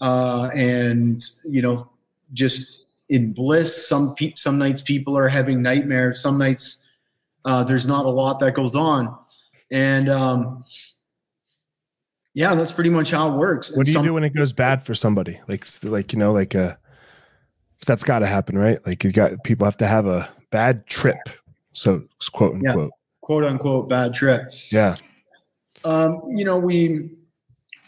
uh, 0.01 0.49
and 0.53 1.23
you 1.43 1.61
know 1.61 1.89
just 2.33 2.85
in 3.09 3.33
bliss. 3.33 3.87
Some 3.87 4.15
pe- 4.15 4.33
some 4.35 4.57
nights 4.57 4.81
people 4.81 5.17
are 5.17 5.27
having 5.27 5.61
nightmares. 5.61 6.21
Some 6.21 6.37
nights 6.37 6.83
uh, 7.45 7.63
there's 7.63 7.87
not 7.87 8.05
a 8.05 8.09
lot 8.09 8.39
that 8.39 8.53
goes 8.53 8.75
on, 8.75 9.15
and 9.71 10.09
um, 10.09 10.63
yeah, 12.33 12.53
that's 12.53 12.71
pretty 12.71 12.89
much 12.91 13.11
how 13.11 13.33
it 13.33 13.37
works. 13.37 13.75
What 13.75 13.85
do 13.85 13.91
you 13.91 13.95
some- 13.95 14.05
do 14.05 14.13
when 14.13 14.23
it 14.23 14.35
goes 14.35 14.53
bad 14.53 14.83
for 14.83 14.93
somebody? 14.93 15.39
Like 15.47 15.65
like 15.81 16.13
you 16.13 16.19
know 16.19 16.33
like 16.33 16.53
a 16.53 16.63
uh, 16.63 16.75
that's 17.87 18.03
got 18.03 18.19
to 18.19 18.27
happen, 18.27 18.57
right? 18.57 18.85
Like 18.85 19.03
you 19.03 19.11
got 19.11 19.43
people 19.43 19.65
have 19.65 19.77
to 19.77 19.87
have 19.87 20.05
a 20.05 20.29
bad 20.51 20.85
trip, 20.85 21.17
so 21.73 22.03
quote 22.31 22.55
unquote. 22.55 22.91
Yeah 22.91 23.01
quote 23.25 23.43
unquote 23.43 23.89
bad 23.89 24.13
trip. 24.13 24.53
Yeah. 24.71 24.93
Um, 25.83 26.21
you 26.29 26.45
know, 26.45 26.57
we 26.57 27.09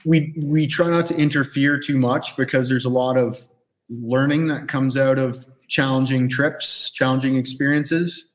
we 0.03 0.33
we 0.35 0.65
try 0.65 0.89
not 0.89 1.05
to 1.07 1.15
interfere 1.15 1.79
too 1.79 1.99
much 1.99 2.35
because 2.35 2.67
there's 2.67 2.85
a 2.85 2.89
lot 2.89 3.17
of 3.17 3.45
learning 3.87 4.47
that 4.47 4.67
comes 4.67 4.97
out 4.97 5.19
of 5.19 5.45
challenging 5.67 6.27
trips, 6.27 6.89
challenging 6.89 7.35
experiences. 7.35 8.29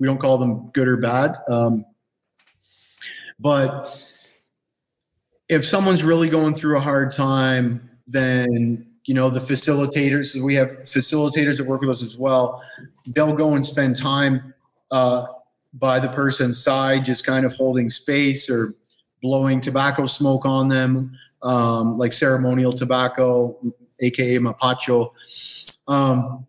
We 0.00 0.06
don't 0.06 0.16
call 0.16 0.38
them 0.38 0.70
good 0.72 0.88
or 0.88 0.96
bad. 0.96 1.36
Um, 1.46 1.84
but 3.38 4.02
if 5.50 5.66
someone's 5.66 6.02
really 6.02 6.30
going 6.30 6.54
through 6.54 6.78
a 6.78 6.80
hard 6.80 7.12
time, 7.12 7.90
then 8.06 8.86
you 9.04 9.12
know 9.12 9.28
the 9.28 9.40
facilitators. 9.40 10.42
We 10.42 10.54
have 10.54 10.70
facilitators 10.84 11.58
that 11.58 11.66
work 11.66 11.82
with 11.82 11.90
us 11.90 12.02
as 12.02 12.16
well. 12.16 12.62
They'll 13.08 13.34
go 13.34 13.56
and 13.56 13.66
spend 13.66 13.98
time 13.98 14.54
uh, 14.90 15.26
by 15.78 15.98
the 15.98 16.08
person's 16.08 16.62
side, 16.62 17.04
just 17.04 17.24
kind 17.24 17.44
of 17.44 17.54
holding 17.54 17.90
space 17.90 18.48
or 18.50 18.74
blowing 19.22 19.60
tobacco 19.60 20.06
smoke 20.06 20.44
on 20.44 20.68
them, 20.68 21.16
um, 21.42 21.98
like 21.98 22.12
ceremonial 22.12 22.72
tobacco, 22.72 23.56
aka 24.00 24.38
mapacho. 24.38 25.10
Um, 25.88 26.46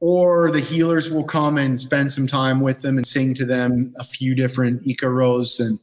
or 0.00 0.50
the 0.50 0.60
healers 0.60 1.10
will 1.10 1.24
come 1.24 1.58
and 1.58 1.78
spend 1.78 2.10
some 2.10 2.26
time 2.26 2.60
with 2.60 2.82
them 2.82 2.98
and 2.98 3.06
sing 3.06 3.34
to 3.34 3.44
them 3.44 3.92
a 3.98 4.04
few 4.04 4.34
different 4.34 4.82
icaros 4.84 5.60
and 5.64 5.78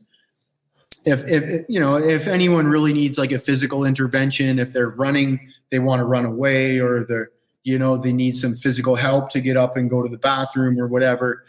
if, 1.05 1.23
if 1.29 1.65
you 1.69 1.79
know 1.79 1.97
if 1.97 2.27
anyone 2.27 2.65
really 2.65 2.93
needs 2.93 3.17
like 3.17 3.31
a 3.31 3.37
physical 3.39 3.85
intervention 3.85 4.57
if 4.57 4.71
they're 4.71 4.89
running 4.89 5.51
they 5.69 5.79
want 5.79 5.99
to 5.99 6.05
run 6.05 6.25
away 6.25 6.79
or 6.79 7.03
they're 7.03 7.29
you 7.63 7.77
know 7.77 7.97
they 7.97 8.13
need 8.13 8.35
some 8.35 8.55
physical 8.55 8.95
help 8.95 9.29
to 9.29 9.41
get 9.41 9.57
up 9.57 9.75
and 9.75 9.89
go 9.89 10.01
to 10.01 10.09
the 10.09 10.17
bathroom 10.17 10.79
or 10.79 10.87
whatever 10.87 11.43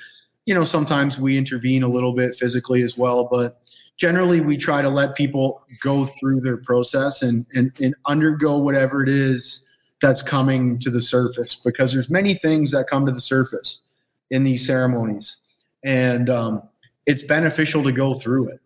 you 0.47 0.55
know, 0.55 0.65
sometimes 0.65 1.19
we 1.19 1.37
intervene 1.37 1.83
a 1.83 1.89
little 1.89 2.13
bit 2.13 2.35
physically 2.37 2.83
as 2.83 2.97
well, 2.97 3.29
but 3.31 3.61
generally 3.97 4.41
we 4.41 4.57
try 4.57 4.81
to 4.81 4.89
let 4.89 5.17
people 5.17 5.63
go 5.81 6.07
through 6.07 6.41
their 6.41 6.57
process 6.57 7.23
and, 7.23 7.45
and, 7.55 7.73
and 7.83 7.95
undergo 8.07 8.57
whatever 8.57 9.03
it 9.03 9.09
is 9.09 9.69
that's 10.01 10.23
coming 10.23 10.79
to 10.79 10.91
the 10.91 11.01
surface 11.01 11.57
because 11.57 11.93
there's 11.93 12.11
many 12.11 12.35
things 12.35 12.71
that 12.71 12.87
come 12.87 13.05
to 13.07 13.13
the 13.13 13.21
surface 13.21 13.83
in 14.31 14.45
these 14.45 14.67
ceremonies 14.67 15.39
and 15.85 16.31
um, 16.31 16.63
it's 17.07 17.23
beneficial 17.23 17.83
to 17.83 17.93
go 17.93 18.15
through 18.15 18.49
it. 18.49 18.61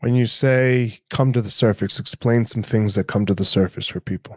When 0.00 0.14
you 0.14 0.26
say 0.26 0.98
come 1.10 1.32
to 1.32 1.40
the 1.40 1.50
surface 1.50 2.00
explain 2.00 2.44
some 2.44 2.62
things 2.62 2.96
that 2.96 3.04
come 3.04 3.24
to 3.26 3.34
the 3.34 3.44
surface 3.44 3.86
for 3.86 4.00
people. 4.00 4.36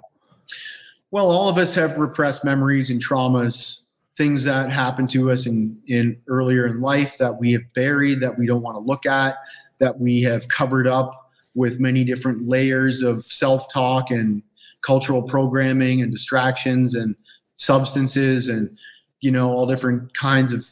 Well 1.09 1.31
all 1.31 1.49
of 1.49 1.57
us 1.57 1.73
have 1.73 1.97
repressed 1.97 2.45
memories 2.45 2.91
and 2.91 3.03
traumas 3.03 3.79
things 4.17 4.43
that 4.43 4.71
happened 4.71 5.09
to 5.09 5.31
us 5.31 5.45
in, 5.45 5.77
in 5.87 6.17
earlier 6.27 6.67
in 6.67 6.81
life 6.81 7.17
that 7.17 7.37
we 7.37 7.51
have 7.51 7.73
buried 7.73 8.21
that 8.21 8.37
we 8.37 8.47
don't 8.47 8.61
want 8.61 8.75
to 8.75 8.79
look 8.79 9.05
at 9.05 9.35
that 9.79 9.99
we 9.99 10.21
have 10.21 10.47
covered 10.47 10.87
up 10.87 11.31
with 11.53 11.79
many 11.79 12.03
different 12.03 12.47
layers 12.47 13.01
of 13.01 13.23
self-talk 13.25 14.11
and 14.11 14.41
cultural 14.81 15.21
programming 15.21 16.01
and 16.01 16.11
distractions 16.11 16.95
and 16.95 17.15
substances 17.57 18.47
and 18.49 18.77
you 19.21 19.31
know 19.31 19.51
all 19.51 19.65
different 19.65 20.13
kinds 20.13 20.53
of 20.53 20.65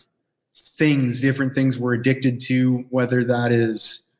things 0.55 1.19
different 1.19 1.53
things 1.53 1.77
we're 1.77 1.93
addicted 1.93 2.39
to 2.39 2.85
whether 2.89 3.23
that 3.23 3.51
is 3.51 4.13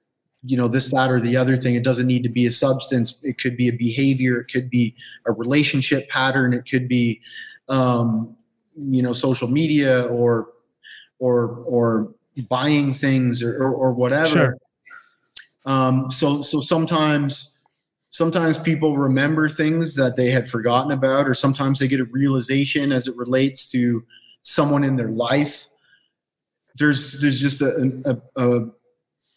you 0.44 0.58
know 0.58 0.68
this 0.68 0.92
that 0.92 1.10
or 1.10 1.20
the 1.20 1.38
other 1.38 1.56
thing. 1.56 1.76
It 1.76 1.84
doesn't 1.84 2.06
need 2.06 2.24
to 2.24 2.30
be 2.30 2.46
a 2.46 2.52
substance. 2.52 3.18
It 3.24 3.40
could 3.40 3.56
be 3.56 3.70
a 3.70 3.74
behavior. 3.74 4.42
It 4.42 4.52
could 4.52 4.70
be 4.70 4.96
a 5.26 5.32
relationship 5.32 6.10
pattern. 6.10 6.54
It 6.54 6.70
could 6.70 6.88
be 6.88 7.22
um, 7.70 8.36
you 8.76 9.02
know 9.02 9.14
social 9.14 9.48
media 9.48 10.06
or 10.06 10.50
or 11.20 11.64
or 11.66 12.14
buying 12.50 12.94
things 12.94 13.44
or 13.44 13.64
or, 13.64 13.74
or 13.74 13.94
whatever. 13.94 14.28
Sure. 14.28 14.58
Um, 15.66 16.12
so 16.12 16.42
so 16.42 16.62
sometimes 16.62 17.52
sometimes 18.10 18.60
people 18.60 18.98
remember 18.98 19.50
things 19.50 19.96
that 19.96 20.16
they 20.16 20.30
had 20.30 20.50
forgotten 20.50 20.92
about, 20.92 21.28
or 21.28 21.34
sometimes 21.34 21.80
they 21.80 21.88
get 21.88 22.00
a 22.00 22.06
realization 22.06 22.92
as 22.92 23.08
it 23.08 23.16
relates 23.16 23.70
to 23.72 24.04
someone 24.42 24.84
in 24.84 24.96
their 24.96 25.10
life. 25.10 25.66
There's 26.76 27.20
there's 27.22 27.40
just 27.40 27.62
a, 27.62 28.02
a, 28.06 28.42
a 28.42 28.70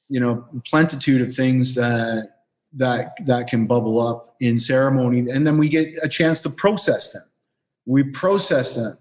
you 0.08 0.20
know 0.20 0.46
plentitude 0.64 1.22
of 1.22 1.34
things 1.34 1.74
that 1.74 2.28
that 2.72 3.16
that 3.26 3.48
can 3.48 3.66
bubble 3.66 4.00
up 4.00 4.36
in 4.40 4.58
ceremony, 4.58 5.30
and 5.30 5.46
then 5.46 5.58
we 5.58 5.68
get 5.68 5.98
a 6.02 6.08
chance 6.08 6.42
to 6.42 6.50
process 6.50 7.12
them. 7.12 7.24
We 7.86 8.02
process 8.02 8.74
them 8.74 8.98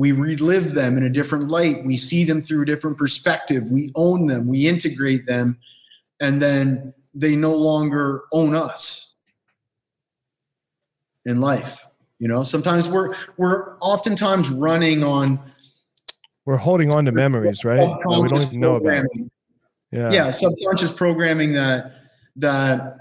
we 0.00 0.12
relive 0.12 0.72
them 0.72 0.96
in 0.96 1.02
a 1.02 1.10
different 1.10 1.48
light. 1.48 1.84
We 1.84 1.98
see 1.98 2.24
them 2.24 2.40
through 2.40 2.62
a 2.62 2.64
different 2.64 2.96
perspective. 2.96 3.66
We 3.66 3.92
own 3.94 4.28
them. 4.28 4.48
We 4.48 4.66
integrate 4.66 5.26
them. 5.26 5.58
And 6.20 6.40
then 6.40 6.94
they 7.12 7.36
no 7.36 7.54
longer 7.54 8.22
own 8.32 8.54
us 8.54 9.16
in 11.26 11.42
life. 11.42 11.84
You 12.18 12.28
know 12.28 12.42
sometimes 12.44 12.88
we're 12.88 13.14
we're 13.36 13.76
oftentimes 13.80 14.48
running 14.48 15.02
on 15.02 15.38
we're 16.46 16.56
holding 16.56 16.90
on 16.92 17.04
to 17.04 17.12
memories 17.12 17.62
right? 17.62 17.94
We 18.06 18.28
don't 18.28 18.42
even 18.42 18.60
know 18.60 18.76
about 18.76 19.04
yeah. 19.90 20.10
Yeah 20.12 20.30
subconscious 20.30 20.92
programming 20.92 21.52
that 21.54 21.92
that 22.36 22.96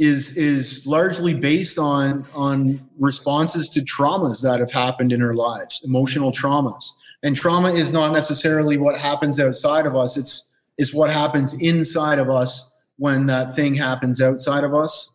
is 0.00 0.34
is 0.38 0.86
largely 0.86 1.34
based 1.34 1.78
on 1.78 2.26
on 2.32 2.80
responses 2.98 3.68
to 3.68 3.82
traumas 3.82 4.42
that 4.42 4.58
have 4.58 4.72
happened 4.72 5.12
in 5.12 5.22
our 5.22 5.34
lives, 5.34 5.82
emotional 5.84 6.32
traumas. 6.32 6.82
And 7.22 7.36
trauma 7.36 7.70
is 7.74 7.92
not 7.92 8.10
necessarily 8.12 8.78
what 8.78 8.98
happens 8.98 9.38
outside 9.38 9.84
of 9.84 9.94
us. 9.94 10.16
It's 10.16 10.48
it's 10.78 10.94
what 10.94 11.10
happens 11.10 11.52
inside 11.60 12.18
of 12.18 12.30
us 12.30 12.74
when 12.96 13.26
that 13.26 13.54
thing 13.54 13.74
happens 13.74 14.22
outside 14.22 14.64
of 14.64 14.74
us. 14.74 15.14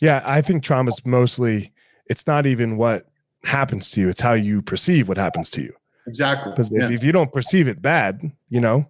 Yeah, 0.00 0.22
I 0.24 0.40
think 0.40 0.64
trauma 0.64 0.88
is 0.88 1.04
mostly 1.04 1.70
it's 2.06 2.26
not 2.26 2.46
even 2.46 2.78
what 2.78 3.06
happens 3.44 3.90
to 3.90 4.00
you, 4.00 4.08
it's 4.08 4.22
how 4.22 4.32
you 4.32 4.62
perceive 4.62 5.06
what 5.06 5.18
happens 5.18 5.50
to 5.50 5.60
you. 5.60 5.74
Exactly. 6.06 6.50
Because 6.50 6.72
if, 6.72 6.80
yeah. 6.80 6.90
if 6.90 7.04
you 7.04 7.12
don't 7.12 7.32
perceive 7.32 7.68
it 7.68 7.82
bad, 7.82 8.22
you 8.48 8.60
know, 8.60 8.88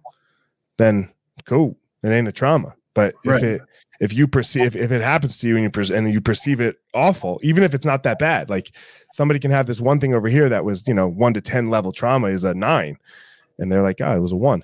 then 0.77 1.11
cool. 1.43 1.75
It 2.03 2.09
ain't 2.09 2.29
a 2.29 2.31
trauma. 2.31 2.73
But 2.93 3.15
right. 3.25 3.37
if 3.37 3.43
it 3.43 3.61
if 3.99 4.13
you 4.13 4.27
perceive 4.27 4.75
if 4.75 4.91
it 4.91 5.01
happens 5.01 5.37
to 5.37 5.47
you 5.47 5.55
and 5.55 5.63
you 5.63 5.69
per- 5.69 5.93
and 5.93 6.11
you 6.11 6.21
perceive 6.21 6.59
it 6.59 6.77
awful, 6.93 7.39
even 7.43 7.63
if 7.63 7.73
it's 7.73 7.85
not 7.85 8.03
that 8.03 8.19
bad, 8.19 8.49
like 8.49 8.71
somebody 9.13 9.39
can 9.39 9.51
have 9.51 9.65
this 9.65 9.81
one 9.81 9.99
thing 9.99 10.13
over 10.13 10.27
here 10.27 10.49
that 10.49 10.65
was 10.65 10.87
you 10.87 10.93
know 10.93 11.07
one 11.07 11.33
to 11.33 11.41
ten 11.41 11.69
level 11.69 11.91
trauma 11.91 12.27
is 12.27 12.43
a 12.43 12.53
nine, 12.53 12.97
and 13.59 13.71
they're 13.71 13.83
like, 13.83 14.01
oh, 14.01 14.15
it 14.15 14.19
was 14.19 14.31
a 14.31 14.37
one, 14.37 14.63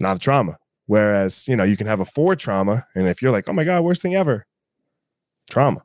not 0.00 0.16
a 0.16 0.20
trauma. 0.20 0.58
Whereas, 0.86 1.48
you 1.48 1.56
know, 1.56 1.64
you 1.64 1.76
can 1.76 1.88
have 1.88 2.00
a 2.00 2.04
four 2.04 2.36
trauma, 2.36 2.86
and 2.94 3.08
if 3.08 3.20
you're 3.20 3.32
like, 3.32 3.48
oh 3.48 3.52
my 3.52 3.64
God, 3.64 3.82
worst 3.82 4.02
thing 4.02 4.14
ever, 4.14 4.46
trauma. 5.50 5.82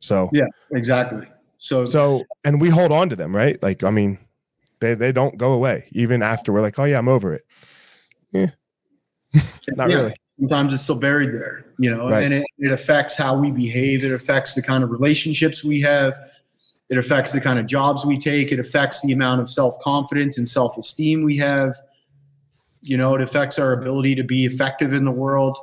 So, 0.00 0.30
yeah, 0.32 0.46
exactly. 0.72 1.26
So, 1.58 1.84
so, 1.84 2.24
and 2.44 2.60
we 2.60 2.70
hold 2.70 2.92
on 2.92 3.08
to 3.10 3.16
them, 3.16 3.34
right? 3.34 3.62
Like, 3.62 3.84
I 3.84 3.90
mean, 3.90 4.18
they, 4.80 4.94
they 4.94 5.12
don't 5.12 5.36
go 5.36 5.52
away 5.52 5.88
even 5.92 6.22
after 6.22 6.52
we're 6.52 6.60
like, 6.60 6.78
oh 6.78 6.84
yeah, 6.84 6.98
I'm 6.98 7.08
over 7.08 7.34
it. 7.34 7.46
Yeah. 8.30 8.50
Not 9.68 9.90
yeah. 9.90 9.96
really. 9.96 10.14
Sometimes 10.38 10.74
it's 10.74 10.82
still 10.82 10.98
buried 10.98 11.32
there, 11.32 11.64
you 11.78 11.90
know, 11.90 12.10
Right. 12.10 12.24
and 12.24 12.34
it, 12.34 12.44
it 12.58 12.70
affects 12.70 13.16
how 13.16 13.36
we 13.38 13.50
behave. 13.50 14.04
It 14.04 14.12
affects 14.12 14.54
the 14.54 14.62
kind 14.62 14.84
of 14.84 14.90
relationships 14.90 15.64
we 15.64 15.80
have. 15.80 16.14
It 16.90 16.98
affects 16.98 17.32
the 17.32 17.40
kind 17.40 17.58
of 17.58 17.66
jobs 17.66 18.04
we 18.04 18.18
take. 18.18 18.52
It 18.52 18.60
affects 18.60 19.00
the 19.02 19.12
amount 19.12 19.40
of 19.40 19.48
self 19.50 19.78
confidence 19.80 20.36
and 20.38 20.46
self 20.48 20.76
esteem 20.76 21.24
we 21.24 21.36
have. 21.38 21.74
You 22.82 22.96
know, 22.98 23.14
it 23.14 23.22
affects 23.22 23.58
our 23.58 23.72
ability 23.72 24.14
to 24.16 24.22
be 24.22 24.44
effective 24.44 24.92
in 24.92 25.04
the 25.04 25.10
world. 25.10 25.58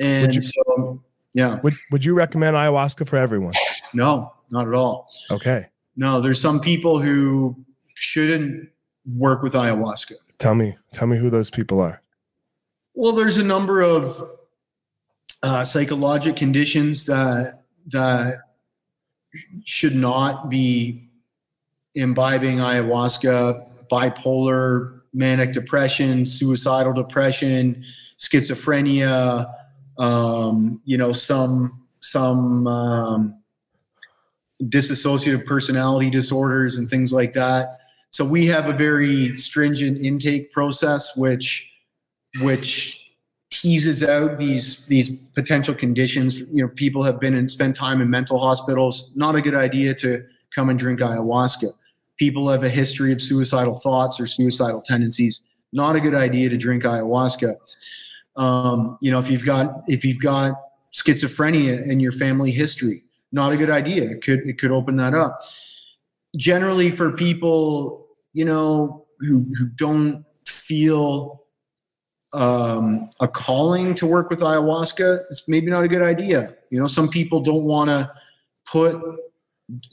And 0.00 0.34
you- 0.34 0.42
so, 0.42 1.02
yeah, 1.34 1.58
Would, 1.62 1.74
would 1.90 2.04
you 2.04 2.14
recommend 2.14 2.56
ayahuasca 2.56 3.08
for 3.08 3.16
everyone? 3.16 3.52
no, 3.92 4.32
not 4.50 4.68
at 4.68 4.74
all. 4.74 5.08
Okay. 5.30 5.66
No, 5.96 6.20
there's 6.20 6.40
some 6.40 6.60
people 6.60 7.00
who 7.00 7.56
shouldn't 7.94 8.68
work 9.16 9.42
with 9.42 9.54
ayahuasca. 9.54 10.12
Tell 10.38 10.54
me, 10.54 10.76
tell 10.92 11.08
me 11.08 11.16
who 11.16 11.30
those 11.30 11.50
people 11.50 11.80
are. 11.80 12.00
Well, 12.94 13.12
there's 13.12 13.38
a 13.38 13.44
number 13.44 13.82
of 13.82 14.30
uh, 15.42 15.64
psychologic 15.64 16.36
conditions 16.36 17.06
that 17.06 17.64
that 17.88 18.36
should 19.64 19.94
not 19.96 20.48
be 20.48 21.08
imbibing 21.94 22.58
ayahuasca. 22.58 23.68
Bipolar, 23.90 25.02
manic 25.12 25.52
depression, 25.52 26.26
suicidal 26.26 26.92
depression, 26.92 27.84
schizophrenia. 28.18 29.52
Um, 29.98 30.80
you 30.84 30.96
know, 30.96 31.12
some 31.12 31.84
some 32.00 32.66
um, 32.66 33.38
dissociative 34.62 35.46
personality 35.46 36.10
disorders 36.10 36.78
and 36.78 36.88
things 36.88 37.12
like 37.12 37.32
that. 37.32 37.78
So 38.10 38.24
we 38.24 38.46
have 38.46 38.68
a 38.68 38.72
very 38.72 39.36
stringent 39.36 40.00
intake 40.00 40.52
process, 40.52 41.16
which 41.16 41.68
which 42.40 43.04
teases 43.50 44.02
out 44.02 44.38
these 44.38 44.86
these 44.86 45.16
potential 45.34 45.74
conditions. 45.74 46.40
You 46.40 46.64
know, 46.64 46.68
people 46.68 47.02
have 47.02 47.20
been 47.20 47.34
and 47.34 47.50
spent 47.50 47.76
time 47.76 48.00
in 48.00 48.10
mental 48.10 48.38
hospitals. 48.38 49.10
Not 49.14 49.36
a 49.36 49.40
good 49.40 49.54
idea 49.54 49.94
to 49.96 50.24
come 50.54 50.68
and 50.70 50.78
drink 50.78 51.00
ayahuasca. 51.00 51.68
People 52.18 52.48
have 52.48 52.62
a 52.62 52.68
history 52.68 53.12
of 53.12 53.20
suicidal 53.20 53.78
thoughts 53.78 54.20
or 54.20 54.26
suicidal 54.26 54.82
tendencies. 54.82 55.42
Not 55.72 55.96
a 55.96 56.00
good 56.00 56.14
idea 56.14 56.48
to 56.48 56.56
drink 56.56 56.84
ayahuasca. 56.84 57.54
Um, 58.36 58.98
you 59.00 59.10
know, 59.10 59.18
if 59.18 59.30
you've 59.30 59.44
got 59.44 59.82
if 59.86 60.04
you've 60.04 60.20
got 60.20 60.54
schizophrenia 60.92 61.86
in 61.86 62.00
your 62.00 62.12
family 62.12 62.50
history, 62.50 63.04
not 63.32 63.52
a 63.52 63.56
good 63.56 63.70
idea. 63.70 64.10
It 64.10 64.22
could 64.22 64.40
it 64.48 64.58
could 64.58 64.72
open 64.72 64.96
that 64.96 65.14
up. 65.14 65.40
Generally, 66.36 66.90
for 66.92 67.12
people, 67.12 68.08
you 68.32 68.44
know, 68.44 69.06
who 69.20 69.46
who 69.56 69.66
don't 69.76 70.24
feel 70.46 71.43
um, 72.34 73.08
a 73.20 73.28
calling 73.28 73.94
to 73.94 74.06
work 74.06 74.28
with 74.28 74.40
ayahuasca, 74.40 75.20
it's 75.30 75.44
maybe 75.46 75.70
not 75.70 75.84
a 75.84 75.88
good 75.88 76.02
idea. 76.02 76.54
You 76.70 76.80
know, 76.80 76.86
some 76.86 77.08
people 77.08 77.40
don't 77.40 77.64
want 77.64 77.90
to 77.90 78.12
put, 78.66 79.00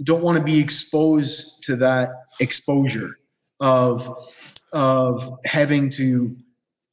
don't 0.04 0.22
want 0.22 0.38
to 0.38 0.44
be 0.44 0.60
exposed 0.60 1.64
to 1.64 1.76
that 1.78 2.10
exposure 2.40 3.18
of 3.60 4.28
of 4.74 5.38
having 5.46 5.90
to 5.90 6.36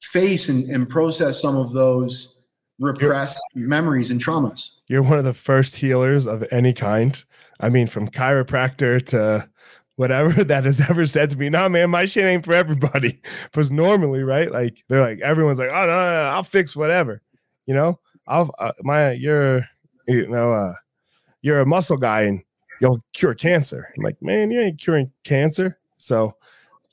face 0.02 0.48
and, 0.48 0.68
and 0.70 0.88
process 0.88 1.40
some 1.40 1.56
of 1.56 1.72
those 1.72 2.36
repressed 2.80 3.42
memories 3.54 4.10
and 4.10 4.20
traumas. 4.20 4.70
You're 4.88 5.02
one 5.02 5.18
of 5.18 5.24
the 5.24 5.34
first 5.34 5.76
healers 5.76 6.26
of 6.26 6.44
any 6.50 6.72
kind. 6.72 7.22
I 7.60 7.68
mean, 7.68 7.86
from 7.86 8.08
chiropractor 8.08 9.04
to 9.06 9.48
whatever 9.98 10.44
that 10.44 10.64
has 10.64 10.80
ever 10.88 11.04
said 11.04 11.28
to 11.28 11.36
me, 11.36 11.50
nah, 11.50 11.68
man, 11.68 11.90
my 11.90 12.04
shit 12.04 12.24
ain't 12.24 12.44
for 12.44 12.54
everybody. 12.54 13.20
Because 13.44 13.72
normally, 13.72 14.22
right? 14.22 14.50
Like 14.50 14.84
they're 14.88 15.00
like, 15.00 15.20
everyone's 15.20 15.58
like, 15.58 15.70
oh, 15.70 15.72
no, 15.72 15.86
no, 15.86 16.10
no 16.10 16.30
I'll 16.30 16.42
fix 16.42 16.76
whatever. 16.76 17.20
You 17.66 17.74
know, 17.74 17.98
I'll, 18.26 18.54
uh, 18.58 18.72
my, 18.82 19.12
you're, 19.12 19.66
you 20.06 20.28
know, 20.28 20.52
uh, 20.52 20.74
you're 21.42 21.60
a 21.60 21.66
muscle 21.66 21.96
guy 21.96 22.22
and 22.22 22.42
you'll 22.80 23.02
cure 23.12 23.34
cancer. 23.34 23.92
I'm 23.96 24.04
like, 24.04 24.20
man, 24.22 24.50
you 24.50 24.60
ain't 24.60 24.78
curing 24.78 25.10
cancer. 25.24 25.78
So 25.96 26.36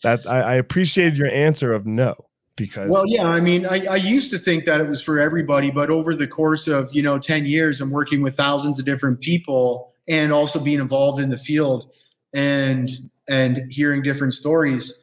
that 0.02 0.26
I, 0.28 0.42
I 0.42 0.56
appreciated 0.56 1.18
your 1.18 1.30
answer 1.30 1.74
of 1.74 1.86
no 1.86 2.16
because 2.56 2.90
Well, 2.90 3.06
yeah, 3.06 3.26
I 3.26 3.40
mean, 3.40 3.66
I, 3.66 3.86
I 3.86 3.96
used 3.98 4.32
to 4.32 4.40
think 4.40 4.66
that 4.66 4.82
it 4.82 4.90
was 4.90 5.04
for 5.04 5.20
everybody, 5.20 5.70
but 5.70 5.90
over 5.92 6.16
the 6.16 6.28
course 6.28 6.68
of 6.68 6.94
you 6.94 7.04
know 7.04 7.20
ten 7.20 7.46
years, 7.46 7.82
I'm 7.82 7.92
working 7.92 8.24
with 8.24 8.36
thousands 8.36 8.80
of 8.80 8.86
different 8.86 9.22
people 9.22 9.94
and 10.08 10.32
also 10.32 10.60
being 10.60 10.80
involved 10.80 11.20
in 11.20 11.30
the 11.30 11.38
field 11.38 11.92
and 12.36 12.92
and 13.28 13.72
hearing 13.72 14.04
different 14.04 14.36
stories. 14.36 15.00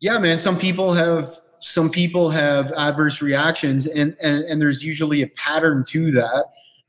Yeah, 0.00 0.18
man, 0.18 0.38
some 0.38 0.56
people 0.56 0.92
have 0.92 1.40
some 1.60 1.90
people 1.90 2.30
have 2.30 2.72
adverse 2.76 3.20
reactions, 3.20 3.88
and 3.88 4.16
and, 4.22 4.44
and 4.44 4.60
there's 4.62 4.84
usually 4.84 5.22
a 5.22 5.28
pattern 5.28 5.84
to 5.88 6.12
that, 6.12 6.44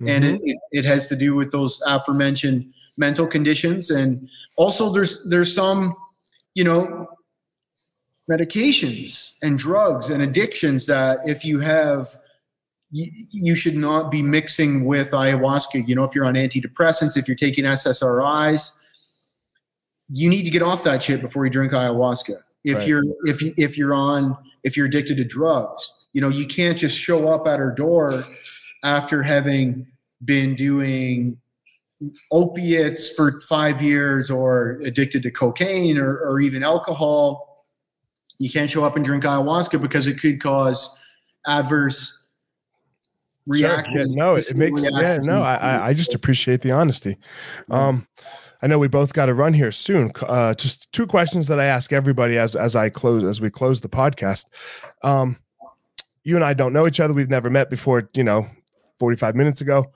and 0.05 0.23
Mhm. 0.23 0.35
it, 0.35 0.41
it, 0.43 0.57
it 0.71 0.85
has 0.85 1.07
to 1.09 1.15
do 1.15 1.33
with 1.33 1.51
those 1.51 1.81
aforementioned 1.87 2.71
mental 2.97 3.25
conditions, 3.25 3.89
and 3.89 4.29
also 4.57 4.91
there's 4.91 5.23
there's 5.29 5.53
some, 5.53 5.95
you 6.53 6.63
know, 6.63 7.07
medications 8.29 9.33
and 9.41 9.57
drugs 9.59 10.09
and 10.09 10.21
addictions 10.21 10.85
that 10.85 11.19
if 11.25 11.43
you 11.43 11.59
have 11.59 12.17
you, 12.91 13.11
you 13.31 13.55
should 13.55 13.75
not 13.75 14.11
be 14.11 14.21
mixing 14.21 14.85
with 14.85 15.11
ayahuasca 15.11 15.85
you 15.87 15.93
know 15.95 16.03
if 16.05 16.15
you're 16.15 16.23
on 16.23 16.35
antidepressants 16.35 17.17
if 17.17 17.27
you're 17.27 17.35
taking 17.35 17.65
ssris 17.65 18.71
you 20.09 20.29
need 20.29 20.43
to 20.43 20.51
get 20.51 20.61
off 20.61 20.83
that 20.83 21.01
shit 21.01 21.21
before 21.21 21.45
you 21.45 21.51
drink 21.51 21.71
ayahuasca 21.71 22.37
if 22.63 22.77
Right. 22.79 22.87
you're 22.87 23.03
if 23.25 23.41
you 23.41 23.53
if 23.57 23.77
you're 23.77 23.93
on 23.93 24.37
if 24.63 24.75
you're 24.77 24.85
addicted 24.85 25.17
to 25.17 25.23
drugs 25.23 25.93
you 26.13 26.21
know 26.21 26.29
you 26.29 26.45
can't 26.45 26.77
just 26.77 26.97
show 26.97 27.29
up 27.29 27.47
at 27.47 27.59
her 27.59 27.71
door 27.71 28.25
after 28.83 29.23
having 29.23 29.87
been 30.25 30.55
doing 30.55 31.37
opiates 32.31 33.13
for 33.15 33.39
five 33.41 33.81
years 33.81 34.29
or 34.29 34.79
addicted 34.83 35.23
to 35.23 35.31
cocaine 35.31 35.97
or, 35.97 36.17
or 36.17 36.41
even 36.41 36.63
alcohol 36.63 37.65
you 38.39 38.49
can't 38.49 38.69
show 38.69 38.83
up 38.83 38.95
and 38.97 39.05
drink 39.05 39.23
ayahuasca 39.23 39.81
because 39.81 40.07
it 40.07 40.19
could 40.19 40.41
cause 40.41 40.99
adverse 41.47 42.19
Sure. 43.53 43.83
Yeah, 43.91 44.05
no, 44.07 44.35
it, 44.35 44.49
it 44.51 44.55
makes 44.55 44.89
yeah, 44.89 45.17
no, 45.17 45.41
I, 45.41 45.55
I 45.55 45.87
I 45.87 45.93
just 45.93 46.13
appreciate 46.13 46.61
the 46.61 46.71
honesty. 46.71 47.17
Um 47.69 48.07
I 48.63 48.67
know 48.67 48.79
we 48.79 48.87
both 48.87 49.11
got 49.11 49.25
to 49.25 49.33
run 49.33 49.53
here 49.53 49.71
soon. 49.71 50.11
Uh 50.25 50.53
just 50.53 50.89
two 50.93 51.05
questions 51.05 51.47
that 51.47 51.59
I 51.59 51.65
ask 51.65 51.91
everybody 51.91 52.37
as 52.37 52.55
as 52.55 52.77
I 52.77 52.89
close 52.89 53.25
as 53.25 53.41
we 53.41 53.49
close 53.49 53.81
the 53.81 53.89
podcast. 53.89 54.45
Um 55.03 55.35
you 56.23 56.35
and 56.35 56.45
I 56.45 56.53
don't 56.53 56.71
know 56.71 56.87
each 56.87 57.01
other. 57.01 57.13
We've 57.13 57.29
never 57.29 57.49
met 57.49 57.69
before, 57.69 58.09
you 58.13 58.23
know, 58.23 58.47
45 58.99 59.35
minutes 59.35 59.59
ago. 59.59 59.91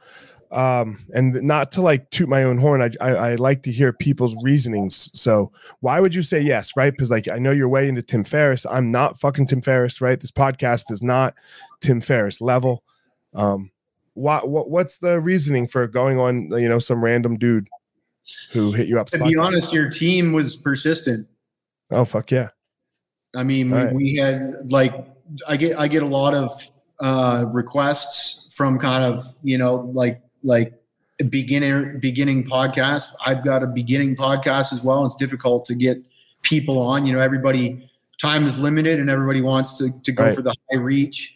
Um 0.51 0.99
and 1.13 1.41
not 1.43 1.71
to 1.73 1.81
like 1.81 2.09
toot 2.09 2.27
my 2.27 2.43
own 2.43 2.57
horn, 2.57 2.81
I 2.81 2.89
I, 2.99 3.11
I 3.11 3.35
like 3.35 3.63
to 3.63 3.71
hear 3.71 3.93
people's 3.93 4.35
reasonings. 4.43 5.09
So 5.17 5.53
why 5.79 6.01
would 6.01 6.13
you 6.13 6.21
say 6.21 6.41
yes, 6.41 6.75
right? 6.75 6.91
Because 6.91 7.09
like 7.09 7.29
I 7.29 7.39
know 7.39 7.51
you're 7.51 7.69
way 7.69 7.87
into 7.87 8.01
Tim 8.01 8.25
Ferriss. 8.25 8.65
I'm 8.65 8.91
not 8.91 9.17
fucking 9.17 9.47
Tim 9.47 9.61
Ferriss, 9.61 10.01
right? 10.01 10.19
This 10.19 10.31
podcast 10.31 10.91
is 10.91 11.01
not 11.01 11.35
Tim 11.79 12.01
Ferriss 12.01 12.41
level. 12.41 12.83
Um, 13.33 13.71
what, 14.13 14.49
what 14.49 14.69
what's 14.69 14.97
the 14.97 15.21
reasoning 15.21 15.67
for 15.67 15.87
going 15.87 16.19
on? 16.19 16.49
You 16.51 16.67
know, 16.67 16.79
some 16.79 17.03
random 17.03 17.37
dude 17.37 17.69
who 18.51 18.71
hit 18.71 18.87
you 18.87 18.99
up. 18.99 19.07
To 19.07 19.23
be 19.23 19.35
honest, 19.35 19.71
your 19.73 19.89
team 19.89 20.31
was 20.33 20.55
persistent. 20.55 21.27
oh 21.91 22.05
fuck 22.05 22.31
yeah, 22.31 22.49
I 23.35 23.43
mean, 23.43 23.71
we, 23.71 23.77
Right. 23.77 23.93
we 23.93 24.15
had 24.15 24.71
like 24.71 24.93
I 25.47 25.57
get 25.57 25.77
I 25.79 25.87
get 25.87 26.03
a 26.03 26.07
lot 26.07 26.33
of 26.33 26.51
uh, 26.99 27.45
requests 27.51 28.49
from 28.55 28.79
kind 28.79 29.03
of 29.03 29.23
you 29.43 29.57
know 29.57 29.91
like 29.93 30.21
like 30.43 30.73
beginner 31.29 31.97
beginning 31.99 32.43
podcasts. 32.43 33.07
I've 33.25 33.43
got 33.43 33.63
a 33.63 33.67
beginning 33.67 34.15
podcast 34.15 34.71
as 34.73 34.83
well. 34.83 35.05
It's 35.05 35.15
difficult 35.15 35.65
to 35.65 35.75
get 35.75 35.97
people 36.43 36.79
on. 36.79 37.05
You 37.05 37.13
know, 37.13 37.19
everybody 37.19 37.89
time 38.21 38.47
is 38.47 38.57
limited 38.59 38.99
and 38.99 39.09
everybody 39.09 39.41
wants 39.41 39.77
to 39.77 39.91
to 40.03 40.11
go 40.11 40.25
Right. 40.25 40.35
for 40.35 40.41
the 40.41 40.55
high 40.71 40.77
reach. 40.77 41.35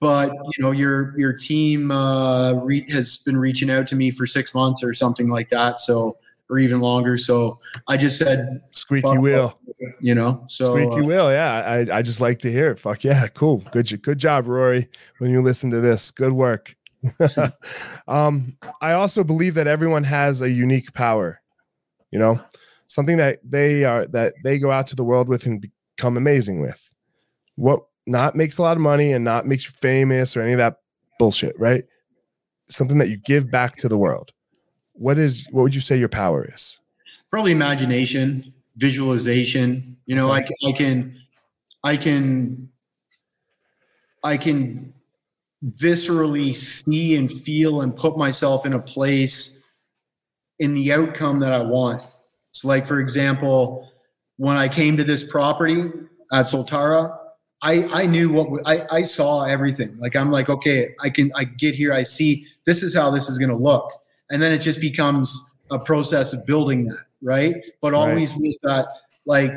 But 0.00 0.32
you 0.32 0.62
know, 0.64 0.72
your 0.72 1.18
your 1.18 1.32
team 1.32 1.90
uh, 1.90 2.54
re- 2.54 2.86
has 2.90 3.18
been 3.18 3.38
reaching 3.38 3.70
out 3.70 3.86
to 3.88 3.96
me 3.96 4.10
for 4.10 4.26
six 4.26 4.54
months 4.54 4.82
or 4.84 4.92
something 4.92 5.28
like 5.30 5.48
that. 5.50 5.80
So 5.80 6.16
or 6.50 6.58
even 6.58 6.80
longer. 6.80 7.16
So 7.16 7.58
I 7.88 7.96
just 7.96 8.18
said, 8.18 8.60
squeaky 8.70 9.18
wheel, 9.18 9.58
you 10.00 10.14
know, 10.14 10.44
so 10.48 10.72
squeaky 10.72 11.00
uh, 11.00 11.04
wheel. 11.04 11.32
Yeah, 11.32 11.62
I 11.66 11.98
I 11.98 12.02
just 12.02 12.20
like 12.20 12.38
to 12.40 12.52
hear 12.52 12.70
it. 12.70 12.78
Fuck 12.78 13.04
yeah, 13.04 13.26
cool, 13.28 13.58
good 13.72 14.02
good 14.02 14.18
job, 14.18 14.46
Rory. 14.46 14.88
When 15.18 15.30
you 15.30 15.42
listen 15.42 15.70
to 15.70 15.80
this, 15.80 16.10
good 16.10 16.32
work. 16.32 16.74
um, 18.08 18.56
I 18.80 18.92
also 18.92 19.24
believe 19.24 19.54
that 19.54 19.66
everyone 19.66 20.04
has 20.04 20.40
a 20.40 20.50
unique 20.50 20.92
power. 20.94 21.40
You 22.10 22.18
know, 22.18 22.40
something 22.88 23.16
that 23.16 23.40
they 23.44 23.84
are 23.84 24.06
that 24.08 24.34
they 24.42 24.58
go 24.58 24.70
out 24.70 24.86
to 24.88 24.96
the 24.96 25.04
world 25.04 25.28
with 25.28 25.46
and 25.46 25.66
become 25.96 26.16
amazing 26.16 26.60
with. 26.60 26.80
What 27.56 27.84
not 28.06 28.36
makes 28.36 28.58
a 28.58 28.62
lot 28.62 28.76
of 28.76 28.82
money 28.82 29.12
and 29.12 29.24
not 29.24 29.46
makes 29.46 29.64
you 29.64 29.72
famous 29.80 30.36
or 30.36 30.42
any 30.42 30.52
of 30.52 30.58
that 30.58 30.76
bullshit, 31.18 31.58
right? 31.58 31.84
Something 32.68 32.98
that 32.98 33.08
you 33.08 33.16
give 33.16 33.50
back 33.50 33.76
to 33.76 33.88
the 33.88 33.98
world. 33.98 34.32
What 34.94 35.18
is 35.18 35.46
what 35.50 35.62
would 35.62 35.74
you 35.74 35.80
say 35.80 35.98
your 35.98 36.08
power 36.08 36.48
is? 36.52 36.78
Probably 37.30 37.52
imagination, 37.52 38.52
visualization. 38.76 39.96
You 40.06 40.16
know, 40.16 40.30
I, 40.30 40.46
I 40.66 40.72
can 40.72 41.20
I 41.82 41.96
can 41.96 42.68
I 44.22 44.36
can 44.36 44.94
viscerally 45.64 46.54
see 46.54 47.16
and 47.16 47.30
feel 47.30 47.80
and 47.82 47.94
put 47.94 48.16
myself 48.16 48.66
in 48.66 48.74
a 48.74 48.80
place 48.80 49.64
in 50.58 50.74
the 50.74 50.92
outcome 50.92 51.40
that 51.40 51.52
I 51.52 51.62
want. 51.62 52.02
So, 52.52 52.68
like 52.68 52.86
for 52.86 53.00
example, 53.00 53.88
when 54.36 54.56
I 54.56 54.68
came 54.68 54.96
to 54.96 55.04
this 55.04 55.24
property 55.24 55.90
at 56.32 56.46
Soltara, 56.46 57.16
I 57.62 57.84
I 57.92 58.06
knew 58.06 58.30
what 58.30 58.62
I 58.66 58.86
I 58.90 59.02
saw 59.02 59.44
everything. 59.44 59.96
Like 59.98 60.14
I'm 60.16 60.30
like, 60.30 60.48
okay, 60.48 60.94
I 61.00 61.10
can 61.10 61.32
I 61.34 61.44
get 61.44 61.74
here, 61.74 61.92
I 61.92 62.02
see 62.02 62.46
this 62.64 62.82
is 62.82 62.94
how 62.94 63.10
this 63.10 63.28
is 63.28 63.38
going 63.38 63.50
to 63.50 63.56
look, 63.56 63.90
and 64.34 64.42
then 64.42 64.50
it 64.50 64.58
just 64.58 64.80
becomes 64.80 65.54
a 65.70 65.78
process 65.78 66.32
of 66.32 66.44
building 66.44 66.86
that, 66.86 67.04
right? 67.22 67.54
But 67.80 67.94
always 67.94 68.32
right. 68.32 68.40
with 68.40 68.56
that, 68.64 68.88
like 69.26 69.52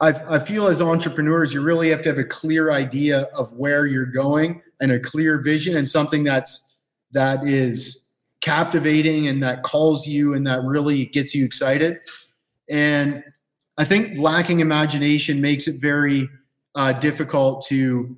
I, 0.00 0.08
I 0.08 0.38
feel 0.40 0.66
as 0.66 0.82
entrepreneurs, 0.82 1.54
you 1.54 1.62
really 1.62 1.88
have 1.90 2.02
to 2.02 2.08
have 2.08 2.18
a 2.18 2.24
clear 2.24 2.72
idea 2.72 3.28
of 3.36 3.52
where 3.52 3.86
you're 3.86 4.06
going 4.06 4.60
and 4.80 4.90
a 4.90 4.98
clear 4.98 5.40
vision 5.40 5.76
and 5.76 5.88
something 5.88 6.24
that's 6.24 6.68
that 7.12 7.46
is 7.46 8.12
captivating 8.40 9.28
and 9.28 9.40
that 9.44 9.62
calls 9.62 10.04
you 10.04 10.34
and 10.34 10.44
that 10.48 10.64
really 10.64 11.04
gets 11.06 11.32
you 11.32 11.44
excited. 11.44 12.00
And 12.68 13.22
I 13.78 13.84
think 13.84 14.18
lacking 14.18 14.58
imagination 14.58 15.40
makes 15.40 15.68
it 15.68 15.80
very 15.80 16.28
uh, 16.74 16.94
difficult 16.94 17.64
to 17.68 18.16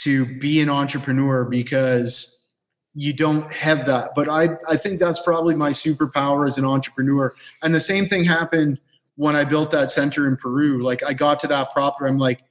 to 0.00 0.38
be 0.38 0.60
an 0.60 0.68
entrepreneur 0.68 1.46
because 1.46 2.41
you 2.94 3.12
don't 3.12 3.50
have 3.52 3.86
that. 3.86 4.10
But 4.14 4.28
I 4.28 4.50
I 4.68 4.76
think 4.76 4.98
that's 4.98 5.22
probably 5.22 5.54
my 5.54 5.70
superpower 5.70 6.46
as 6.46 6.58
an 6.58 6.64
entrepreneur. 6.64 7.34
And 7.62 7.74
the 7.74 7.80
same 7.80 8.06
thing 8.06 8.24
happened 8.24 8.80
when 9.16 9.36
I 9.36 9.44
built 9.44 9.70
that 9.70 9.90
center 9.90 10.26
in 10.26 10.36
Peru. 10.36 10.82
Like 10.82 11.02
I 11.04 11.12
got 11.12 11.40
to 11.40 11.46
that 11.48 11.72
property, 11.72 12.10
I'm 12.10 12.18
like, 12.18 12.42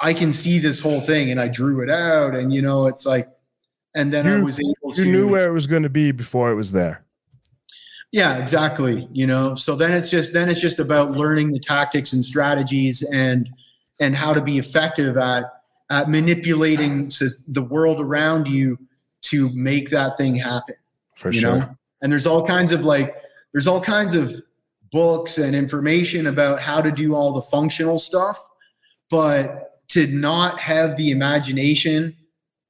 I 0.00 0.14
can 0.14 0.32
see 0.32 0.58
this 0.58 0.80
whole 0.80 1.00
thing, 1.00 1.30
and 1.30 1.40
I 1.40 1.48
drew 1.48 1.82
it 1.82 1.90
out, 1.90 2.34
and 2.34 2.52
you 2.52 2.62
know, 2.62 2.86
it's 2.86 3.04
like, 3.04 3.28
and 3.94 4.12
then 4.12 4.26
you, 4.26 4.36
I 4.36 4.40
was 4.40 4.58
able 4.58 4.94
to. 4.94 5.04
You 5.04 5.12
knew 5.12 5.28
where 5.28 5.48
it 5.48 5.52
was 5.52 5.66
going 5.66 5.82
to 5.82 5.90
be 5.90 6.12
before 6.12 6.50
it 6.50 6.54
was 6.54 6.72
there. 6.72 7.04
Yeah, 8.12 8.38
exactly. 8.38 9.08
You 9.12 9.26
know, 9.26 9.54
so 9.54 9.76
then 9.76 9.92
it's 9.92 10.10
just 10.10 10.32
then 10.32 10.48
it's 10.48 10.60
just 10.60 10.80
about 10.80 11.12
learning 11.12 11.52
the 11.52 11.60
tactics 11.60 12.12
and 12.12 12.24
strategies 12.24 13.02
and 13.02 13.48
and 14.00 14.16
how 14.16 14.32
to 14.32 14.40
be 14.40 14.58
effective 14.58 15.16
at 15.16 15.44
at 15.90 16.08
manipulating 16.08 17.10
the 17.48 17.62
world 17.62 18.00
around 18.00 18.46
you 18.46 18.78
to 19.22 19.50
make 19.54 19.90
that 19.90 20.16
thing 20.16 20.34
happen. 20.34 20.76
For 21.16 21.32
sure. 21.32 21.58
Know? 21.58 21.76
And 22.02 22.10
there's 22.10 22.26
all 22.26 22.46
kinds 22.46 22.72
of 22.72 22.84
like 22.84 23.14
there's 23.52 23.66
all 23.66 23.80
kinds 23.80 24.14
of 24.14 24.34
books 24.92 25.38
and 25.38 25.54
information 25.54 26.26
about 26.26 26.60
how 26.60 26.80
to 26.80 26.90
do 26.90 27.14
all 27.14 27.32
the 27.32 27.42
functional 27.42 27.98
stuff, 27.98 28.42
but 29.10 29.86
to 29.88 30.06
not 30.06 30.58
have 30.58 30.96
the 30.96 31.10
imagination 31.10 32.16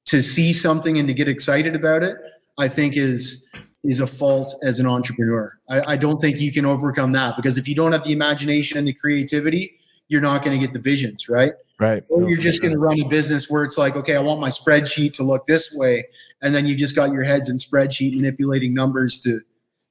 to 0.05 0.21
see 0.21 0.53
something 0.53 0.97
and 0.97 1.07
to 1.07 1.13
get 1.13 1.27
excited 1.27 1.75
about 1.75 2.03
it, 2.03 2.17
I 2.57 2.67
think 2.67 2.97
is 2.97 3.49
is 3.83 3.99
a 3.99 4.07
fault 4.07 4.53
as 4.63 4.79
an 4.79 4.85
entrepreneur. 4.85 5.57
I, 5.69 5.93
I 5.93 5.97
don't 5.97 6.19
think 6.19 6.39
you 6.39 6.51
can 6.51 6.65
overcome 6.65 7.13
that 7.13 7.35
because 7.35 7.57
if 7.57 7.67
you 7.67 7.73
don't 7.73 7.91
have 7.93 8.03
the 8.03 8.11
imagination 8.11 8.77
and 8.77 8.87
the 8.87 8.93
creativity, 8.93 9.75
you're 10.07 10.21
not 10.21 10.43
going 10.43 10.59
to 10.59 10.63
get 10.63 10.71
the 10.71 10.79
visions, 10.79 11.27
right? 11.27 11.53
Right. 11.79 12.03
Or 12.09 12.29
you're 12.29 12.39
just 12.39 12.57
sure. 12.57 12.69
going 12.69 12.73
to 12.73 12.79
run 12.79 13.01
a 13.01 13.07
business 13.07 13.49
where 13.49 13.63
it's 13.63 13.79
like, 13.79 13.95
okay, 13.95 14.15
I 14.15 14.19
want 14.19 14.39
my 14.39 14.49
spreadsheet 14.49 15.13
to 15.15 15.23
look 15.23 15.45
this 15.45 15.73
way, 15.73 16.05
and 16.41 16.53
then 16.55 16.65
you 16.65 16.75
just 16.75 16.95
got 16.95 17.11
your 17.11 17.23
heads 17.23 17.49
in 17.49 17.57
spreadsheet 17.57 18.15
manipulating 18.15 18.73
numbers 18.73 19.21
to 19.21 19.39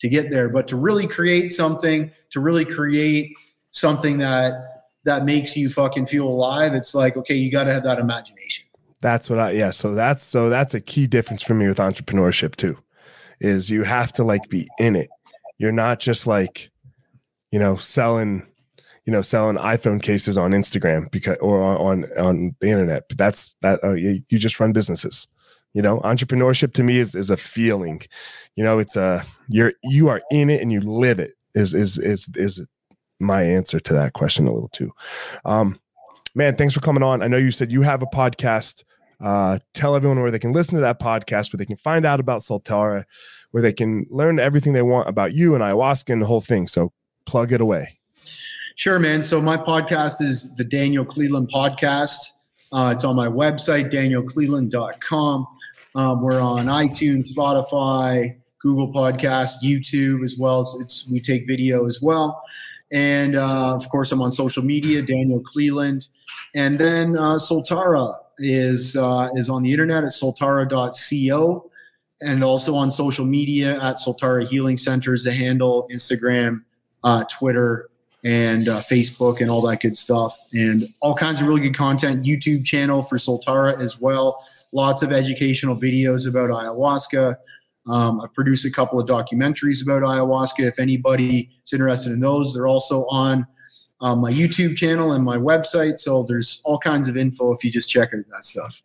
to 0.01 0.09
get 0.09 0.31
there. 0.31 0.49
But 0.49 0.67
to 0.69 0.77
really 0.77 1.07
create 1.07 1.53
something, 1.53 2.11
to 2.31 2.41
really 2.41 2.65
create 2.65 3.37
something 3.71 4.19
that 4.19 4.85
that 5.05 5.25
makes 5.25 5.57
you 5.57 5.69
fucking 5.69 6.07
feel 6.07 6.27
alive, 6.27 6.75
it's 6.75 6.95
like, 6.95 7.17
okay, 7.17 7.35
you 7.35 7.51
got 7.51 7.65
to 7.65 7.73
have 7.73 7.85
that 7.85 7.99
imagination. 7.99 8.67
That's 9.01 9.31
what 9.31 9.39
I 9.39 9.53
yeah. 9.53 9.71
So 9.71 9.95
that's 9.95 10.25
so 10.25 10.51
that's 10.51 10.75
a 10.75 10.81
key 10.81 11.07
difference 11.07 11.43
for 11.43 11.55
me 11.55 11.67
with 11.67 11.79
entrepreneurship 11.79 12.57
too, 12.57 12.77
is 13.41 13.71
you 13.71 13.83
have 13.83 14.13
to 14.15 14.25
like 14.25 14.49
be 14.51 14.69
in 14.79 14.97
it. 14.97 15.09
You're 15.59 15.73
not 15.73 16.01
just 16.01 16.27
like, 16.27 16.71
you 17.51 17.59
know, 17.59 17.77
selling, 17.77 18.47
you 19.07 19.13
know, 19.13 19.23
selling 19.23 19.57
iPhone 19.57 20.03
cases 20.03 20.37
on 20.37 20.51
Instagram 20.53 21.11
because 21.11 21.39
or 21.41 21.63
on 21.63 22.05
on, 22.05 22.19
on 22.19 22.57
the 22.61 22.69
internet. 22.69 23.09
But 23.09 23.17
that's 23.17 23.57
that 23.63 23.83
uh, 23.83 23.95
you, 23.95 24.23
you 24.29 24.39
just 24.39 24.61
run 24.61 24.73
businesses. 24.73 25.27
You 25.73 25.83
know, 25.83 26.01
entrepreneurship 26.01 26.73
to 26.75 26.83
me 26.83 26.99
is 26.99 27.15
is 27.15 27.31
a 27.31 27.37
feeling. 27.37 28.03
You 28.57 28.65
know, 28.65 28.79
it's 28.79 28.97
a 28.97 29.25
you're 29.49 29.73
you 29.83 30.09
are 30.09 30.21
in 30.31 30.51
it 30.51 30.61
and 30.61 30.73
you 30.73 30.81
live 30.81 31.21
it. 31.21 31.37
Is 31.55 31.75
is 31.75 31.99
is 31.99 32.29
is 32.35 32.61
my 33.21 33.43
answer 33.43 33.79
to 33.79 33.93
that 33.95 34.15
question 34.15 34.47
a 34.47 34.53
little 34.53 34.69
too. 34.69 34.93
Um, 35.45 35.79
man, 36.35 36.57
thanks 36.57 36.75
for 36.75 36.81
coming 36.81 37.03
on. 37.03 37.23
I 37.23 37.29
know 37.29 37.37
you 37.37 37.51
said 37.51 37.71
you 37.71 37.83
have 37.83 38.03
a 38.03 38.07
podcast. 38.07 38.85
Uh, 39.21 39.59
tell 39.75 39.95
everyone 39.95 40.21
where 40.21 40.31
they 40.31 40.39
can 40.39 40.53
listen 40.53 40.75
to 40.77 40.81
that 40.81 40.99
podcast, 40.99 41.53
where 41.53 41.59
they 41.59 41.67
can 41.67 41.77
find 41.77 42.07
out 42.07 42.21
about 42.21 42.41
Soltara, 42.41 43.05
where 43.51 43.63
they 43.63 43.73
can 43.73 44.07
learn 44.09 44.41
everything 44.41 44.73
they 44.73 44.83
want 44.83 45.09
about 45.09 45.35
you 45.35 45.55
and 45.55 45.63
ayahuasca 45.63 46.11
and 46.11 46.23
the 46.23 46.27
whole 46.27 46.41
thing. 46.41 46.67
So 46.67 46.93
plug 47.27 47.53
it 47.53 47.61
away. 47.61 47.99
Sure, 48.77 48.99
man. 48.99 49.23
So 49.23 49.43
my 49.43 49.59
podcast 49.59 50.23
is 50.23 50.55
the 50.57 50.65
Daniel 50.65 51.05
Cleland 51.05 51.51
Podcast. 51.53 52.17
Uh, 52.73 52.93
it's 52.95 53.05
on 53.05 53.17
my 53.17 53.27
website, 53.27 53.91
danielcleland.com. 53.91 55.47
Um, 55.97 56.23
we're 56.23 56.41
on 56.41 56.67
iTunes, 56.67 57.33
Spotify, 57.35 58.37
Google 58.61 58.93
Podcast, 58.93 59.55
YouTube 59.63 60.25
as 60.25 60.39
well. 60.39 60.63
It's, 60.63 60.79
it's 60.81 61.11
we 61.11 61.21
take 61.21 61.47
video 61.47 61.87
as 61.87 62.01
well, 62.01 62.43
and 62.93 63.35
uh, 63.35 63.75
of 63.75 63.89
course 63.89 64.13
I'm 64.13 64.23
on 64.23 64.31
social 64.31 64.63
media, 64.63 65.03
Daniel 65.03 65.41
Cleland, 65.41 66.09
and 66.55 66.79
then 66.79 67.17
uh, 67.17 67.37
Soltara 67.39 68.17
is 68.39 68.97
uh, 68.97 69.31
is 69.35 69.51
on 69.51 69.63
the 69.63 69.73
internet 69.73 70.05
at 70.05 70.11
soltara.co, 70.11 71.71
and 72.21 72.45
also 72.45 72.77
on 72.77 72.91
social 72.93 73.25
media 73.25 73.83
at 73.83 73.97
Soltara 73.97 74.47
Healing 74.47 74.77
Centers, 74.77 75.25
the 75.25 75.33
handle, 75.33 75.89
Instagram, 75.93 76.63
uh, 77.03 77.25
Twitter, 77.25 77.91
and 78.25 78.69
uh, 78.69 78.81
Facebook 78.81 79.41
and 79.41 79.51
all 79.51 79.63
that 79.63 79.81
good 79.81 79.97
stuff, 79.97 80.37
and 80.53 80.85
all 81.01 81.15
kinds 81.15 81.41
of 81.41 81.49
really 81.49 81.63
good 81.63 81.77
content. 81.77 82.25
YouTube 82.25 82.65
channel 82.65 83.03
for 83.03 83.17
Soltara 83.17 83.81
as 83.81 83.99
well. 84.01 84.45
Lots 84.73 85.03
of 85.03 85.13
educational 85.13 85.77
videos 85.77 86.29
about 86.29 86.51
ayahuasca. 86.51 87.37
Um, 87.89 88.21
I've 88.21 88.33
produced 88.35 88.65
a 88.67 88.71
couple 88.71 89.01
of 89.01 89.09
documentaries 89.09 89.83
about 89.83 90.03
ayahuasca. 90.03 90.61
If 90.61 90.79
anybody 90.79 91.51
is 91.65 91.73
interested 91.73 92.13
in 92.13 92.21
those, 92.21 92.55
they're 92.55 92.67
also 92.67 93.07
on 93.07 93.47
um, 94.01 94.21
my 94.21 94.31
YouTube 94.31 94.77
channel 94.77 95.13
and 95.13 95.25
my 95.25 95.37
website. 95.37 95.99
So 95.99 96.25
there's 96.25 96.61
all 96.65 96.79
kinds 96.79 97.09
of 97.09 97.17
info 97.17 97.53
if 97.53 97.65
you 97.65 97.71
just 97.71 97.91
check 97.91 98.11
out 98.15 98.25
that 98.31 98.45
stuff. 98.45 98.83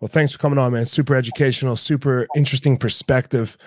Well, 0.00 0.08
thanks 0.08 0.32
for 0.32 0.38
coming 0.38 0.58
on, 0.58 0.72
man. 0.72 0.86
Super 0.86 1.14
educational, 1.14 1.76
super 1.76 2.26
interesting 2.34 2.78
perspective. 2.78 3.58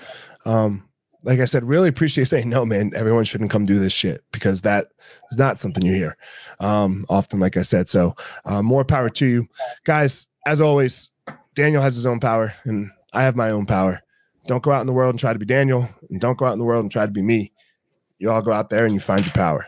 Um, 0.45 0.89
like 1.23 1.39
I 1.39 1.45
said, 1.45 1.63
really 1.63 1.89
appreciate 1.89 2.27
saying 2.27 2.49
no, 2.49 2.65
man. 2.65 2.91
Everyone 2.95 3.23
shouldn't 3.23 3.49
come 3.49 3.65
do 3.65 3.79
this 3.79 3.93
shit 3.93 4.23
because 4.31 4.61
that 4.61 4.89
is 5.31 5.37
not 5.37 5.59
something 5.59 5.83
you 5.83 5.93
hear 5.93 6.17
um, 6.59 7.05
often. 7.09 7.39
Like 7.39 7.57
I 7.57 7.61
said, 7.61 7.89
so 7.89 8.15
uh, 8.45 8.61
more 8.61 8.83
power 8.83 9.09
to 9.09 9.25
you, 9.25 9.47
guys. 9.85 10.27
As 10.45 10.59
always, 10.59 11.09
Daniel 11.55 11.81
has 11.81 11.95
his 11.95 12.05
own 12.05 12.19
power, 12.19 12.53
and 12.65 12.91
I 13.13 13.23
have 13.23 13.35
my 13.35 13.51
own 13.51 13.65
power. 13.65 14.01
Don't 14.45 14.61
go 14.61 14.73
out 14.73 14.81
in 14.81 14.87
the 14.87 14.93
world 14.93 15.11
and 15.11 15.19
try 15.19 15.31
to 15.31 15.39
be 15.39 15.45
Daniel, 15.45 15.87
and 16.09 16.19
don't 16.19 16.37
go 16.37 16.45
out 16.45 16.53
in 16.53 16.59
the 16.59 16.65
world 16.65 16.83
and 16.83 16.91
try 16.91 17.05
to 17.05 17.11
be 17.11 17.21
me. 17.21 17.53
You 18.19 18.29
all 18.29 18.41
go 18.41 18.51
out 18.51 18.69
there 18.69 18.85
and 18.85 18.93
you 18.93 18.99
find 18.99 19.25
your 19.25 19.33
power. 19.33 19.67